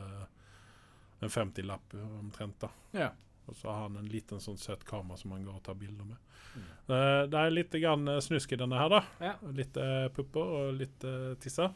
en 1.21 1.30
50-lapp 1.30 1.93
omtrent. 2.00 2.63
da. 2.63 2.71
Ja. 2.91 3.12
Og 3.49 3.58
så 3.58 3.71
har 3.71 3.88
han 3.88 3.97
en 3.99 4.10
liten 4.12 4.39
sånn 4.43 4.60
søt 4.62 4.84
kamera 4.88 5.17
som 5.19 5.34
han 5.36 5.43
går 5.47 5.58
og 5.58 5.63
tar 5.65 5.80
bilder 5.80 6.08
med. 6.08 6.19
Mm. 6.51 6.67
Eh, 6.67 7.23
det 7.32 7.41
er 7.41 7.56
litt 7.56 7.77
grann 7.82 8.08
eh, 8.08 8.21
snusk 8.23 8.54
i 8.54 8.60
denne 8.62 8.80
her, 8.80 8.91
da. 8.93 9.01
Ja. 9.23 9.34
Litt 9.58 9.80
eh, 9.82 10.08
pupper 10.15 10.56
og 10.60 10.77
litt 10.77 11.06
uh, 11.08 11.34
tisser. 11.41 11.73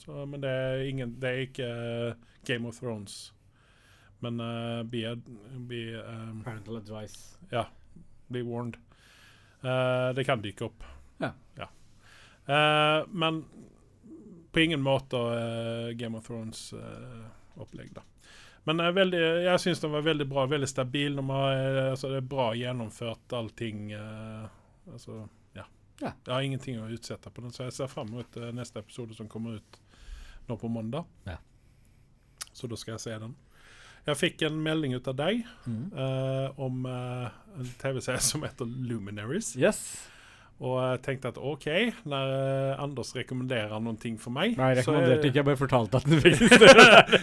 Så, 0.00 0.22
men 0.28 0.44
det 0.44 0.50
er, 0.50 0.84
ingen, 0.88 1.16
det 1.20 1.30
er 1.30 1.42
ikke 1.48 1.70
Game 2.48 2.68
of 2.68 2.78
Thrones. 2.80 3.18
Men 4.20 4.40
uh, 4.40 4.82
be, 4.84 5.02
be, 5.68 5.82
um, 6.00 6.44
Parental 6.44 6.80
advice. 6.80 7.40
Ja. 7.52 7.66
be 8.30 8.42
warned. 8.42 8.76
Eh, 9.62 10.14
det 10.14 10.24
kan 10.24 10.42
dykke 10.42 10.64
opp. 10.64 10.84
Ja. 11.18 11.68
Eh, 12.46 13.06
men 13.08 13.44
på 14.52 14.60
ingen 14.60 14.80
måte 14.80 15.16
Game 15.94 16.18
of 16.18 16.26
Thrones-opplegg, 16.26 17.92
da. 17.94 18.02
Men 18.68 18.80
eh, 18.80 18.90
veldig, 18.92 19.20
jeg 19.46 19.60
syns 19.62 19.80
den 19.80 19.92
var 19.94 20.02
veldig 20.04 20.26
bra, 20.28 20.46
veldig 20.50 20.68
stabil. 20.68 21.16
De 21.16 21.24
har, 21.30 21.52
eh, 21.56 21.90
altså, 21.94 22.10
det 22.12 22.16
er 22.22 22.26
bra 22.32 22.50
gjennomført, 22.54 23.32
allting. 23.32 23.92
eh, 23.92 24.48
altså, 24.92 25.22
ja. 25.56 25.64
Ja. 26.00 26.12
Jeg 26.26 26.34
har 26.34 26.40
ingenting 26.48 26.80
å 26.82 26.88
utsette 26.92 27.30
på 27.32 27.40
den, 27.44 27.52
så 27.56 27.64
jeg 27.68 27.72
ser 27.78 27.86
fram 27.92 28.10
mot 28.12 28.36
neste 28.56 28.80
episode 28.82 29.14
som 29.16 29.28
kommer 29.28 29.60
ut 29.60 29.80
nå 30.48 30.56
på 30.60 30.68
mandag. 30.72 31.04
Ja. 31.28 31.36
Så 32.52 32.66
da 32.68 32.76
skal 32.76 32.96
jeg 32.98 33.00
se 33.06 33.18
den. 33.22 33.34
Jeg 34.06 34.16
fikk 34.16 34.42
en 34.48 34.62
melding 34.64 34.94
ut 34.96 35.08
av 35.12 35.16
deg 35.18 35.42
Mm. 35.68 35.92
uh, 35.92 36.48
om 36.60 36.86
uh, 36.88 37.28
en 37.60 37.68
TV-serie 37.82 38.20
som 38.30 38.42
heter 38.42 38.64
Luminaries. 38.64 39.52
Yes. 39.60 39.82
Og 40.60 40.74
jeg 40.76 40.98
tenkte 41.06 41.30
at 41.32 41.38
OK, 41.40 41.66
når 42.10 42.32
eh, 42.36 42.82
Anders 42.82 43.14
rekommenderer 43.16 43.80
noen 43.80 43.96
ting 44.00 44.18
for 44.20 44.34
meg 44.34 44.58
Nei, 44.58 44.74
jeg 44.74 44.82
rekommenderte 44.82 45.22
er- 45.22 45.30
ikke, 45.30 45.38
jeg 45.40 45.46
bare 45.48 45.60
fortalte 45.60 46.00
at 46.00 46.08
den 46.08 46.20
fikk 46.24 46.42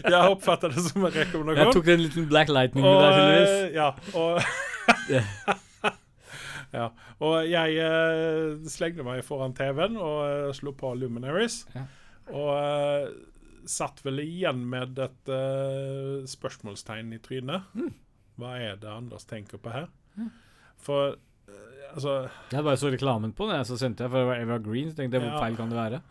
jeg 0.10 0.22
oppfatta 0.32 0.72
det 0.74 0.86
som 0.88 1.06
en 1.06 1.20
Jeg 1.20 1.76
tok 1.76 1.92
en 1.94 2.02
liten 2.02 2.26
Black 2.32 2.50
Lightning 2.50 2.88
og, 2.88 2.98
der, 3.04 3.20
eh, 3.36 3.76
ja, 3.76 3.92
og, 4.18 4.42
ja, 6.74 6.88
og 7.28 7.36
jeg 7.46 7.78
uh, 7.78 8.66
slengte 8.74 9.06
meg 9.06 9.22
foran 9.28 9.54
TV-en 9.58 10.02
og 10.02 10.18
uh, 10.26 10.50
slo 10.58 10.74
på 10.78 10.96
Luminaries. 10.98 11.60
Ja. 11.76 11.86
Og 12.34 12.50
uh, 12.58 13.06
satt 13.70 14.02
vel 14.06 14.24
igjen 14.24 14.64
med 14.72 14.98
et 15.04 15.32
spørsmålstegn 16.32 17.12
i 17.14 17.20
trynet. 17.20 17.68
Mm. 17.76 17.92
Hva 18.40 18.54
er 18.64 18.78
det 18.80 18.88
Anders 18.88 19.28
tenker 19.28 19.60
på 19.60 19.74
her? 19.74 19.90
Mm. 20.16 20.30
For 20.80 21.18
altså 21.94 22.30
Jeg 22.52 22.64
bare 22.64 22.78
så 22.78 22.92
reklamen 22.92 23.34
på 23.34 23.48
den, 23.52 23.66
så 23.66 23.78
sendte 23.78 24.04
jeg 24.04 24.12
for 24.12 24.20
det 24.24 24.28
var 24.28 24.42
Eva 24.42 24.58
Green. 24.64 24.90
Så 24.92 24.96
tenkte 24.98 25.18
jeg, 25.20 25.26
hvor 25.26 25.36
Ja. 25.38 25.44
feil 25.44 25.56
kan 25.56 25.70
det 25.70 25.78
være? 25.78 26.02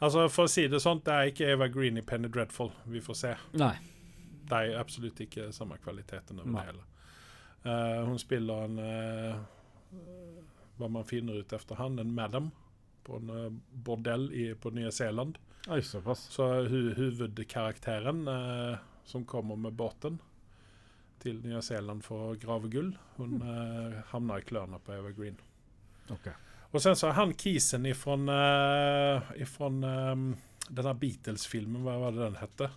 Altså, 0.00 0.28
For 0.28 0.44
å 0.44 0.48
si 0.48 0.66
det 0.68 0.80
sånn, 0.82 1.02
det 1.04 1.12
er 1.14 1.30
ikke 1.30 1.50
Eva 1.52 1.68
Green 1.68 1.96
i 1.96 2.02
Penny 2.02 2.28
Dreadful. 2.28 2.70
Vi 2.86 3.00
får 3.00 3.16
se. 3.16 3.34
Nei. 3.54 3.76
Det 4.46 4.52
er 4.52 4.78
absolutt 4.78 5.20
ikke 5.20 5.52
samme 5.52 5.78
kvaliteten 5.82 6.40
over 6.40 6.50
Nei. 6.50 6.60
det 6.60 6.66
hele. 6.74 6.84
Uh, 7.66 8.04
hun 8.06 8.18
spiller 8.18 8.64
en 8.64 8.78
uh, 8.78 9.38
Hva 10.78 10.88
man 10.90 11.04
finner 11.04 11.40
ut 11.40 11.52
etter 11.52 11.74
han, 11.80 11.98
en 11.98 12.12
madam 12.14 12.52
på 13.02 13.16
en 13.16 13.30
uh, 13.30 13.50
bordell 13.72 14.28
i, 14.32 14.54
på 14.54 14.70
Nya 14.70 14.90
Zeeland. 14.92 15.38
Oi, 15.68 15.80
såpass. 15.82 16.28
Så 16.30 16.44
hu 16.68 16.94
hovedkarakteren 16.94 18.28
eh, 18.28 18.76
som 19.04 19.24
kommer 19.24 19.56
med 19.56 19.72
båten 19.72 20.20
til 21.22 21.38
Nya 21.44 21.62
Zeeland 21.64 22.04
for 22.06 22.32
å 22.32 22.38
grave 22.40 22.70
gull, 22.72 22.90
hun 23.16 23.38
eh, 23.40 24.00
havna 24.12 24.40
i 24.40 24.46
klørne 24.46 24.80
på 24.82 24.94
Eva 24.96 25.12
Green. 25.16 25.38
Ok. 26.12 26.28
Og 26.74 26.82
sen 26.82 26.96
så 26.98 27.12
han 27.16 27.32
kisen 27.38 27.86
ifrån, 27.88 28.28
uh, 28.28 29.30
ifrån 29.40 29.84
um, 29.84 30.26
den 30.68 30.86
här 30.86 30.94
Beatles-filmen, 30.94 31.84
hva 31.86 31.94
var 32.02 32.12
det 32.12 32.24
den 32.24 32.36
hette? 32.40 32.68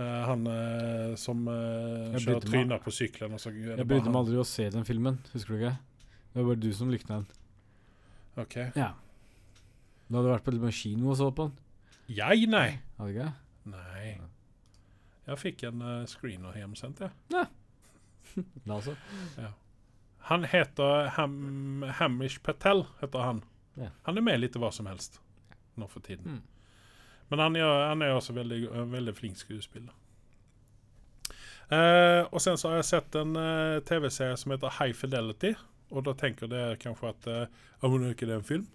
Uh, 0.00 0.22
han 0.26 0.46
uh, 0.48 1.14
som 1.20 1.44
uh, 1.46 2.16
kjører 2.16 2.46
trynar 2.46 2.80
på 2.82 2.92
sykkelen. 2.94 3.36
Og 3.36 3.42
så 3.42 3.52
Jeg 3.52 3.86
brydde 3.86 4.10
meg 4.10 4.20
aldri 4.22 4.40
å 4.40 4.48
se 4.48 4.66
den 4.72 4.88
filmen, 4.88 5.20
husker 5.34 5.54
du 5.54 5.60
ikke? 5.60 5.76
Det 6.32 6.40
var 6.40 6.50
bare 6.50 6.62
du 6.62 6.70
som 6.74 6.90
likte 6.90 7.12
den. 7.12 7.28
Ok. 8.40 8.56
Ja. 8.78 8.92
Du 10.08 10.18
hadde 10.18 10.32
vært 10.32 10.48
på 10.48 10.74
kino 10.74 11.12
og 11.12 11.20
så 11.20 11.30
på 11.30 11.50
den? 11.50 11.56
Jeg, 12.10 12.48
nei. 12.50 12.80
Hadde 12.98 13.12
ikke? 13.14 13.32
Nej. 13.70 14.14
Ja. 15.30 15.38
fikk 15.38 15.62
en 15.68 15.82
uh, 15.82 16.04
screener 16.10 16.56
hemsänt 16.58 17.00
ja. 17.00 17.10
Da 18.64 18.74
altså. 18.74 18.96
Han 20.30 20.44
heter 20.44 21.08
Ham, 21.16 21.82
Hamish 21.98 22.42
Patel, 22.42 22.84
heter 23.00 23.18
han. 23.18 23.40
Ja. 23.74 23.88
Han 24.02 24.18
er 24.18 24.26
med 24.26 24.40
litt 24.42 24.56
i 24.56 24.60
hva 24.62 24.68
som 24.74 24.86
helst. 24.86 25.16
Nå 25.80 25.88
for 25.88 26.04
tiden. 26.04 26.36
Mm. 26.36 26.42
Men 27.30 27.38
han, 27.38 27.56
gjør, 27.56 27.86
han 27.88 28.02
er 28.02 28.12
også 28.14 28.34
veldig, 28.36 28.60
en 28.74 28.92
väldigt 28.92 29.18
flink 29.18 29.38
skuespiller. 29.40 29.94
Uh, 31.70 32.26
og 32.34 32.42
sen 32.42 32.58
så 32.58 32.72
har 32.72 32.80
jeg 32.80 32.88
sett 32.88 33.16
en 33.18 33.36
uh, 33.38 33.78
tv-serie 33.86 34.36
som 34.38 34.52
heter 34.54 34.76
High 34.80 34.94
Fidelity. 34.98 35.54
Og 35.90 36.04
da 36.06 36.14
tenker 36.18 36.50
dere 36.50 36.78
kanskje 36.78 37.12
at 37.14 37.28
uh, 37.30 37.60
om 37.86 37.96
det 38.02 38.16
ikke 38.16 38.28
det 38.28 38.40
en 38.40 38.46
film? 38.46 38.68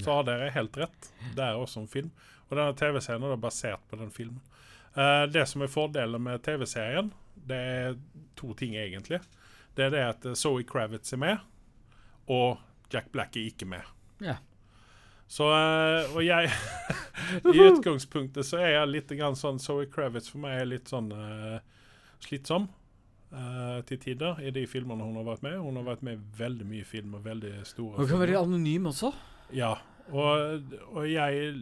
Så 0.00 0.08
har 0.08 0.24
dere 0.26 0.50
helt 0.54 0.76
rett. 0.80 1.10
Det 1.36 1.44
er 1.44 1.58
også 1.58 1.82
en 1.82 1.90
film. 1.90 2.10
Og 2.48 2.56
denne 2.56 2.74
tv-serien 2.76 3.24
er 3.28 3.40
basert 3.40 3.82
på 3.90 3.98
den 4.00 4.10
filmen. 4.10 4.40
Eh, 4.94 5.22
det 5.32 5.46
som 5.46 5.62
er 5.64 5.72
fordelen 5.72 6.22
med 6.22 6.42
tv-serien, 6.44 7.12
det 7.34 7.56
er 7.58 7.94
to 8.36 8.52
ting 8.58 8.76
egentlig. 8.76 9.20
Det 9.74 9.86
er 9.86 9.90
det 9.90 10.08
att 10.08 10.24
eh, 10.24 10.34
Zoe 10.34 10.64
Kravitz 10.64 11.12
er 11.12 11.16
med 11.22 11.38
og 12.26 12.58
Jack 12.92 13.12
Black 13.12 13.36
er 13.36 13.48
ikke 13.48 13.66
med. 13.66 13.88
Ja. 14.20 14.36
Så, 15.26 15.48
eh, 15.48 16.12
og 16.12 16.20
jeg 16.24 16.50
I 17.54 17.64
utgangspunktet 17.70 18.46
så 18.46 18.60
er 18.60 18.76
jeg 18.76 18.92
litt 18.92 19.16
grann 19.16 19.36
sånn 19.36 19.60
Zoe 19.62 19.88
Kravitz 19.88 20.28
for 20.28 20.44
meg 20.44 20.60
er 20.60 20.68
litt 20.68 20.92
sånn 20.92 21.10
slitsom 22.22 22.68
til 23.88 23.96
tider 23.96 24.42
i 24.44 24.50
de 24.52 24.66
filmene 24.68 25.06
hun 25.06 25.16
har 25.16 25.24
vært 25.24 25.44
med. 25.46 25.54
Hun 25.56 25.78
har 25.80 25.86
vært 25.86 26.02
med 26.04 26.18
i 26.18 26.36
veldig 26.36 26.66
mye 26.68 26.84
filmer, 26.84 27.22
veldig 27.24 27.62
store 27.64 27.96
Hun 27.96 28.10
kan 28.10 28.20
være 28.20 28.42
anonym 28.42 28.90
også. 28.90 29.08
Ja, 29.56 29.70
og, 30.10 30.74
og 30.92 31.04
jeg 31.08 31.56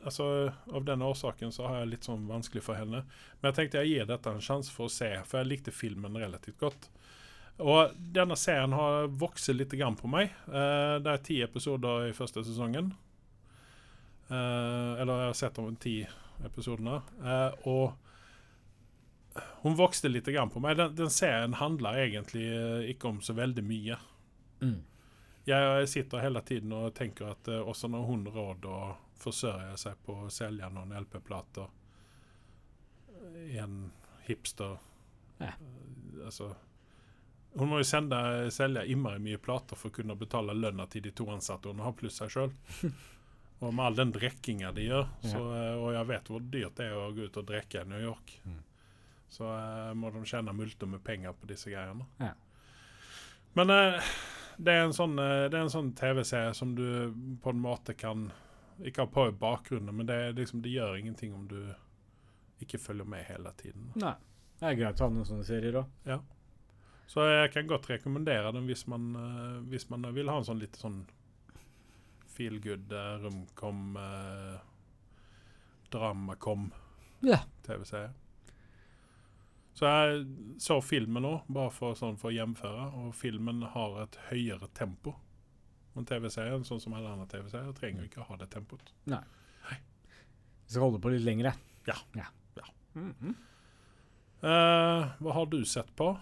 Altså, 0.00 0.48
av 0.72 0.84
denne 0.88 1.04
årsaken 1.04 1.50
så 1.52 1.66
har 1.68 1.82
jeg 1.82 1.90
litt 1.90 2.06
sånn 2.08 2.22
vanskelig 2.24 2.62
for 2.64 2.78
henne. 2.80 3.02
Men 3.36 3.50
jeg 3.50 3.56
tenkte 3.58 3.82
jeg 3.82 3.90
gir 3.90 4.06
dette 4.08 4.30
en 4.32 4.40
sjanse 4.40 4.72
for 4.72 4.88
å 4.88 4.92
se, 4.94 5.10
for 5.28 5.42
jeg 5.42 5.50
likte 5.50 5.74
filmen 5.76 6.16
relativt 6.16 6.56
godt. 6.62 6.86
Og 7.60 7.92
denne 8.16 8.36
serien 8.40 8.72
har 8.72 9.10
vokst 9.20 9.52
litt 9.52 9.74
grann 9.76 9.98
på 10.00 10.08
meg. 10.08 10.32
Eh, 10.48 10.96
det 11.04 11.12
er 11.12 11.24
ti 11.24 11.40
episoder 11.44 12.08
i 12.08 12.16
første 12.16 12.40
sesongen. 12.46 12.94
Eh, 14.30 14.92
eller 15.02 15.26
jeg 15.26 15.32
har 15.32 15.38
sett 15.42 15.60
om 15.60 15.76
ti 15.76 15.98
episodene. 16.48 17.02
Eh, 17.20 17.68
og 17.68 19.44
hun 19.66 19.76
vokste 19.76 20.08
litt 20.08 20.28
grann 20.32 20.52
på 20.52 20.62
meg. 20.64 20.78
Den, 20.80 20.96
den 20.96 21.12
serien 21.12 21.58
handler 21.60 22.00
egentlig 22.00 22.46
ikke 22.94 23.12
om 23.12 23.20
så 23.24 23.36
veldig 23.36 23.66
mye. 23.66 24.00
Mm. 24.64 24.78
Jeg 25.50 25.88
sitter 25.90 26.22
hele 26.24 26.40
tiden 26.46 26.72
og 26.76 26.94
tenker 26.94 27.32
at 27.34 27.48
eh, 27.48 27.60
også 27.62 27.88
når 27.90 28.06
hun 28.08 28.24
råd 28.34 28.66
å 28.70 28.78
forsørge 29.20 29.76
seg 29.80 29.98
på 30.06 30.14
å 30.24 30.30
selge 30.32 30.68
noen 30.72 30.94
LP-plater 31.02 31.68
i 33.50 33.58
en 33.60 33.90
hipster 34.28 34.78
Ja. 35.40 35.46
eh, 35.52 36.24
Altså 36.26 36.50
Hun 37.56 37.68
må 37.68 37.78
jo 37.80 37.84
sende, 37.88 38.18
selge 38.54 38.84
innmari 38.86 39.18
mye 39.18 39.38
plater 39.42 39.76
for 39.76 39.90
å 39.90 39.94
kunne 39.96 40.14
betale 40.16 40.54
lønna 40.54 40.86
til 40.92 41.02
de 41.02 41.10
to 41.10 41.26
ansatte 41.34 41.68
hun 41.72 41.80
har, 41.82 41.92
pluss 41.98 42.20
seg 42.20 42.30
sjøl. 42.30 42.52
og 43.60 43.72
med 43.74 43.84
all 43.88 43.96
den 43.98 44.12
drikkinga 44.14 44.70
de 44.76 44.84
gjør, 44.86 45.08
så, 45.24 45.40
eh, 45.58 45.72
og 45.80 45.88
jeg 45.96 46.06
vet 46.12 46.30
hvor 46.30 46.44
dyrt 46.52 46.76
det 46.78 46.86
er 46.86 46.94
å 47.00 47.08
gå 47.16 47.26
ut 47.26 47.40
og 47.42 47.48
drikke 47.50 47.82
i 47.82 47.88
New 47.90 48.04
York, 48.04 48.36
Mm. 48.46 48.60
så 49.30 49.44
uh, 49.50 49.90
må 49.98 50.08
de 50.14 50.22
tjene 50.26 50.54
multer 50.54 50.86
med 50.90 51.02
penger 51.06 51.34
på 51.38 51.46
disse 51.50 51.70
greiene. 51.70 52.06
Ja. 52.22 52.30
Men 53.58 53.70
eh, 53.74 54.08
det 54.60 54.72
er 54.76 54.86
en 54.86 54.96
sånn, 54.96 55.18
eh, 55.18 55.68
sånn 55.72 55.92
TV-serie 55.96 56.54
som 56.56 56.74
du 56.76 56.86
på 57.42 57.52
en 57.54 57.62
måte 57.62 57.94
kan 57.96 58.28
ikke 58.84 59.04
ha 59.04 59.12
på 59.12 59.28
i 59.28 59.36
bakgrunnen, 59.36 59.94
men 59.96 60.08
det, 60.08 60.18
liksom, 60.36 60.62
det 60.64 60.72
gjør 60.72 60.98
ingenting 60.98 61.34
om 61.36 61.46
du 61.48 61.60
ikke 62.64 62.80
følger 62.80 63.08
med 63.08 63.24
hele 63.28 63.52
tiden. 63.60 63.90
Nei. 64.00 64.14
Det 64.60 64.68
er 64.68 64.76
greit 64.76 65.00
å 65.00 65.06
ha 65.06 65.12
noen 65.14 65.28
sånne 65.28 65.46
serier 65.48 65.78
òg. 65.80 66.20
Så 67.10 67.24
jeg 67.26 67.50
kan 67.54 67.66
godt 67.70 67.88
rekommendere 67.90 68.52
den 68.54 68.68
hvis 68.68 68.84
man, 68.90 69.08
eh, 69.16 69.56
hvis 69.72 69.88
man 69.90 70.04
vil 70.14 70.28
ha 70.30 70.36
en 70.38 70.46
sånn 70.46 70.60
litt 70.60 70.76
sånn 70.78 71.00
feel 72.30 72.60
good, 72.62 72.92
uh, 72.92 73.18
romcom, 73.20 73.96
uh, 73.96 74.60
dramakom 75.90 76.70
Ja. 77.26 77.42
TV-serie. 77.66 78.12
Så 79.80 79.88
jeg 79.88 80.24
så 80.60 80.76
filmen 80.84 81.24
nå, 81.24 81.30
bare 81.48 81.70
for, 81.72 81.96
sånn, 81.96 82.18
for 82.20 82.28
å 82.28 82.34
hjemføre, 82.36 82.82
og 83.00 83.14
filmen 83.16 83.62
har 83.72 83.94
et 84.02 84.18
høyere 84.26 84.66
tempo. 84.76 85.14
Men 85.94 86.04
TV-serien, 86.04 86.66
sånn 86.68 86.82
som 86.84 86.92
alle 86.98 87.08
andre 87.14 87.24
TV-serier, 87.30 87.72
trenger 87.78 88.04
ikke 88.04 88.20
ikke 88.20 88.26
ha 88.28 88.36
det 88.42 88.50
tempoet. 88.52 88.92
nei 89.08 89.22
Vi 89.70 90.74
skal 90.74 90.84
holde 90.84 91.00
på 91.00 91.14
litt 91.14 91.24
lengre. 91.24 91.54
Ja. 91.88 91.96
ja. 92.12 92.28
Ja. 92.60 92.66
Mm 92.92 93.14
-hmm. 93.20 93.34
uh, 94.44 95.08
hva 95.18 95.32
har 95.32 95.46
du 95.46 95.64
sett 95.64 95.96
på? 95.96 96.12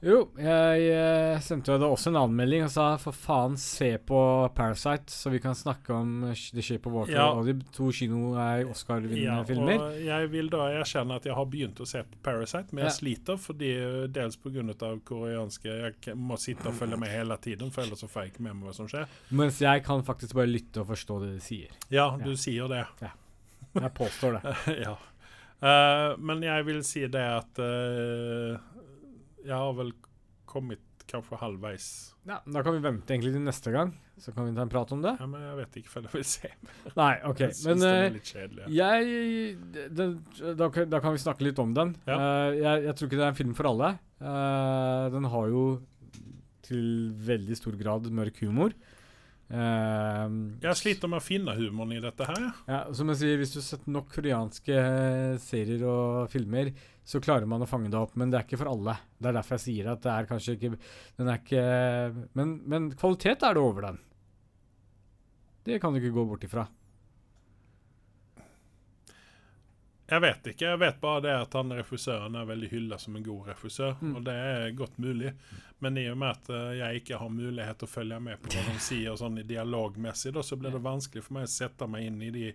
Jo, 0.00 0.30
jeg 0.40 0.84
eh, 0.96 1.38
sendte 1.44 1.74
jo 1.74 1.80
da 1.82 1.88
også 1.92 2.08
en 2.08 2.16
anmelding 2.22 2.62
og 2.64 2.70
sa 2.72 2.84
for 2.96 3.12
faen, 3.12 3.58
se 3.60 3.90
på 4.08 4.20
Parasite, 4.56 5.12
så 5.12 5.28
vi 5.28 5.40
kan 5.44 5.52
snakke 5.52 5.92
om 5.92 6.14
Det 6.24 6.38
The 6.56 6.62
Shape 6.64 6.88
of 6.88 6.94
Water 6.94 7.12
Ja. 7.18 7.26
og 7.36 7.44
de 7.44 7.58
to 7.76 7.90
kino 7.92 8.30
er 8.40 8.64
Oscar-vinnende 8.64 9.44
filmer. 9.50 9.76
og 9.90 9.98
jeg 10.06 10.30
vil 10.32 10.48
da 10.48 10.70
erkjenne 10.80 11.18
at 11.20 11.28
jeg 11.28 11.36
har 11.36 11.44
begynt 11.52 11.82
å 11.84 11.86
se 11.86 12.00
på 12.02 12.16
Parasite, 12.24 12.72
men 12.72 12.86
jeg 12.86 12.92
Ja. 12.94 12.96
sliter 12.96 13.36
fordi 13.36 13.70
eh, 13.76 14.06
dels 14.08 14.36
pga. 14.40 14.96
koreanske 15.04 15.68
Jeg 16.06 16.16
må 16.16 16.38
sitte 16.40 16.68
og 16.68 16.74
følge 16.80 16.96
med 16.96 17.08
hele 17.12 17.36
tiden, 17.36 17.70
for 17.70 17.82
ellers 17.82 18.00
så 18.00 18.08
får 18.08 18.22
jeg 18.24 18.32
ikke 18.32 18.42
med 18.48 18.54
meg 18.56 18.64
hva 18.70 18.74
som 18.74 18.88
skjer. 18.88 19.06
Mens 19.30 19.60
jeg 19.60 19.84
kan 19.84 20.02
faktisk 20.02 20.32
bare 20.34 20.46
lytte 20.48 20.80
og 20.80 20.88
forstå 20.88 21.20
det 21.26 21.34
de 21.34 21.40
sier. 21.40 21.68
Ja, 21.90 22.16
Ja. 22.16 22.24
du 22.24 22.32
sier 22.36 22.68
det. 22.68 22.86
Ja. 23.02 23.12
Jeg 23.74 23.92
påstår 23.94 24.40
det. 24.40 24.56
ja. 24.86 24.96
Uh, 25.62 26.16
men 26.16 26.40
jeg 26.40 26.64
vil 26.64 26.82
si 26.82 27.02
det 27.06 27.20
at 27.20 27.58
eh, 27.60 28.56
jeg 29.44 29.56
har 29.56 29.74
vel 29.78 29.92
kommet 30.50 30.80
kanskje 31.10 31.38
halvveis. 31.40 31.86
Ja, 32.28 32.38
da 32.46 32.62
kan 32.62 32.76
vi 32.76 32.82
vente 32.84 33.14
egentlig 33.14 33.32
til 33.34 33.42
neste 33.42 33.72
gang, 33.74 33.92
så 34.20 34.32
kan 34.34 34.46
vi 34.46 34.54
ta 34.54 34.62
en 34.62 34.70
prat 34.72 34.92
om 34.94 35.00
det. 35.02 35.16
Ja, 35.18 35.26
men 35.30 35.42
jeg 35.42 35.56
vet 35.58 35.78
ikke 35.80 35.92
før 35.94 36.06
jeg 36.06 36.14
vil 36.14 36.26
se. 36.28 36.50
Nei, 37.00 37.12
OK. 37.26 37.42
Jeg 37.42 37.56
Men 37.66 37.82
den 37.82 37.88
eh, 37.88 38.02
er 38.04 38.14
litt 38.14 38.30
kjedelig. 38.30 38.68
jeg 38.76 39.90
den, 39.98 40.14
da, 40.60 40.70
kan- 40.74 40.90
da 40.92 41.00
kan 41.02 41.16
vi 41.16 41.22
snakke 41.24 41.46
litt 41.48 41.58
om 41.62 41.74
den. 41.76 41.96
Ja. 42.06 42.18
Uh, 42.20 42.48
jeg, 42.58 42.84
jeg 42.86 42.96
tror 42.98 43.10
ikke 43.10 43.20
det 43.20 43.26
er 43.26 43.34
en 43.34 43.40
film 43.40 43.56
for 43.58 43.70
alle. 43.72 43.90
Uh, 44.20 45.04
den 45.16 45.26
har 45.34 45.50
jo 45.50 45.64
til 46.70 46.86
veldig 47.26 47.58
stor 47.58 47.74
grad 47.80 48.06
mørk 48.14 48.38
humor. 48.44 48.74
Eh, 49.50 50.26
Jeg 50.62 50.78
sliter 50.78 51.10
med 51.10 51.18
å 51.18 51.24
finne 51.26 51.54
humoren 51.58 51.96
i 51.96 52.00
dette 52.02 52.26
her. 52.28 52.52
ja. 52.68 52.80
Som 52.94 53.08
jeg 53.10 53.18
sier, 53.18 53.38
Hvis 53.40 53.52
du 53.54 53.58
har 53.58 53.66
sett 53.66 53.86
nok 53.90 54.12
koreanske 54.14 54.76
eh, 54.76 55.38
serier 55.42 55.82
og 55.90 56.30
filmer, 56.30 56.70
så 57.04 57.18
klarer 57.20 57.46
man 57.50 57.62
å 57.64 57.66
fange 57.68 57.90
det 57.90 57.98
opp, 57.98 58.14
men 58.16 58.30
det 58.30 58.38
er 58.38 58.44
ikke 58.46 58.60
for 58.60 58.70
alle. 58.70 58.94
Det 59.18 59.28
er 59.32 59.32
derfor 59.40 59.56
jeg 59.58 59.64
sier 59.66 59.90
at 59.90 60.02
det 60.04 60.12
er 60.12 60.28
kanskje 60.30 60.54
ikke 60.54 60.70
Den 61.18 61.28
er 61.32 61.40
ikke 61.40 61.64
Men, 62.38 62.52
men 62.70 62.90
kvalitet 62.94 63.42
er 63.42 63.54
det 63.58 63.62
over 63.64 63.88
den. 63.88 63.98
Det 65.66 65.80
kan 65.82 65.92
du 65.92 65.98
ikke 66.00 66.14
gå 66.14 66.26
bort 66.30 66.44
ifra. 66.46 66.68
Jeg 70.10 70.22
vet 70.24 70.46
ikke. 70.52 70.66
Jeg 70.72 70.78
vet 70.82 70.96
bare 71.00 71.20
det 71.22 71.34
at 71.44 71.52
han 71.54 71.70
refusøren 71.78 72.34
er 72.40 72.48
veldig 72.48 72.68
hylla 72.72 72.98
som 72.98 73.16
en 73.16 73.22
god 73.26 73.46
refusør, 73.52 73.92
Mm. 74.02 74.16
og 74.16 74.24
det 74.26 74.34
er 74.34 74.70
godt 74.74 74.98
mulig. 74.98 75.32
Men 75.80 75.96
i 75.98 76.08
og 76.10 76.18
med 76.18 76.30
at 76.34 76.50
eh, 76.50 76.72
jeg 76.80 77.00
ikke 77.02 77.18
har 77.22 77.28
mulighet 77.30 77.78
til 77.78 77.86
å 77.88 77.90
følge 77.92 78.18
med 78.20 78.42
på 78.42 78.50
hva 78.52 78.64
de 78.66 78.78
sier 78.90 79.14
sånn 79.16 79.38
dialogmessig, 79.46 80.32
da, 80.34 80.42
så 80.42 80.56
blir 80.58 80.74
det 80.74 80.82
vanskelig 80.82 81.22
for 81.24 81.34
meg 81.38 81.46
å 81.46 81.52
sette 81.54 81.86
meg 81.88 82.06
inn 82.10 82.20
i 82.22 82.30
de 82.34 82.50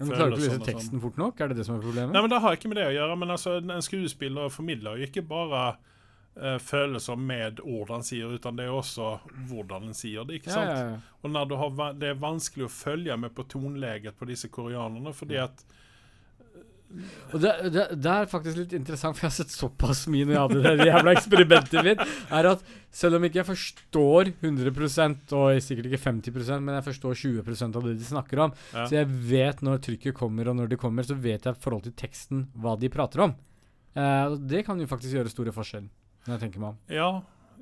Men 0.00 0.08
Klarer 0.14 0.30
du 0.30 0.36
ikke 0.38 0.54
å 0.54 0.58
lese 0.58 0.64
teksten 0.72 1.00
fort 1.02 1.16
nok? 1.18 1.40
Er 1.40 1.48
det 1.52 1.56
det 1.60 1.66
som 1.66 1.76
er 1.76 1.82
problemet? 1.84 2.12
Nei, 2.14 2.20
men 2.22 2.30
Det 2.30 2.40
har 2.40 2.56
ikke 2.56 2.68
med 2.72 2.76
det 2.80 2.86
å 2.88 2.96
gjøre, 2.96 3.16
men 3.18 3.30
altså, 3.34 3.56
en 3.58 3.82
skuespiller 3.82 4.48
formidler 4.54 4.96
jo 5.00 5.08
ikke 5.08 5.24
bare 5.26 5.62
uh, 6.38 6.58
følelser 6.62 7.16
med 7.18 7.58
ord 7.66 7.90
han 7.90 8.02
sier, 8.06 8.30
utan 8.38 8.56
det 8.56 8.64
er 8.68 8.76
også 8.78 9.08
hvordan 9.50 9.88
han 9.90 9.94
sier 9.98 10.22
det. 10.24 10.38
ikke 10.38 10.52
ja, 10.52 10.54
sant? 10.54 10.70
ja, 10.70 10.84
ja. 10.92 11.16
Og 11.22 11.30
når 11.34 11.50
du 11.50 11.56
har, 11.58 11.92
Det 11.98 12.08
er 12.12 12.22
vanskelig 12.22 12.68
å 12.68 12.72
følge 12.72 13.16
med 13.18 13.34
på 13.34 13.42
tonleget 13.50 14.14
på 14.18 14.24
disse 14.30 14.48
koreanerne, 14.48 15.12
fordi 15.12 15.36
at 15.42 15.64
Og 17.34 17.40
det, 17.42 17.50
det, 17.74 17.82
det 18.00 18.12
er 18.14 18.28
faktisk 18.30 18.56
litt 18.56 18.72
interessant, 18.76 19.16
for 19.18 19.26
jeg 19.26 19.32
har 19.32 19.36
sett 19.42 19.52
såpass 19.52 20.06
mye 20.08 20.24
når 20.24 20.34
jeg 20.34 20.42
hadde 20.46 20.62
det 20.78 20.86
jævla 20.88 21.12
eksperimentet 21.18 21.84
mitt, 21.84 22.04
er 22.32 22.48
at 22.48 22.62
selv 22.98 23.18
om 23.18 23.26
ikke 23.28 23.42
jeg 23.42 23.48
forstår 23.50 24.30
100% 24.40 25.34
og 25.36 25.60
sikkert 25.62 25.90
ikke 25.90 26.00
50% 26.06 26.64
men 26.64 26.78
jeg 26.78 26.86
forstår 26.88 27.18
20% 27.20 27.76
av 27.76 27.84
det 27.88 27.96
de 28.00 28.08
snakker 28.08 28.40
om, 28.46 28.54
ja. 28.72 28.86
så 28.88 28.96
jeg 29.02 29.10
vet 29.28 29.60
når 29.68 29.82
trykket 29.84 30.16
kommer, 30.16 30.48
og 30.48 30.56
når 30.62 30.72
det 30.72 30.80
kommer, 30.80 31.04
så 31.04 31.16
vet 31.18 31.44
jeg 31.44 31.58
i 31.58 31.62
forhold 31.66 31.84
til 31.88 31.96
teksten 32.00 32.46
hva 32.56 32.76
de 32.80 32.88
prater 32.92 33.26
om. 33.28 33.34
Eh, 33.92 34.24
og 34.32 34.38
det 34.48 34.64
kan 34.66 34.80
jo 34.80 34.88
faktisk 34.88 35.18
gjøre 35.18 35.32
store 35.32 35.52
forskjell, 35.56 35.88
når 36.24 36.34
jeg 36.38 36.42
tenker 36.46 36.62
meg 36.64 36.70
om. 36.72 36.80
Ja, 36.94 37.10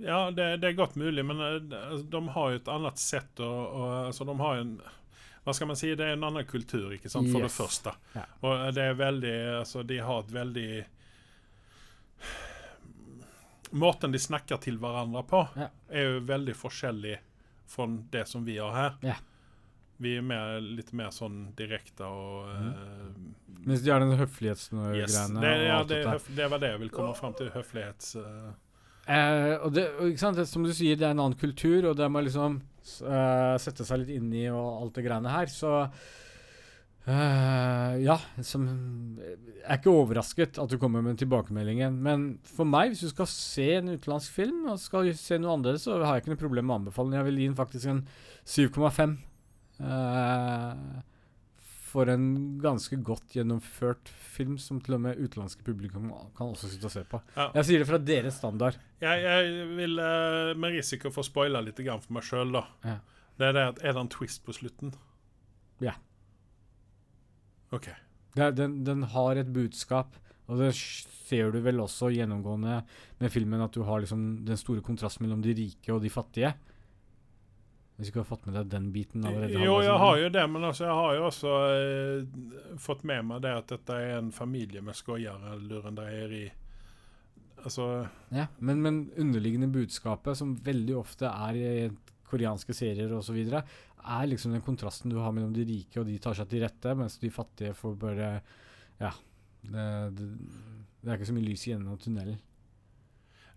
ja 0.07 0.21
det, 0.31 0.53
det 0.63 0.71
er 0.71 0.79
godt 0.79 0.95
mulig, 1.01 1.25
men 1.27 1.43
eh, 1.43 1.59
de, 1.67 1.83
altså, 1.83 2.07
de 2.15 2.23
har 2.39 2.55
jo 2.55 2.63
et 2.63 2.73
annet 2.79 3.03
sett 3.03 3.43
å 3.43 3.51
å- 3.67 3.91
altså, 4.07 4.29
De 4.31 4.39
har 4.45 4.61
jo 4.61 4.67
en 4.69 4.77
Hva 5.47 5.55
skal 5.55 5.69
man 5.71 5.79
si? 5.79 5.93
Det 5.95 6.03
er 6.03 6.17
en 6.17 6.25
annen 6.27 6.43
kultur, 6.45 6.91
ikke 6.97 7.07
sant, 7.07 7.29
for 7.31 7.45
det 7.47 7.53
første. 7.55 7.93
Ja. 8.17 8.25
Og 8.43 8.53
eh, 8.57 8.73
det 8.75 8.83
er 8.83 8.99
veldig 8.99 9.35
Altså, 9.61 9.85
de 9.87 10.01
har 10.03 10.25
et 10.25 10.33
veldig 10.35 10.71
Måten 13.79 14.15
de 14.15 14.19
snakker 14.23 14.59
til 14.63 14.81
hverandre 14.83 15.23
på, 15.27 15.45
Ja. 15.59 15.69
er 15.91 16.05
jo 16.07 16.21
veldig 16.27 16.55
forskjellig 16.55 17.17
fra 17.67 17.87
det 18.11 18.25
som 18.31 18.45
vi 18.47 18.59
har 18.59 18.75
her. 18.75 18.93
Ja. 19.03 19.17
Vi 20.03 20.17
er 20.17 20.23
mer, 20.23 20.61
litt 20.61 20.93
mer 20.93 21.11
sånn 21.15 21.53
direkte 21.59 22.07
og 22.07 22.51
mm. 22.51 22.69
uh, 22.69 23.65
Mens 23.67 23.83
de 23.83 23.91
har 23.91 24.03
den 24.03 24.15
Yes. 24.95 25.17
Det, 25.31 25.55
ja, 25.67 25.81
det, 25.89 26.03
det 26.37 26.49
var 26.53 26.63
det 26.63 26.75
jeg 26.75 26.83
ville 26.85 26.95
komme 26.95 27.15
fram 27.19 27.35
til. 27.39 27.51
Høflighets... 27.55 28.17
Uh. 28.19 28.53
Eh, 29.07 29.55
og 29.63 29.73
det, 29.75 29.87
og 30.03 30.19
som 30.19 30.67
du 30.67 30.73
sier, 30.75 30.99
det 30.99 31.07
er 31.07 31.15
en 31.15 31.23
annen 31.23 31.39
kultur, 31.39 31.91
og 31.91 31.97
det 31.99 32.11
må 32.11 32.23
liksom 32.27 32.61
eh, 33.03 33.57
sette 33.63 33.87
seg 33.87 34.03
litt 34.03 34.15
inn 34.17 34.31
i 34.35 34.47
og 34.53 34.83
alt 34.83 34.97
det 34.99 35.05
greiene 35.07 35.33
her, 35.33 35.51
så 35.53 35.73
uh, 37.07 37.93
Ja, 38.03 38.17
som 38.45 38.67
Jeg 39.21 39.65
er 39.65 39.81
ikke 39.81 39.95
overrasket 39.95 40.61
at 40.63 40.73
du 40.73 40.79
kommer 40.83 41.05
med 41.05 41.19
tilbakemeldingen, 41.21 41.99
men 42.03 42.29
for 42.47 42.69
meg, 42.69 42.93
hvis 42.93 43.07
du 43.07 43.13
skal 43.13 43.31
se 43.31 43.69
en 43.79 43.93
utenlandsk 43.95 44.37
film 44.37 44.67
og 44.73 44.81
skal 44.83 45.13
se 45.19 45.39
noe 45.41 45.55
annerledes, 45.57 45.87
så 45.87 45.99
har 46.03 46.17
jeg 46.17 46.27
ikke 46.27 46.35
noe 46.35 46.45
problem 46.45 46.69
med 46.69 46.77
å 46.77 46.81
anbefale 46.83 47.13
den. 47.13 47.19
Jeg 47.21 47.29
vil 47.31 47.43
gi 47.43 47.51
den 47.51 47.61
faktisk 47.61 47.93
en 47.93 48.03
7,5. 48.47 49.19
Eh, 49.77 50.73
for 51.87 52.11
en 52.11 52.27
ganske 52.63 52.99
godt 53.07 53.37
gjennomført 53.37 54.11
film 54.11 54.57
som 54.61 54.81
til 54.85 54.97
og 54.97 55.03
med 55.05 55.21
utenlandske 55.21 55.65
publikum 55.67 56.11
kan 56.37 56.51
også 56.51 56.71
sitte 56.73 56.89
og 56.89 56.95
se 56.95 57.05
på. 57.09 57.21
Ja. 57.37 57.49
Jeg 57.61 57.69
sier 57.69 57.83
det 57.83 57.89
fra 57.89 58.01
deres 58.03 58.39
standard. 58.41 58.79
Jeg, 59.03 59.23
jeg 59.23 59.69
vil 59.79 60.01
uh, 60.01 60.53
med 60.59 60.77
risiko 60.77 61.13
for 61.15 61.23
å 61.23 61.29
spoile 61.29 61.63
litt 61.65 61.81
for 61.87 62.17
meg 62.17 62.27
sjøl, 62.27 62.53
da. 62.57 62.65
Ja. 62.87 62.99
Det 63.37 63.49
er 63.49 63.57
det 63.57 63.65
at 63.71 63.83
Er 63.85 63.97
det 63.97 64.03
en 64.03 64.13
twist 64.13 64.43
på 64.47 64.55
slutten? 64.57 64.95
Ja. 65.85 65.97
OK. 67.77 67.91
Er, 68.37 68.53
den, 68.57 68.81
den 68.85 69.05
har 69.13 69.37
et 69.37 69.53
budskap, 69.53 70.17
og 70.47 70.61
det 70.61 70.73
ser 70.77 71.53
du 71.53 71.61
vel 71.65 71.81
også 71.83 72.11
gjennomgående 72.15 72.81
med 73.21 73.33
filmen, 73.33 73.63
at 73.65 73.75
du 73.75 73.85
har 73.87 74.03
liksom 74.03 74.47
den 74.47 74.61
store 74.61 74.85
kontrasten 74.85 75.27
mellom 75.27 75.43
de 75.45 75.55
rike 75.57 75.93
og 75.95 76.03
de 76.05 76.13
fattige. 76.13 76.53
Hvis 77.97 78.11
du 78.11 78.13
ikke 78.13 78.21
har 78.21 78.29
fått 78.29 78.45
med 78.45 78.59
deg 78.59 78.69
den 78.69 78.91
biten 78.93 79.25
allerede. 79.25 79.57
Jo, 79.65 79.79
jeg 79.81 79.97
har 80.03 80.19
jo 80.21 80.29
det, 80.35 80.43
men 80.53 80.65
altså, 80.69 80.85
jeg 80.85 80.97
har 80.99 81.15
jo 81.17 81.23
også 81.31 81.53
eh, 81.73 82.77
fått 82.83 83.07
med 83.09 83.25
meg 83.25 83.41
det 83.47 83.55
at 83.57 83.73
dette 83.73 83.97
er 83.97 84.19
en 84.19 84.29
familie 84.37 84.83
med 84.85 84.99
skojere, 84.99 85.55
lurendreieri. 85.65 86.45
Altså 87.65 87.87
Ja, 88.37 88.51
men, 88.61 88.83
men 88.85 88.99
underliggende 89.17 89.71
budskapet, 89.73 90.37
som 90.37 90.53
veldig 90.67 90.99
ofte 91.01 91.31
er 91.31 91.57
i 91.57 91.71
koreanske 92.29 92.77
serier 92.77 93.15
osv., 93.17 93.39
er 94.07 94.29
liksom 94.29 94.53
den 94.53 94.63
kontrasten 94.63 95.11
du 95.11 95.17
har 95.19 95.33
mellom 95.35 95.55
de 95.57 95.65
rike, 95.67 95.99
og 95.99 96.07
de 96.07 96.19
tar 96.23 96.37
seg 96.37 96.51
til 96.53 96.63
rette, 96.67 96.93
mens 96.99 97.17
de 97.23 97.33
fattige 97.33 97.75
får 97.77 97.97
bare 98.03 98.29
Ja. 99.01 99.15
Det, 99.67 99.87
det, 100.15 100.27
det 101.01 101.11
er 101.11 101.17
ikke 101.17 101.27
så 101.27 101.35
mye 101.35 101.49
lys 101.49 101.65
i 101.67 101.73
enden 101.75 101.91
av 101.91 101.99
tunnelen. 101.99 102.37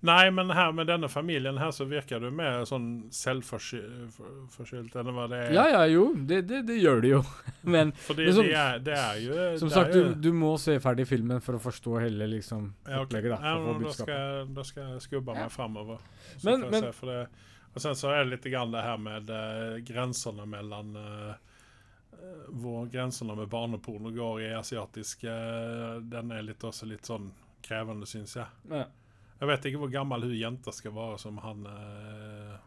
Nei, 0.01 0.29
men 0.31 0.49
her 0.55 0.71
med 0.71 0.87
denne 0.87 1.09
familien 1.11 1.57
her 1.59 1.71
så 1.75 1.83
virker 1.85 2.21
du 2.23 2.29
mer 2.31 2.61
sånn 2.69 3.09
selvforskyldt 3.11 4.95
enn 5.01 5.09
hva 5.15 5.25
det 5.31 5.39
er. 5.47 5.53
Ja, 5.57 5.65
ja, 5.73 5.81
jo, 5.91 6.05
det, 6.15 6.41
det, 6.47 6.61
det 6.69 6.77
gjør 6.79 7.01
det 7.03 7.09
jo. 7.11 7.19
Men 7.75 7.91
Fordi 8.05 8.25
Men 8.29 8.33
som- 8.37 8.45
det, 8.47 8.53
er, 8.55 8.79
det 8.85 8.95
er 8.95 9.19
jo 9.25 9.57
som 9.59 9.69
sagt, 9.73 9.95
jo, 9.95 10.05
du, 10.13 10.29
du 10.29 10.31
må 10.39 10.53
se 10.61 10.77
ferdig 10.79 11.05
filmen 11.09 11.41
for 11.43 11.57
å 11.57 11.61
forstå 11.63 11.97
hele 12.05 12.29
liksom 12.31 12.69
Ja, 12.87 13.01
opplegget. 13.03 13.33
da, 13.35 13.39
Ja, 13.43 13.57
men 13.59 13.83
da, 13.83 13.91
skal, 13.97 14.47
da 14.55 14.63
skal 14.69 14.93
jeg 14.93 15.01
skubbe 15.09 15.35
Ja. 15.35 15.43
meg 15.43 15.51
framover. 15.51 15.99
Så 16.37 16.45
Men- 16.47 16.63
men- 16.71 16.81
se, 16.87 16.91
for 16.95 17.11
det, 17.11 17.19
og 17.75 17.81
sen 17.83 17.95
så 17.99 18.13
er 18.15 18.23
det 18.23 18.31
litt 18.37 18.47
grann 18.53 18.71
det 18.71 18.81
her 18.85 18.97
med 18.97 19.29
uh, 19.29 19.77
grensene 19.85 20.45
mellom 20.49 20.95
eh, 20.97 21.33
eh, 22.15 22.47
Hvor 22.63 22.87
grensene 22.89 23.35
med 23.37 23.49
barneporno 23.51 24.09
går 24.15 24.41
i 24.47 24.53
asiatiske 24.57 25.27
eh, 25.29 25.99
Den 26.01 26.31
er 26.31 26.41
litt, 26.47 26.63
også 26.65 26.87
litt 26.89 27.05
sånn 27.05 27.29
krevende, 27.61 28.07
syns 28.07 28.37
jeg. 28.39 28.47
Ja. 28.71 28.85
Jeg 29.39 29.47
vet 29.47 29.69
ikke 29.69 29.79
hvor 29.83 29.91
gammel 29.93 30.25
hun 30.27 30.35
jenta 30.35 30.73
skal 30.75 30.91
være 30.95 31.19
som 31.21 31.37
han 31.43 31.63
eh, 31.71 32.57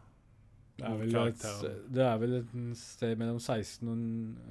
Det 0.79 0.87
er 0.89 0.97
vel 1.03 1.19
et, 1.27 1.45
det 1.93 2.05
er 2.07 2.17
vel 2.21 2.39
et 2.39 2.55
sted 2.79 3.13
mellom 3.19 3.37
16 3.39 3.87
og 3.87 3.93
en, 3.93 4.07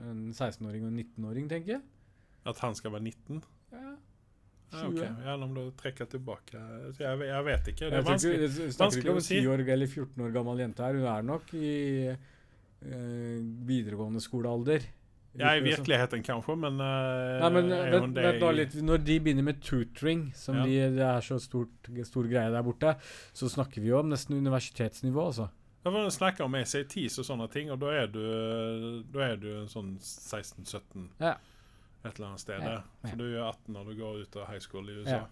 en 0.06 0.22
16-åring 0.30 0.86
og 0.86 0.92
en 0.92 1.02
19-åring, 1.02 1.50
tenker 1.50 1.76
jeg. 1.76 1.82
At 2.46 2.62
han 2.62 2.78
skal 2.78 2.94
være 2.94 3.08
19? 3.10 3.42
Ja, 3.74 3.92
Ja, 4.72 4.86
ok. 4.88 4.96
20. 5.02 5.08
Ja, 5.26 5.34
om 5.36 5.50
du 5.52 5.62
trekker 5.76 6.08
tilbake 6.08 6.56
jeg, 6.56 7.24
jeg 7.28 7.44
vet 7.44 7.66
ikke. 7.74 7.90
Det 7.92 7.98
er 7.98 8.06
vanskelig, 8.06 8.38
vanskelig. 8.38 8.46
ikke, 8.48 8.64
jeg 8.64 8.76
snakker 8.78 9.02
ikke 9.02 9.12
om 9.12 9.18
en 9.20 9.26
10 9.26 9.50
år 9.52 9.64
eller 9.74 9.90
14 9.90 10.24
år 10.24 10.32
gammel 10.38 10.62
jente 10.62 10.86
her. 10.86 10.96
Hun 10.96 11.08
er 11.12 11.26
nok 11.28 11.52
i 11.58 11.72
eh, 12.08 13.40
videregående 13.68 14.22
skolealder. 14.24 14.86
Ja, 15.38 15.54
i 15.56 15.60
som. 15.60 15.68
virkeligheten 15.84 16.22
kanskje, 16.22 16.56
men 16.60 16.80
eh, 16.80 17.40
Nei, 17.40 17.50
men 17.54 17.68
vent, 17.70 18.14
vent 18.18 18.56
litt. 18.56 18.74
Når 18.84 18.98
de 19.04 19.18
begynner 19.20 19.42
med 19.46 19.62
tutoring, 19.64 20.26
som 20.36 20.56
Ja. 20.56 20.64
de, 20.66 20.90
det 20.98 21.06
er 21.08 21.20
så 21.24 21.38
stort, 21.40 21.88
stor 22.04 22.28
greie 22.28 22.50
der 22.52 22.62
borte, 22.62 22.96
så 23.32 23.48
snakker 23.48 23.80
vi 23.80 23.88
jo 23.88 23.98
om 24.02 24.10
nesten 24.12 24.36
universitetsnivå, 24.36 25.24
altså. 25.30 25.48
Ja, 25.84 25.90
for 25.90 26.04
Du 26.04 26.10
snakker 26.14 26.44
om 26.44 26.54
ACTs 26.54 27.18
og 27.18 27.24
sånne 27.26 27.48
ting, 27.50 27.70
og 27.72 27.80
da 27.80 27.86
er 28.02 28.06
du, 28.12 29.02
da 29.12 29.20
er 29.32 29.36
du 29.36 29.48
en 29.62 29.68
sånn 29.72 29.96
16-17 29.98 31.08
Ja. 31.20 31.36
et 32.04 32.14
eller 32.18 32.28
annet 32.28 32.40
sted 32.40 32.60
Ja. 32.62 32.82
For 33.08 33.16
du 33.16 33.24
er 33.34 33.48
18 33.48 33.72
når 33.74 33.84
du 33.88 33.94
går 34.02 34.20
ut 34.22 34.36
av 34.36 34.46
high 34.52 34.60
school 34.60 34.88
i 34.90 35.00
USA. 35.00 35.26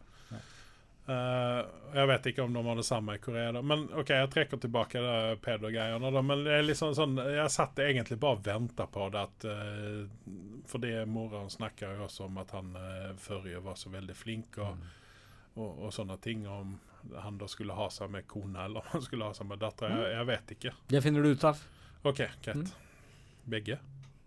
Eh, 1.11 1.65
jeg 1.95 2.07
vet 2.07 2.27
ikke 2.31 2.45
om 2.45 2.53
de 2.55 2.63
har 2.67 2.77
det 2.79 2.85
samme 2.87 3.17
i 3.17 3.19
Korea, 3.19 3.53
da. 3.53 3.63
men 3.67 3.89
OK, 3.99 4.13
jeg 4.15 4.31
trekker 4.31 4.61
tilbake 4.63 5.01
det 5.03 5.41
pedo-greiene. 5.43 6.11
da, 6.15 6.23
Men 6.23 6.45
det 6.47 6.53
er 6.55 6.67
liksom 6.67 6.95
sånn, 6.95 7.17
jeg 7.19 7.51
satt 7.51 7.81
egentlig 7.83 8.19
bare 8.21 8.39
og 8.39 8.45
venta 8.47 8.87
på 8.87 9.09
det 9.11 9.23
at 9.25 9.47
uh, 9.51 10.05
Fordi 10.71 10.93
moren 11.11 11.51
snakker 11.51 11.97
jo 11.97 12.07
også 12.07 12.29
om 12.29 12.39
at 12.43 12.55
han 12.55 12.77
uh, 12.77 13.11
forrige 13.19 13.63
var 13.65 13.81
så 13.81 13.91
veldig 13.91 14.15
flink, 14.15 14.61
og, 14.63 14.79
og, 15.57 15.81
og 15.89 15.95
sånne 15.97 16.19
ting. 16.23 16.47
Om 16.47 16.77
han 17.25 17.41
da 17.41 17.49
skulle 17.51 17.75
ha 17.75 17.89
seg 17.91 18.13
med 18.13 18.29
kona, 18.31 18.69
eller 18.69 18.85
om 18.85 18.93
han 18.93 19.03
skulle 19.03 19.27
ha 19.27 19.35
seg 19.35 19.51
med 19.51 19.59
datter. 19.65 19.91
Jeg, 19.91 20.15
jeg 20.15 20.31
vet 20.31 20.55
ikke. 20.59 20.75
Det 20.95 21.03
finner 21.03 21.27
du 21.27 21.33
ut 21.33 21.49
av. 21.49 21.65
OK, 22.05 22.23
greit. 22.45 22.71
Mm. 22.71 23.51
Begge? 23.51 23.81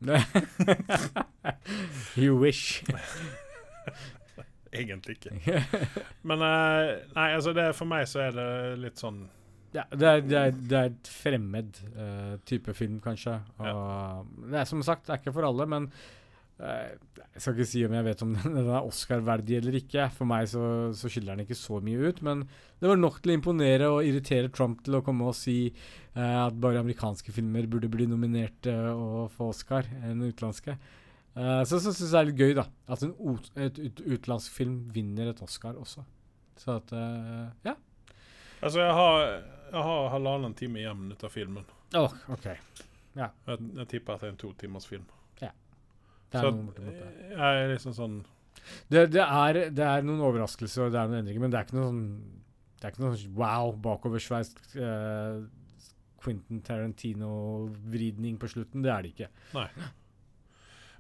you 2.20 2.36
wish. 2.36 2.84
Egentlig 4.74 5.18
ikke. 5.20 5.62
Men 6.30 6.44
eh, 6.46 6.90
nei, 7.16 7.30
altså 7.36 7.54
det, 7.56 7.70
for 7.78 7.90
meg 7.90 8.08
så 8.10 8.26
er 8.28 8.36
det 8.38 8.50
litt 8.82 9.02
sånn 9.02 9.24
Ja, 9.76 9.86
det 9.90 10.10
er, 10.10 10.26
det 10.26 10.40
er, 10.40 10.58
det 10.58 10.80
er 10.80 10.92
et 10.92 11.10
fremmed 11.10 11.80
uh, 11.96 12.36
type 12.50 12.76
film, 12.78 13.00
kanskje. 13.04 13.40
Og 13.58 14.36
Det 14.52 14.60
er 14.62 14.70
som 14.70 14.84
sagt, 14.86 15.08
det 15.08 15.16
er 15.16 15.24
ikke 15.24 15.34
for 15.34 15.48
alle, 15.48 15.66
men 15.70 15.88
uh, 16.62 16.92
jeg 17.34 17.42
skal 17.42 17.58
ikke 17.58 17.70
si 17.72 17.82
om 17.88 17.96
jeg 17.98 18.06
vet 18.06 18.22
om 18.26 18.36
den, 18.38 18.56
den 18.60 18.70
er 18.70 18.90
Oscar-verdig 18.90 19.58
eller 19.60 19.80
ikke. 19.82 20.08
For 20.14 20.30
meg 20.30 20.50
så, 20.52 20.64
så 20.98 21.10
skiller 21.10 21.34
den 21.34 21.48
ikke 21.48 21.58
så 21.58 21.82
mye 21.86 22.10
ut, 22.10 22.22
men 22.26 22.46
det 22.82 22.92
var 22.92 23.02
nok 23.02 23.22
til 23.22 23.34
å 23.34 23.38
imponere 23.40 23.92
og 23.94 24.10
irritere 24.10 24.54
Trump 24.54 24.84
til 24.86 25.00
å 25.00 25.04
komme 25.06 25.30
og 25.30 25.38
si 25.38 25.58
uh, 25.70 26.46
at 26.48 26.60
bare 26.62 26.82
amerikanske 26.86 27.34
filmer 27.34 27.70
burde 27.70 27.92
bli 27.94 28.10
nominert 28.10 28.70
og 28.70 29.32
få 29.34 29.54
Oscar 29.56 29.90
enn 30.04 30.22
utenlandske. 30.26 30.78
Eh, 31.36 31.64
så 31.66 31.80
så 31.80 31.90
syns 31.90 32.04
jeg 32.04 32.12
det 32.14 32.20
er 32.20 32.30
litt 32.30 32.44
gøy, 32.44 32.54
da. 32.60 32.68
At 32.94 33.04
en 33.06 33.16
ut, 33.18 33.50
et 33.58 33.80
ut, 33.80 34.04
utenlandsk 34.06 34.54
film 34.54 34.78
vinner 34.94 35.32
et 35.32 35.42
Oscar 35.46 35.80
også. 35.80 36.06
Så 36.62 36.78
at 36.78 36.94
uh, 36.94 37.50
Ja. 37.66 37.76
Altså, 38.64 38.80
jeg 38.80 38.94
har, 38.96 39.24
jeg 39.74 39.84
har 39.90 40.12
halvannen 40.14 40.54
time 40.56 40.80
igjen 40.80 41.10
ut 41.12 41.24
av 41.26 41.34
filmen. 41.34 41.66
Åh, 41.98 42.14
OK. 42.32 42.46
Jeg, 43.18 43.30
jeg 43.50 43.88
tipper 43.92 44.16
at 44.16 44.24
det 44.24 44.30
er 44.30 44.34
en 44.34 44.40
to 44.42 44.54
timers 44.58 44.88
film. 44.88 45.04
Det 46.34 46.40
er 46.40 46.46
Så 46.48 46.52
det. 46.78 46.94
jeg 47.30 47.58
er 47.64 47.68
liksom 47.70 47.94
sånn 47.94 48.14
Det, 48.90 49.04
det, 49.14 49.22
er, 49.22 49.60
det 49.70 49.84
er 49.86 50.06
noen 50.06 50.24
overraskelser 50.26 50.88
og 50.88 50.94
det 50.94 50.98
er 50.98 51.12
noen 51.12 51.20
endringer, 51.20 51.44
men 51.44 51.54
det 51.54 51.60
er 51.60 51.68
ikke 51.68 51.78
noe 51.78 51.90
sånn 51.92 52.08
Det 52.80 52.88
er 52.88 52.94
ikke 52.96 53.04
noe 53.04 53.18
sånn 53.20 53.36
wow, 53.38 53.74
bakoversveis 53.84 54.54
uh, 54.80 55.44
Quentin 56.24 56.62
Tarantino-vridning 56.64 58.40
på 58.40 58.48
slutten. 58.48 58.82
Det 58.86 58.92
er 58.94 59.04
det 59.04 59.12
ikke. 59.14 59.28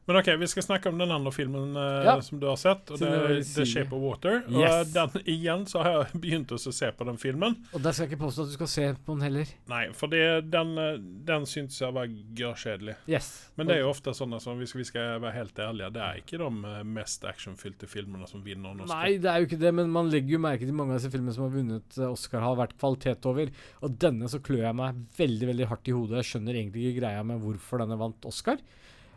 Men 0.05 0.17
OK, 0.19 0.27
vi 0.41 0.47
skal 0.51 0.65
snakke 0.65 0.89
om 0.91 0.97
den 0.99 1.11
andre 1.15 1.31
filmen 1.31 1.77
eh, 1.79 2.03
Ja. 2.03 2.15
som 2.21 2.39
du 2.41 2.47
har 2.49 2.57
sett. 2.59 2.89
Og 2.91 2.99
det 2.99 3.07
er 3.07 3.37
The 3.39 3.65
Shape 3.65 3.95
of 3.95 4.01
Water. 4.03 4.41
Og 4.51 4.89
den, 4.91 5.13
igjen 5.31 5.63
så 5.69 5.83
har 5.85 5.93
jeg 6.01 6.19
begynt 6.25 6.51
å 6.51 6.57
se 6.59 6.89
på 6.91 7.07
den 7.07 7.19
filmen. 7.21 7.55
Og 7.71 7.81
der 7.85 7.95
skal 7.95 8.07
jeg 8.09 8.13
ikke 8.13 8.23
påstå 8.25 8.43
at 8.43 8.51
du 8.51 8.55
skal 8.57 8.71
se 8.73 8.87
på 9.05 9.15
den 9.15 9.23
heller. 9.29 9.53
Nei, 9.71 9.83
for 9.95 10.11
det, 10.11 10.23
den, 10.51 10.73
eh, 10.81 10.97
den 11.29 11.47
syntes 11.47 11.79
jeg 11.79 11.95
var 11.95 12.11
gørrkjedelig. 12.35 12.97
Yes. 13.07 13.29
Men 13.55 13.69
det 13.69 13.77
er 13.77 13.83
jo 13.85 13.93
ofte 13.93 14.11
sånne 14.17 14.41
som, 14.43 14.59
hvis 14.59 14.75
vi 14.75 14.83
skal 14.91 15.21
være 15.23 15.37
helt 15.39 15.63
ærlige, 15.63 15.91
det 15.95 16.03
er 16.03 16.19
ikke 16.19 16.41
de 16.43 16.51
eh, 16.73 16.83
mest 16.99 17.23
actionfylte 17.29 17.87
filmene 17.87 18.27
som 18.27 18.43
vinner 18.43 18.75
Oscar. 18.83 18.91
Nei, 19.05 19.15
det 19.23 19.31
er 19.31 19.39
jo 19.39 19.47
ikke 19.47 19.61
det, 19.63 19.73
men 19.79 19.91
man 19.93 20.11
legger 20.11 20.35
jo 20.35 20.43
merke 20.43 20.67
til 20.67 20.75
mange 20.75 20.97
av 20.97 20.99
disse 20.99 21.13
filmene 21.13 21.35
som 21.37 21.47
har 21.47 21.55
vunnet 21.55 21.97
eh, 22.01 22.11
Oscar, 22.11 22.43
har 22.43 22.59
vært 22.59 22.75
kvalitet 22.81 23.25
over. 23.31 23.55
Og 23.87 23.95
denne 24.03 24.27
så 24.31 24.43
klør 24.43 24.65
jeg 24.67 24.79
meg 24.83 24.99
veldig 25.17 25.51
veldig 25.53 25.71
hardt 25.71 25.87
i 25.87 25.95
hodet. 25.95 26.19
Jeg 26.21 26.33
skjønner 26.33 26.59
egentlig 26.59 26.89
ikke 26.91 26.99
greia 27.05 27.23
med 27.23 27.39
hvorfor 27.43 27.79
denne 27.85 27.95
vant 28.03 28.27
Oscar. 28.27 28.59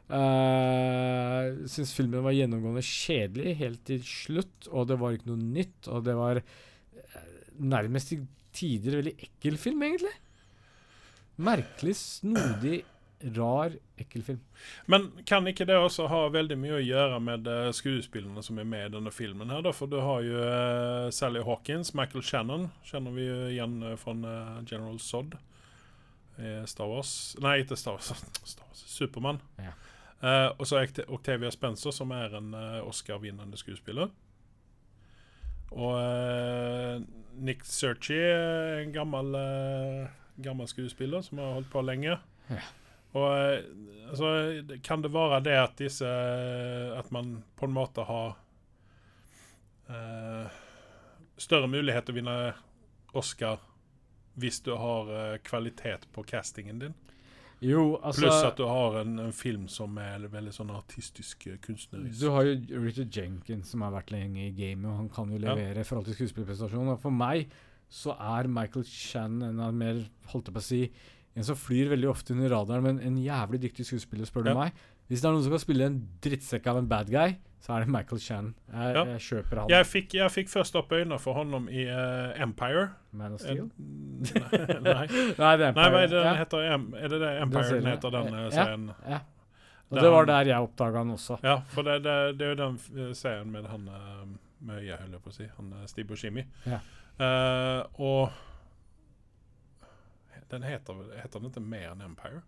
Uh, 0.07 1.67
Syns 1.67 1.91
filmen 1.97 2.23
var 2.23 2.37
gjennomgående 2.37 2.85
kjedelig 2.87 3.57
helt 3.59 3.83
til 3.89 4.05
slutt, 4.07 4.69
og 4.71 4.89
det 4.91 5.01
var 5.01 5.17
ikke 5.17 5.33
noe 5.33 5.53
nytt. 5.59 5.91
Og 5.91 6.05
det 6.07 6.17
var 6.19 6.43
eh, 6.43 7.31
nærmest 7.59 8.13
til 8.13 8.27
tider 8.57 9.01
veldig 9.01 9.17
ekkel 9.29 9.59
film, 9.61 9.83
egentlig. 9.87 10.15
Merkelig, 11.37 11.97
snodig, 12.01 12.85
rar, 13.37 13.73
ekkel 13.97 14.23
film. 14.23 14.41
Men 14.87 15.11
kan 15.29 15.47
ikke 15.49 15.67
det 15.69 15.77
også 15.81 16.07
ha 16.13 16.27
veldig 16.33 16.59
mye 16.61 16.79
å 16.79 16.85
gjøre 16.85 17.21
med 17.25 17.49
eh, 17.51 17.71
skuespillerne 17.77 18.45
som 18.45 18.61
er 18.61 18.69
med 18.69 18.87
i 18.91 18.95
denne 18.97 19.13
filmen? 19.15 19.51
her 19.53 19.65
da? 19.65 19.73
For 19.77 19.91
du 19.91 19.99
har 20.05 20.25
jo 20.25 20.37
uh, 20.41 21.09
Sally 21.15 21.43
Hawkins, 21.45 21.95
Michael 21.97 22.25
Shannon, 22.25 22.71
kjenner 22.87 23.17
vi 23.17 23.29
jo 23.29 23.41
igjen 23.51 23.79
eh, 23.83 23.97
fra 24.01 24.17
eh, 24.17 24.57
General 24.69 24.99
Sod. 25.03 25.39
Star 26.69 26.91
Wars 26.91 27.11
Nei, 27.41 27.63
ikke 27.63 27.79
Star 27.81 27.95
Wars. 27.97 28.11
Star 28.53 28.67
Wars 28.67 28.83
Supermann. 28.93 29.39
Ja. 29.57 29.73
Eh, 30.21 30.49
og 30.57 30.65
så 30.69 30.81
er 30.81 31.11
Octavia 31.13 31.51
Spencer, 31.53 31.93
som 31.93 32.13
er 32.17 32.39
en 32.39 32.55
eh, 32.57 32.81
Oscar-vinnende 32.87 33.59
skuespiller. 33.61 34.13
Og 35.77 35.95
eh, 36.01 37.05
Nick 37.37 37.67
Searchy 37.69 38.17
en 38.81 38.95
gammel, 38.95 39.37
gammel 40.41 40.69
skuespiller 40.71 41.25
som 41.27 41.43
har 41.43 41.59
holdt 41.59 41.73
på 41.73 41.83
lenge. 41.85 42.17
Ja. 42.49 42.63
Og 43.17 43.33
altså, 44.11 44.31
Kan 44.85 45.03
det 45.03 45.13
være 45.13 45.41
det 45.41 45.55
at 45.57 45.79
disse 45.79 46.09
At 46.99 47.09
man 47.15 47.45
på 47.57 47.65
en 47.65 47.73
måte 47.73 48.05
har 48.05 48.35
uh, 49.89 50.57
større 51.39 51.71
mulighet 51.71 52.07
til 52.07 52.17
å 52.17 52.19
vinne 52.19 52.37
Oscar 53.17 53.63
hvis 54.37 54.61
du 54.67 54.75
har 54.77 55.09
uh, 55.09 55.39
kvalitet 55.45 56.05
på 56.13 56.27
castingen 56.29 56.83
din? 56.83 56.97
Jo, 57.65 57.97
altså 58.05 58.21
Pluss 58.27 58.43
at 58.45 58.57
du 58.59 58.65
har 58.69 58.99
en, 59.01 59.19
en 59.19 59.33
film 59.33 59.67
som 59.73 59.97
er 59.99 60.27
veldig 60.29 60.53
sånn 60.53 60.71
artistisk 60.77 61.47
eh, 61.49 61.57
kunstnerisk. 61.65 62.19
Du 62.21 62.29
har 62.35 62.45
jo 62.45 62.83
Richard 62.83 63.09
Jenkins, 63.17 63.71
som 63.73 63.81
har 63.87 63.95
vært 63.95 64.11
lenge 64.13 64.43
i 64.45 64.51
gamet, 64.53 64.85
og 64.91 64.97
han 64.99 65.09
kan 65.09 65.31
jo 65.33 65.39
Ja. 65.41 65.55
levere 65.55 65.81
i 65.81 65.85
forhold 65.89 66.05
til 66.11 66.19
skuespillerprestasjon. 66.19 66.89
Og 66.93 67.01
for 67.01 67.11
meg 67.11 67.49
så 67.89 68.13
er 68.21 68.49
Michael 68.49 68.85
Chan 68.85 69.41
en 69.43 69.61
av 69.61 69.73
mer, 69.73 70.03
holdt 70.33 70.47
jeg 70.51 70.55
på 70.55 70.61
å 70.61 70.69
si, 70.69 70.83
en 71.37 71.45
som 71.45 71.57
flyr 71.57 71.89
veldig 71.95 72.09
ofte 72.11 72.33
under 72.37 72.51
radaren, 72.51 72.83
men 72.83 73.01
en 73.01 73.17
jævlig 73.17 73.61
dyktig 73.63 73.87
skuespiller, 73.89 74.27
spør 74.29 74.45
du 74.45 74.51
Ja. 74.51 74.55
meg. 74.55 74.73
Hvis 75.09 75.21
det 75.23 75.29
er 75.29 75.33
noen 75.33 75.43
som 75.45 75.53
kan 75.53 75.61
spille 75.61 75.87
en 75.87 76.09
drittsekk 76.21 76.67
av 76.67 76.77
en 76.79 76.89
bad 76.89 77.09
guy, 77.11 77.37
så 77.61 77.73
er 77.75 77.85
det 77.85 77.89
Michael 77.91 78.21
Chan. 78.21 78.55
Jeg, 78.73 78.95
Ja. 78.95 79.05
jeg 79.05 79.21
kjøper 79.21 79.61
han. 79.61 79.71
Jeg 79.71 79.87
fikk, 79.87 80.15
jeg 80.15 80.31
fikk 80.31 80.49
først 80.53 80.77
opp 80.77 80.93
øynene 80.93 81.19
for 81.19 81.35
honom 81.35 81.69
i 81.69 81.87
uh, 81.89 82.43
Empire. 82.43 82.89
Man 83.13 83.33
of 83.33 83.41
Steel? 83.41 83.71
nei, 83.77 84.81
nei. 84.81 85.07
Nei, 85.41 85.53
det 85.57 85.65
er 85.65 85.69
Empire. 85.69 85.91
nei, 85.91 86.07
det 86.13 86.21
ja. 86.21 86.35
heter? 86.41 86.67
Er 86.67 87.09
det 87.09 87.21
det 87.21 87.33
Empire 87.43 87.69
den 87.75 87.91
heter, 87.91 88.11
den 88.11 88.35
eh, 88.35 88.43
ja. 88.45 88.51
serien? 88.51 88.91
ja. 89.09 89.21
Og 89.91 90.01
det 90.03 90.11
var 90.11 90.27
der 90.27 90.49
jeg 90.51 90.67
oppdaga 90.67 90.99
han 90.99 91.11
også. 91.15 91.39
Ja, 91.47 91.61
for 91.71 91.87
det, 91.87 92.01
det, 92.03 92.39
det 92.39 92.47
er 92.47 92.55
jo 92.55 92.59
den 92.59 92.79
eh, 92.99 93.13
serien 93.15 93.53
med 93.53 93.69
han 93.71 93.89
uh, 93.89 94.27
med 94.59 94.83
øyet, 94.83 94.99
holder 94.99 95.15
jeg 95.15 95.23
på 95.23 95.31
å 95.31 95.37
si. 95.37 95.47
Han 95.57 95.73
uh, 95.77 95.85
Steve 95.87 96.09
Bushimi. 96.11 96.43
Ja. 96.67 96.81
Uh, 97.17 98.03
og 98.03 98.33
den 100.51 100.63
heter, 100.63 100.95
heter 101.23 101.41
den 101.41 101.51
ikke 101.51 101.63
mer 101.63 101.93
enn 101.93 102.03
Empire? 102.07 102.43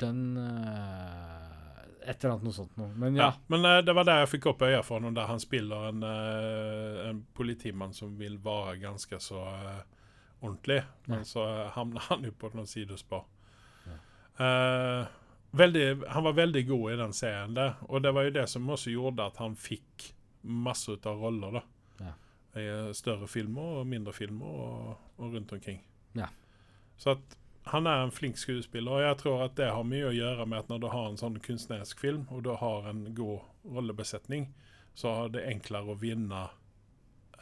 Den 0.00 0.36
eh, 0.38 1.71
Et 2.04 2.24
eller 2.24 2.32
annet 2.34 2.46
noe 2.46 2.56
sånt 2.56 2.76
noe. 2.80 2.90
Men 2.98 3.16
Ja. 3.16 3.30
ja. 3.30 3.32
Men 3.52 3.64
uh, 3.64 3.78
det 3.84 3.94
var 3.94 4.06
der 4.08 4.22
jeg 4.22 4.32
fikk 4.34 4.46
opp 4.52 4.62
øya 4.66 4.82
for 4.86 5.02
noen 5.02 5.14
der 5.14 5.28
han 5.30 5.40
spiller 5.40 5.88
en, 5.88 6.02
uh, 6.02 7.08
en 7.08 7.22
politimann 7.34 7.94
som 7.94 8.16
vil 8.18 8.38
være 8.42 8.76
ganske 8.82 9.18
så 9.22 9.42
eh, 9.48 9.82
ordentlig. 10.40 10.82
Men 11.06 11.24
så 11.24 11.44
havner 11.76 12.08
han 12.08 12.24
jo 12.26 12.32
på 12.38 12.50
noen 12.54 12.66
sidespor. 12.66 13.26
Veldig, 15.52 15.84
han 16.08 16.24
var 16.24 16.32
veldig 16.32 16.62
god 16.66 16.92
i 16.92 16.96
den 16.96 17.12
serien 17.12 17.54
der, 17.54 17.74
og 17.84 18.00
det 18.02 18.14
var 18.16 18.24
jo 18.24 18.32
det 18.32 18.46
som 18.48 18.70
også 18.72 18.90
gjorde 18.90 19.26
at 19.28 19.36
han 19.36 19.52
fikk 19.60 20.06
masse 20.48 20.94
ut 20.94 21.06
av 21.06 21.20
roller. 21.20 21.58
da. 21.58 21.62
Ja. 22.00 22.12
I 22.56 22.94
større 22.96 23.28
filmer 23.28 23.82
og 23.82 23.86
mindre 23.86 24.14
filmer 24.16 24.46
og, 24.48 24.94
og 25.18 25.34
rundt 25.36 25.52
omkring. 25.52 25.82
Ja. 26.16 26.30
Så 26.96 27.18
at 27.18 27.36
han 27.64 27.86
er 27.86 28.02
en 28.02 28.10
flink 28.10 28.36
skuespiller, 28.40 28.90
og 28.92 29.02
jeg 29.04 29.18
tror 29.22 29.44
at 29.44 29.54
det 29.56 29.68
har 29.70 29.84
mye 29.86 30.08
å 30.08 30.14
gjøre 30.16 30.46
med 30.50 30.58
at 30.64 30.68
når 30.72 30.80
du 30.82 30.88
har 30.90 31.06
en 31.10 31.20
sånn 31.20 31.38
kunstnerisk 31.44 32.00
film, 32.02 32.24
og 32.30 32.42
du 32.46 32.50
har 32.58 32.88
en 32.90 33.04
god 33.14 33.40
rollebesetning, 33.64 34.48
så 34.94 35.12
er 35.24 35.28
det 35.36 35.44
enklere 35.52 35.94
å 35.94 35.98
vinne 36.00 36.48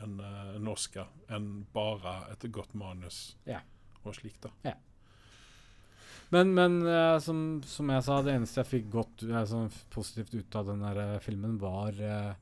en, 0.00 0.20
eh, 0.20 0.52
en 0.56 0.68
Oscar 0.68 1.08
enn 1.28 1.66
bare 1.72 2.18
et 2.32 2.44
godt 2.52 2.74
manus 2.74 3.36
Ja. 3.48 3.60
og 4.04 4.14
slikt. 4.14 4.42
da. 4.42 4.50
Ja. 4.64 4.74
Men, 6.30 6.52
men 6.54 6.86
eh, 6.86 7.18
som, 7.18 7.62
som 7.66 7.88
jeg 7.90 8.04
sa, 8.06 8.20
det 8.22 8.36
eneste 8.36 8.60
jeg 8.62 8.70
fikk 8.70 8.90
godt 8.92 9.24
eh, 9.26 9.44
sånn 9.50 9.70
positivt 9.90 10.34
ut 10.36 10.54
av 10.60 10.68
den 10.70 10.84
der 10.84 11.18
filmen, 11.24 11.56
var 11.58 11.96
eh, 11.98 12.34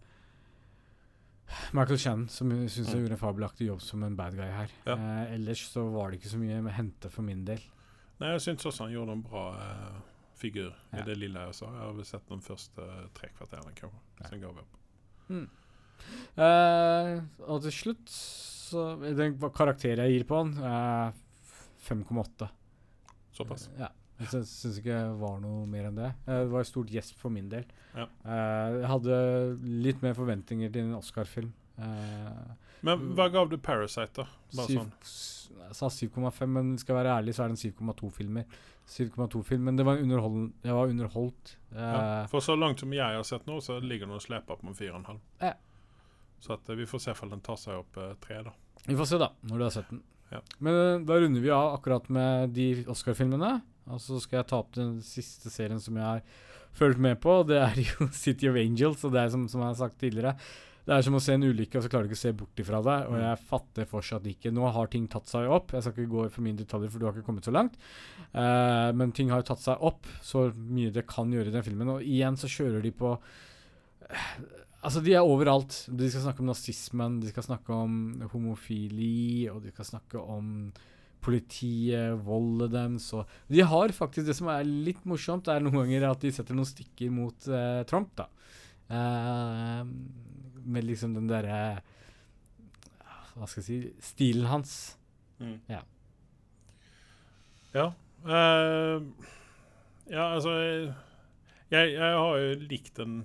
Michael 1.72 1.98
Chan, 1.98 2.26
som 2.28 2.50
jeg 2.50 2.68
syns 2.70 2.92
Mm. 2.94 3.00
gjorde 3.00 3.12
en 3.16 3.22
fabelaktig 3.22 3.66
jobb 3.68 3.80
som 3.82 4.02
en 4.04 4.16
bad 4.16 4.34
guy 4.36 4.50
her. 4.50 4.68
Ja. 4.86 4.94
Eh, 4.94 5.34
ellers 5.34 5.62
så 5.72 5.84
var 5.92 6.10
det 6.10 6.20
ikke 6.20 6.30
så 6.34 6.38
mye 6.38 6.60
å 6.62 6.70
hente 6.72 7.10
for 7.10 7.22
min 7.22 7.44
del. 7.44 7.60
Nei, 8.20 8.32
jeg 8.34 8.40
syns 8.40 8.64
også 8.66 8.84
han 8.86 8.92
gjorde 8.92 9.12
en 9.12 9.22
bra 9.22 9.44
eh, 9.56 10.00
figur 10.36 10.72
Ja. 10.92 10.98
i 10.98 11.02
det 11.06 11.16
lille 11.18 11.38
jeg 11.46 11.54
sa. 11.54 11.66
Jeg 11.66 11.80
har 11.80 11.92
vel 11.92 12.04
sett 12.04 12.28
de 12.28 12.36
første 12.40 12.88
tre 13.14 13.28
kvarterene, 13.38 13.74
kanskje. 13.74 14.00
Ja. 14.20 14.28
Sen 14.28 14.40
ga 14.40 14.52
vi 14.52 14.60
opp. 14.60 14.76
Mm. 15.28 15.48
Eh, 16.38 17.20
og 17.48 17.62
til 17.62 17.72
slutt 17.74 18.08
så 18.08 18.98
Den 19.16 19.38
karakteren 19.38 20.04
jeg 20.04 20.18
gir 20.20 20.24
på 20.28 20.36
han, 20.42 20.52
er 20.62 21.12
5,8. 21.88 22.48
Såpass. 23.32 23.68
Ja. 23.78 23.88
Jeg 24.18 24.28
syns, 24.32 24.78
ikke 24.80 24.94
det 24.96 25.18
var 25.20 25.36
noe 25.42 25.66
mer 25.70 25.84
enn 25.90 25.98
det. 25.98 26.08
Eh, 26.26 26.40
Det 26.44 26.50
var 26.50 26.60
et 26.64 26.70
stort 26.70 26.90
gjesp 26.90 27.18
for 27.20 27.30
min 27.30 27.48
del. 27.52 27.64
Ja. 27.94 28.06
Eh, 28.24 28.78
jeg 28.82 28.88
hadde 28.90 29.18
litt 29.86 30.02
mer 30.02 30.16
forventninger 30.18 30.72
til 30.74 30.88
en 30.88 30.96
Oscar-film. 30.98 31.52
Eh, 31.78 32.56
Men 32.82 33.12
hva 33.14 33.28
gav 33.30 33.48
du 33.50 33.56
Parasite, 33.58 34.24
da? 34.24 34.26
Bare 34.56 34.66
7, 34.66 34.74
sånn. 34.74 35.60
jeg 35.68 35.78
sa 35.78 35.86
7,5, 35.88 36.48
men 36.48 36.74
skal 36.78 36.96
jeg 36.96 37.04
være 37.04 37.14
ærlig, 37.20 37.34
så 37.36 37.44
er 37.44 37.52
det 37.54 37.58
en 37.58 37.72
7,2-filmer. 37.72 38.44
7,2-film, 38.88 39.60
Men 39.68 39.76
det 39.76 39.84
var 39.84 39.98
jeg 40.00 40.74
var 40.74 40.88
underholdt. 40.88 41.56
Ja. 41.74 42.26
For 42.32 42.40
så 42.40 42.56
langt 42.58 42.80
som 42.80 42.92
jeg 42.92 43.04
har 43.18 43.22
sett 43.26 43.46
nå, 43.46 43.60
så 43.60 43.78
ligger 43.82 44.06
den 44.08 44.16
og 44.16 44.22
sleper 44.24 44.56
på 44.58 44.66
en 44.66 44.74
4,5. 44.74 45.18
Ja. 45.42 45.54
Så 46.40 46.54
at, 46.54 46.66
vi 46.78 46.86
får 46.86 47.02
se 47.02 47.14
om 47.22 47.30
den 47.30 47.40
tar 47.44 47.56
seg 47.60 47.82
opp 47.82 47.96
eh, 47.98 48.14
tre, 48.22 48.42
da. 48.46 48.52
Vi 48.86 48.96
får 48.96 49.06
se, 49.10 49.18
da, 49.18 49.32
når 49.42 49.58
du 49.58 49.64
har 49.64 49.74
sett 49.74 49.90
den. 49.90 50.02
Ja. 50.30 50.40
Men 50.60 51.04
da 51.08 51.16
runder 51.18 51.40
vi 51.40 51.50
av 51.50 51.74
akkurat 51.78 52.08
med 52.12 52.50
de 52.56 52.84
Oscar-filmene. 52.88 53.60
Og 53.90 54.00
så 54.04 54.20
skal 54.22 54.42
jeg 54.42 54.48
ta 54.50 54.60
opp 54.62 54.72
den 54.76 54.98
siste 55.06 55.50
serien 55.52 55.80
som 55.82 55.96
jeg 55.96 56.04
har 56.04 56.22
fulgt 56.78 57.00
med 57.02 57.18
på. 57.20 57.40
Det 57.48 57.58
er 57.60 57.76
jo 57.82 58.08
City 58.24 58.48
of 58.50 58.56
Angels. 58.60 59.04
Og 59.04 59.14
det 59.14 59.22
er 59.24 59.30
som, 59.34 59.46
som 59.50 59.62
jeg 59.64 59.70
har 59.72 59.78
sagt 59.80 59.98
tidligere 60.02 60.34
Det 60.88 60.94
er 60.96 61.02
som 61.04 61.16
å 61.18 61.20
se 61.20 61.34
en 61.36 61.42
ulykke, 61.44 61.76
og 61.76 61.84
så 61.84 61.90
klarer 61.92 62.06
du 62.06 62.12
ikke 62.12 62.16
å 62.16 62.22
se 62.22 62.30
bort 62.32 62.60
ifra 62.62 62.78
det. 62.84 62.98
Og 63.10 63.16
Mm. 63.18 63.22
jeg 63.26 63.42
fatter 63.50 63.88
fortsatt 63.90 64.28
ikke 64.30 64.52
Nå 64.56 64.70
har 64.72 64.86
ting 64.88 65.08
tatt 65.12 65.28
seg 65.28 65.50
opp. 65.52 65.72
Jeg 65.76 65.82
skal 65.84 65.92
ikke 65.92 66.12
gå 66.14 66.22
for 66.32 66.46
mine 66.46 66.56
detaljer, 66.62 66.88
for 66.92 66.98
du 67.02 67.04
har 67.08 67.12
ikke 67.16 67.26
kommet 67.26 67.44
så 67.44 67.52
langt. 67.52 67.74
Uh, 68.32 68.88
men 68.96 69.12
ting 69.12 69.28
har 69.28 69.42
jo 69.42 69.50
tatt 69.50 69.60
seg 69.66 69.84
opp 69.84 70.08
så 70.24 70.46
mye 70.56 70.92
det 70.94 71.04
kan 71.10 71.28
gjøre 71.32 71.52
i 71.52 71.56
den 71.58 71.66
filmen. 71.66 71.92
Og 71.96 72.06
igjen 72.06 72.36
så 72.40 72.48
kjører 72.48 72.80
de 72.84 72.94
på 72.96 73.12
Altså, 74.78 75.00
de 75.02 75.12
er 75.12 75.26
overalt. 75.26 75.74
De 75.90 76.06
skal 76.08 76.22
snakke 76.22 76.40
om 76.44 76.48
nazismen, 76.52 77.16
de 77.20 77.32
skal 77.32 77.42
snakke 77.48 77.74
om 77.74 77.96
homofili, 78.32 79.48
og 79.50 79.64
de 79.64 79.72
skal 79.74 79.88
snakke 79.88 80.20
om 80.22 80.70
politiet, 81.24 82.14
voldet 82.24 82.70
deres 82.72 83.08
og 83.16 83.28
De 83.50 83.60
har 83.66 83.92
faktisk 83.96 84.26
Det 84.28 84.36
som 84.38 84.48
er 84.52 84.64
litt 84.68 85.04
morsomt, 85.08 85.48
er 85.50 85.60
noen 85.64 85.80
ganger 85.82 86.08
at 86.10 86.22
de 86.24 86.30
setter 86.32 86.54
noen 86.56 86.68
stikker 86.68 87.10
mot 87.12 87.48
uh, 87.50 87.82
Trump, 87.90 88.12
da. 88.18 88.28
Uh, 88.88 89.82
med 90.68 90.84
liksom 90.88 91.14
den 91.16 91.28
derre 91.28 91.80
Hva 93.36 93.46
skal 93.48 93.62
jeg 93.62 93.66
si 93.68 93.78
Stilen 94.12 94.48
hans. 94.50 94.74
Ja. 95.70 95.82
Ja. 97.76 97.92
eh, 98.26 99.02
ja, 100.10 100.24
altså 100.34 100.50
jeg, 101.70 101.92
jeg 101.92 102.14
har 102.16 102.38
jo 102.40 102.54
likt 102.64 102.96
den 102.96 103.20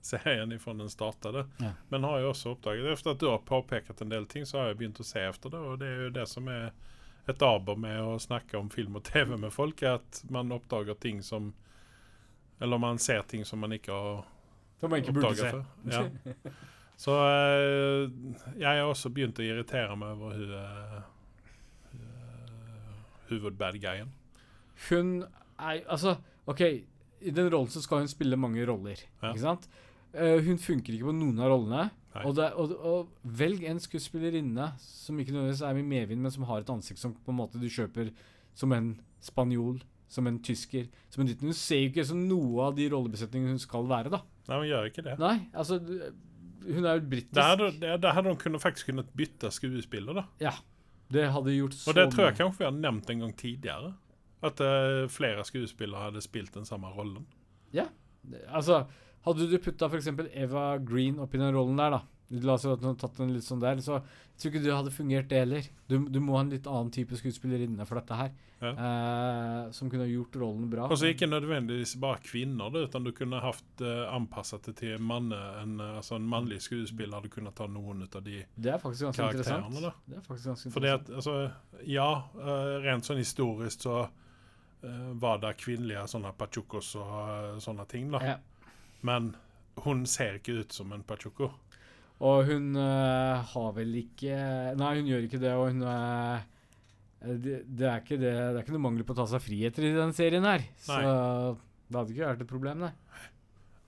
serien 0.00 0.52
ifra 0.54 0.72
den 0.78 0.88
startet, 0.88 1.42
Ja. 1.60 1.72
men 1.90 2.06
har 2.06 2.20
jo 2.22 2.30
også 2.30 2.54
oppdaget 2.54 2.86
Efter 2.94 3.10
at 3.12 3.20
du 3.20 3.28
har 3.28 3.42
påpekt 3.44 4.00
en 4.00 4.08
del 4.08 4.24
ting, 4.30 4.46
så 4.46 4.58
har 4.62 4.70
jeg 4.70 4.78
begynt 4.80 5.02
å 5.02 5.06
se 5.06 5.20
efter 5.26 5.50
det. 5.52 5.58
Og 5.60 5.78
det 5.82 5.88
er 5.90 6.02
jo 6.06 6.14
det 6.16 6.26
som 6.30 6.48
er 6.48 6.70
et 7.28 7.42
aber 7.42 7.76
med 7.76 8.00
å 8.00 8.18
snakke 8.18 8.56
om 8.58 8.70
film 8.72 8.96
og 8.96 9.04
TV 9.04 9.36
med 9.36 9.52
folk, 9.52 9.82
er 9.82 9.98
at 10.00 10.22
man 10.30 10.52
oppdager 10.52 10.94
ting 11.00 11.22
som 11.22 11.52
Eller 12.60 12.78
man 12.78 12.98
ser 12.98 13.22
ting 13.22 13.44
som 13.44 13.58
man 13.60 13.72
ikke 13.72 13.92
har 13.92 14.24
Som 14.80 14.90
man 14.90 15.00
ikke 15.00 15.12
burde 15.12 15.34
se. 15.36 15.64
Ja. 15.90 16.02
Så 17.00 17.14
eh, 17.16 18.10
jeg 18.60 18.68
har 18.68 18.84
også 18.84 19.08
begynt 19.08 19.38
å 19.40 19.44
irritere 19.44 19.94
meg 19.96 20.18
over 20.18 20.34
hun 20.36 20.50
uh, 20.52 20.98
hovedbad-guyen. 23.30 24.10
Hun 24.90 25.22
er 25.56 25.80
Altså, 25.88 26.16
OK, 26.50 26.60
i 26.60 27.32
den 27.32 27.48
rollen 27.52 27.72
så 27.72 27.80
skal 27.84 28.02
hun 28.04 28.10
spille 28.10 28.36
mange 28.36 28.66
roller, 28.68 29.00
Ja. 29.22 29.30
ikke 29.30 29.40
sant? 29.46 29.68
Uh, 30.12 30.40
hun 30.44 30.58
funker 30.60 30.92
ikke 30.92 31.08
på 31.08 31.16
noen 31.16 31.40
av 31.40 31.48
rollene. 31.54 31.86
Og, 32.10 32.34
det, 32.34 32.48
og, 32.58 32.72
og 32.82 33.34
velg 33.38 33.62
en 33.70 33.78
skuespillerinne 33.78 34.72
som 34.82 35.18
ikke 35.20 35.34
nødvendigvis 35.34 35.62
er 35.66 35.78
i 35.78 35.86
medvind, 35.86 36.24
men 36.24 36.34
som 36.34 36.46
har 36.48 36.64
et 36.64 36.72
ansikt 36.72 36.98
som 37.02 37.14
på 37.14 37.30
en 37.30 37.38
måte 37.38 37.60
du 37.62 37.68
kjøper 37.70 38.10
som 38.58 38.74
en 38.74 38.96
spanjol, 39.22 39.78
som 40.10 40.26
en 40.26 40.40
tysker, 40.42 40.88
som 41.12 41.22
en. 41.22 41.30
Hun 41.44 41.54
ser 41.54 41.84
jo 41.84 41.92
ikke 41.92 42.06
som 42.08 42.24
noe 42.26 42.66
av 42.66 42.74
de 42.78 42.88
rollebesetningene 42.90 43.54
hun 43.54 43.62
skal 43.62 43.86
være, 43.90 44.10
da. 44.10 44.24
Nei, 44.50 44.58
hun 44.58 44.68
gjør 44.72 44.90
ikke 44.90 45.06
det. 45.06 45.14
Nei, 45.22 45.36
altså 45.54 45.78
Hun 46.60 46.84
er 46.84 46.98
jo 46.98 47.06
britisk. 47.08 47.36
Da 47.38 47.46
hadde, 47.52 47.70
hun 47.78 48.08
hadde 48.18 48.34
kunnet, 48.42 48.60
faktisk 48.60 48.90
kunnet 48.90 49.14
bytte 49.16 49.48
skuespiller. 49.54 50.18
da. 50.18 50.26
Det 51.10 51.24
hadde 51.32 51.54
gjort 51.54 51.78
så 51.78 51.90
Og 51.90 51.96
det 51.96 52.08
tror 52.12 52.26
jeg 52.28 52.36
kanskje 52.38 52.60
vi 52.60 52.66
har 52.68 52.74
nevnt 52.76 53.08
en 53.10 53.22
gang 53.24 53.32
tidligere. 53.38 53.94
At 54.44 54.60
uh, 54.60 55.06
flere 55.12 55.44
skuespillere 55.46 56.10
hadde 56.10 56.22
spilt 56.24 56.52
den 56.58 56.66
samme 56.68 56.90
rollen. 56.92 57.24
Ja, 57.72 57.86
Altså, 58.52 58.84
hadde 59.26 59.50
du 59.50 59.58
putta 59.58 59.90
f.eks. 59.90 60.08
Eva 60.32 60.64
Green 60.78 61.20
opp 61.20 61.34
i 61.34 61.42
den 61.42 61.54
rollen 61.54 61.80
der, 61.80 61.98
da 61.98 62.02
La 62.30 62.54
oss 62.54 62.62
si 62.62 62.68
at 62.70 62.78
du 62.78 62.86
hadde 62.86 63.00
tatt 63.02 63.16
den 63.18 63.32
litt 63.34 63.42
sånn 63.42 63.58
der, 63.58 63.80
så 63.82 63.96
jeg 63.98 64.38
tror 64.38 64.52
ikke 64.52 64.60
du 64.62 64.70
hadde 64.70 64.90
fungert, 64.94 65.26
det 65.32 65.40
heller. 65.42 65.64
Du, 65.90 65.96
du 66.06 66.20
må 66.22 66.36
ha 66.36 66.44
en 66.44 66.52
litt 66.52 66.68
annen 66.70 66.92
type 66.94 67.16
skuespillerinne 67.18 67.82
for 67.88 67.98
dette 67.98 68.18
her. 68.20 68.30
Ja. 68.60 68.70
Eh, 68.70 69.70
som 69.74 69.90
kunne 69.90 70.06
gjort 70.06 70.36
rollen 70.38 70.68
bra. 70.70 70.84
Og 70.86 71.00
så 71.00 71.10
ikke 71.10 71.26
nødvendigvis 71.26 71.96
bare 71.98 72.20
kvinner, 72.22 72.70
men 72.70 72.86
utan 72.86 73.08
du 73.08 73.10
kunne 73.16 73.40
hatt 73.42 73.82
uh, 73.82 74.04
anpasset 74.14 74.68
det 74.68 74.76
til 74.78 75.02
manne, 75.02 75.40
en, 75.64 75.74
eh, 75.82 75.96
altså 75.98 76.20
en 76.20 76.28
mannlig 76.30 76.60
skuespiller 76.68 77.18
hadde 77.18 77.32
kunnet 77.34 77.56
ta 77.58 77.66
noen 77.66 78.04
ut 78.06 78.14
av 78.20 78.22
de 78.22 78.44
Det 78.54 78.74
er 78.76 78.78
faktisk 78.78 79.08
ganske 79.08 79.26
interessant. 79.26 79.66
karakterene. 79.66 79.82
da. 79.88 79.92
Det 80.12 80.20
er 80.20 80.26
faktisk 80.28 80.52
ganske 80.52 80.74
Fordi 80.76 80.92
interessant. 80.92 81.10
at, 81.10 81.16
altså, 81.16 81.84
ja, 81.96 82.08
eh, 82.38 82.76
rent 82.86 83.10
sånn 83.10 83.24
historisk 83.24 83.88
så 83.88 83.96
eh, 84.84 85.10
var 85.24 85.42
det 85.42 85.56
kvinnelige 85.64 86.06
sånne 86.14 86.30
pachukos 86.38 86.94
og 87.00 87.16
eh, 87.26 87.58
sånne 87.66 87.88
ting, 87.90 88.06
da. 88.14 88.22
ja. 88.22 88.38
Men 89.06 89.34
hun 89.84 90.04
ser 90.08 90.38
ikke 90.38 90.60
ut 90.62 90.76
som 90.76 90.92
en 90.92 91.04
pachuco. 91.06 91.50
Og 92.20 92.50
hun 92.50 92.74
uh, 92.76 93.40
har 93.48 93.70
vel 93.78 93.94
ikke 94.02 94.34
Nei, 94.76 94.90
hun 94.98 95.08
gjør 95.08 95.24
ikke 95.24 95.40
det, 95.40 95.54
og 95.56 95.70
hun 95.70 95.86
øh, 95.88 96.42
det, 97.40 97.54
det, 97.64 97.86
er 97.88 98.02
ikke 98.02 98.18
det, 98.20 98.32
det 98.34 98.58
er 98.58 98.60
ikke 98.60 98.74
noe 98.74 98.84
mangel 98.90 99.06
på 99.08 99.14
å 99.16 99.20
ta 99.22 99.26
seg 99.30 99.40
friheter 99.44 99.86
i 99.88 99.94
den 99.96 100.12
serien 100.16 100.44
her. 100.44 100.66
Så 100.84 101.00
det 101.00 101.98
hadde 101.98 102.14
ikke 102.14 102.28
vært 102.28 102.44
et 102.44 102.50
problem, 102.50 102.84
nei. 102.84 102.92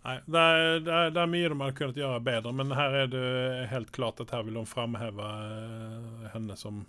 Nei, 0.03 0.17
det 0.27 0.41
er, 0.41 0.81
det, 0.83 0.95
er, 0.95 1.13
det 1.15 1.21
er 1.23 1.31
mye 1.31 1.51
de 1.53 1.59
hadde 1.61 1.77
kunnet 1.79 1.99
gjøre 2.01 2.23
bedre, 2.27 2.53
men 2.59 2.75
her 2.75 2.97
er 3.05 3.13
det 3.13 3.27
helt 3.71 3.93
klart 3.95 4.19
at 4.25 4.33
her 4.35 4.43
vil 4.49 4.59
de 4.59 4.65
framheve 4.67 5.29
eh, 5.29 6.25
henne 6.33 6.57
som 6.59 6.81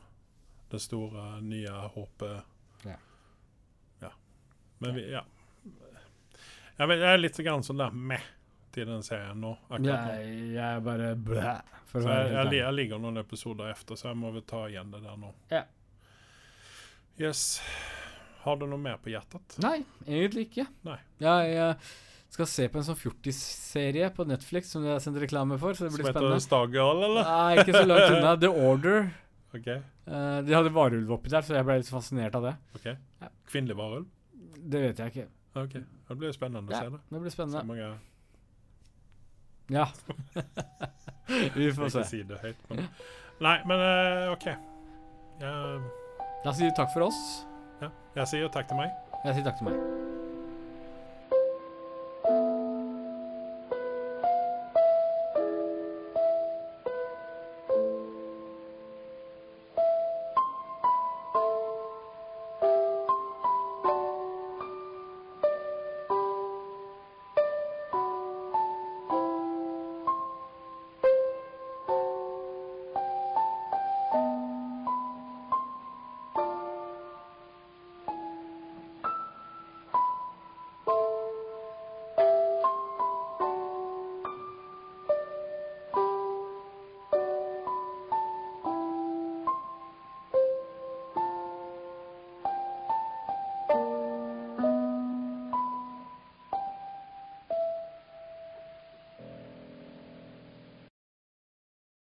det 0.74 0.82
store, 0.82 1.28
nye 1.46 1.76
håpet. 1.94 2.50
Ja. 2.90 2.98
Ja. 4.02 4.10
Men 4.82 4.98
vi, 4.98 5.06
ja. 5.14 5.22
Jeg, 6.80 6.90
vet, 6.90 7.00
jeg 7.04 7.12
er 7.14 7.22
litt 7.22 7.38
grann 7.46 7.64
sånn 7.66 7.82
der 7.84 7.94
meh 7.94 8.24
til 8.74 8.88
den 8.90 9.04
serien 9.06 9.38
nå. 9.44 9.52
akkurat 9.70 9.84
nå. 9.86 10.14
Jeg, 10.18 10.38
jeg 10.56 10.64
er 10.66 10.80
bare 10.86 11.12
blæ. 11.16 11.52
Så 11.92 12.02
jeg, 12.02 12.32
jeg, 12.34 12.54
jeg 12.58 12.74
ligger 12.74 13.02
noen 13.04 13.22
episoder 13.22 13.70
efter, 13.70 14.00
så 14.00 14.10
jeg 14.10 14.18
må 14.18 14.32
vel 14.34 14.42
ta 14.50 14.64
igjen 14.72 14.90
det 14.94 15.04
der 15.06 15.20
nå. 15.22 15.30
Ja. 15.54 15.62
Yes. 17.22 17.62
Har 18.44 18.58
du 18.58 18.66
noe 18.68 18.82
mer 18.82 18.98
på 19.00 19.12
hjertet? 19.14 19.60
Nei, 19.64 19.84
egentlig 20.08 20.48
ikke. 20.50 20.66
Nei. 20.88 20.98
Jeg, 21.22 21.52
jeg 21.54 22.34
skal 22.34 22.50
se 22.50 22.66
på 22.74 22.82
en 22.82 22.88
sånn 22.88 22.98
fjortisserie 22.98 24.10
på 24.18 24.26
Netflix 24.28 24.74
som 24.74 24.84
jeg 24.88 24.96
har 24.98 25.04
sendt 25.06 25.22
reklame 25.22 25.60
for, 25.62 25.78
så 25.78 25.86
det 25.86 25.94
blir 25.94 26.02
Som 26.02 26.08
blir 26.08 26.10
heter 26.10 26.24
spennende. 26.26 26.48
Stargirl, 26.48 27.04
eller? 27.12 27.30
Nei, 27.30 27.62
ikke 27.62 27.78
så 27.78 27.86
langt 27.86 28.18
unna. 28.18 28.34
The 28.42 28.50
Order. 28.50 29.00
Ok. 29.54 29.70
Eh, 29.70 30.40
de 30.50 30.58
hadde 30.58 30.74
varulv 30.74 31.14
oppi 31.20 31.30
der, 31.32 31.46
så 31.46 31.54
jeg 31.60 31.70
ble 31.70 31.78
litt 31.84 31.94
fascinert 31.94 32.36
av 32.42 32.50
det. 32.50 32.56
ok. 32.80 32.90
Ja. 33.22 33.30
Kvinnelig 33.54 33.78
varulv? 33.78 34.10
Det 34.74 34.82
vet 34.88 35.04
jeg 35.04 35.14
ikke. 35.14 35.30
Ok. 35.62 35.78
Det 36.14 36.20
blir 36.22 36.34
spennende 36.36 36.70
å 36.70 36.80
se 36.80 36.90
det. 36.94 37.00
det 37.10 37.22
blir 37.26 37.34
spennende. 37.34 37.64
Så 37.64 37.70
mange 37.70 37.92
Ja. 39.74 39.88
Vi 41.56 41.72
får 41.74 41.90
se. 41.90 42.04
se. 42.04 42.04
si 42.10 42.24
det 42.30 42.38
høyt, 42.44 42.64
men 42.70 42.86
Nei, 43.44 43.58
men 43.66 43.80
eh, 43.82 44.32
OK. 44.36 44.46
Jeg, 45.42 45.82
Da 46.44 46.54
sier 46.54 46.70
vi 46.70 46.76
takk 46.78 46.94
for 46.94 47.08
oss. 47.10 47.20
ja. 47.82 47.90
jeg 48.22 48.28
sier 48.36 48.54
takk 48.54 48.70
til 48.70 48.78
meg. 48.78 48.94
Jeg 49.26 49.40
sier 49.40 49.48
takk 49.50 49.58
til 49.58 49.72
meg. 49.72 49.93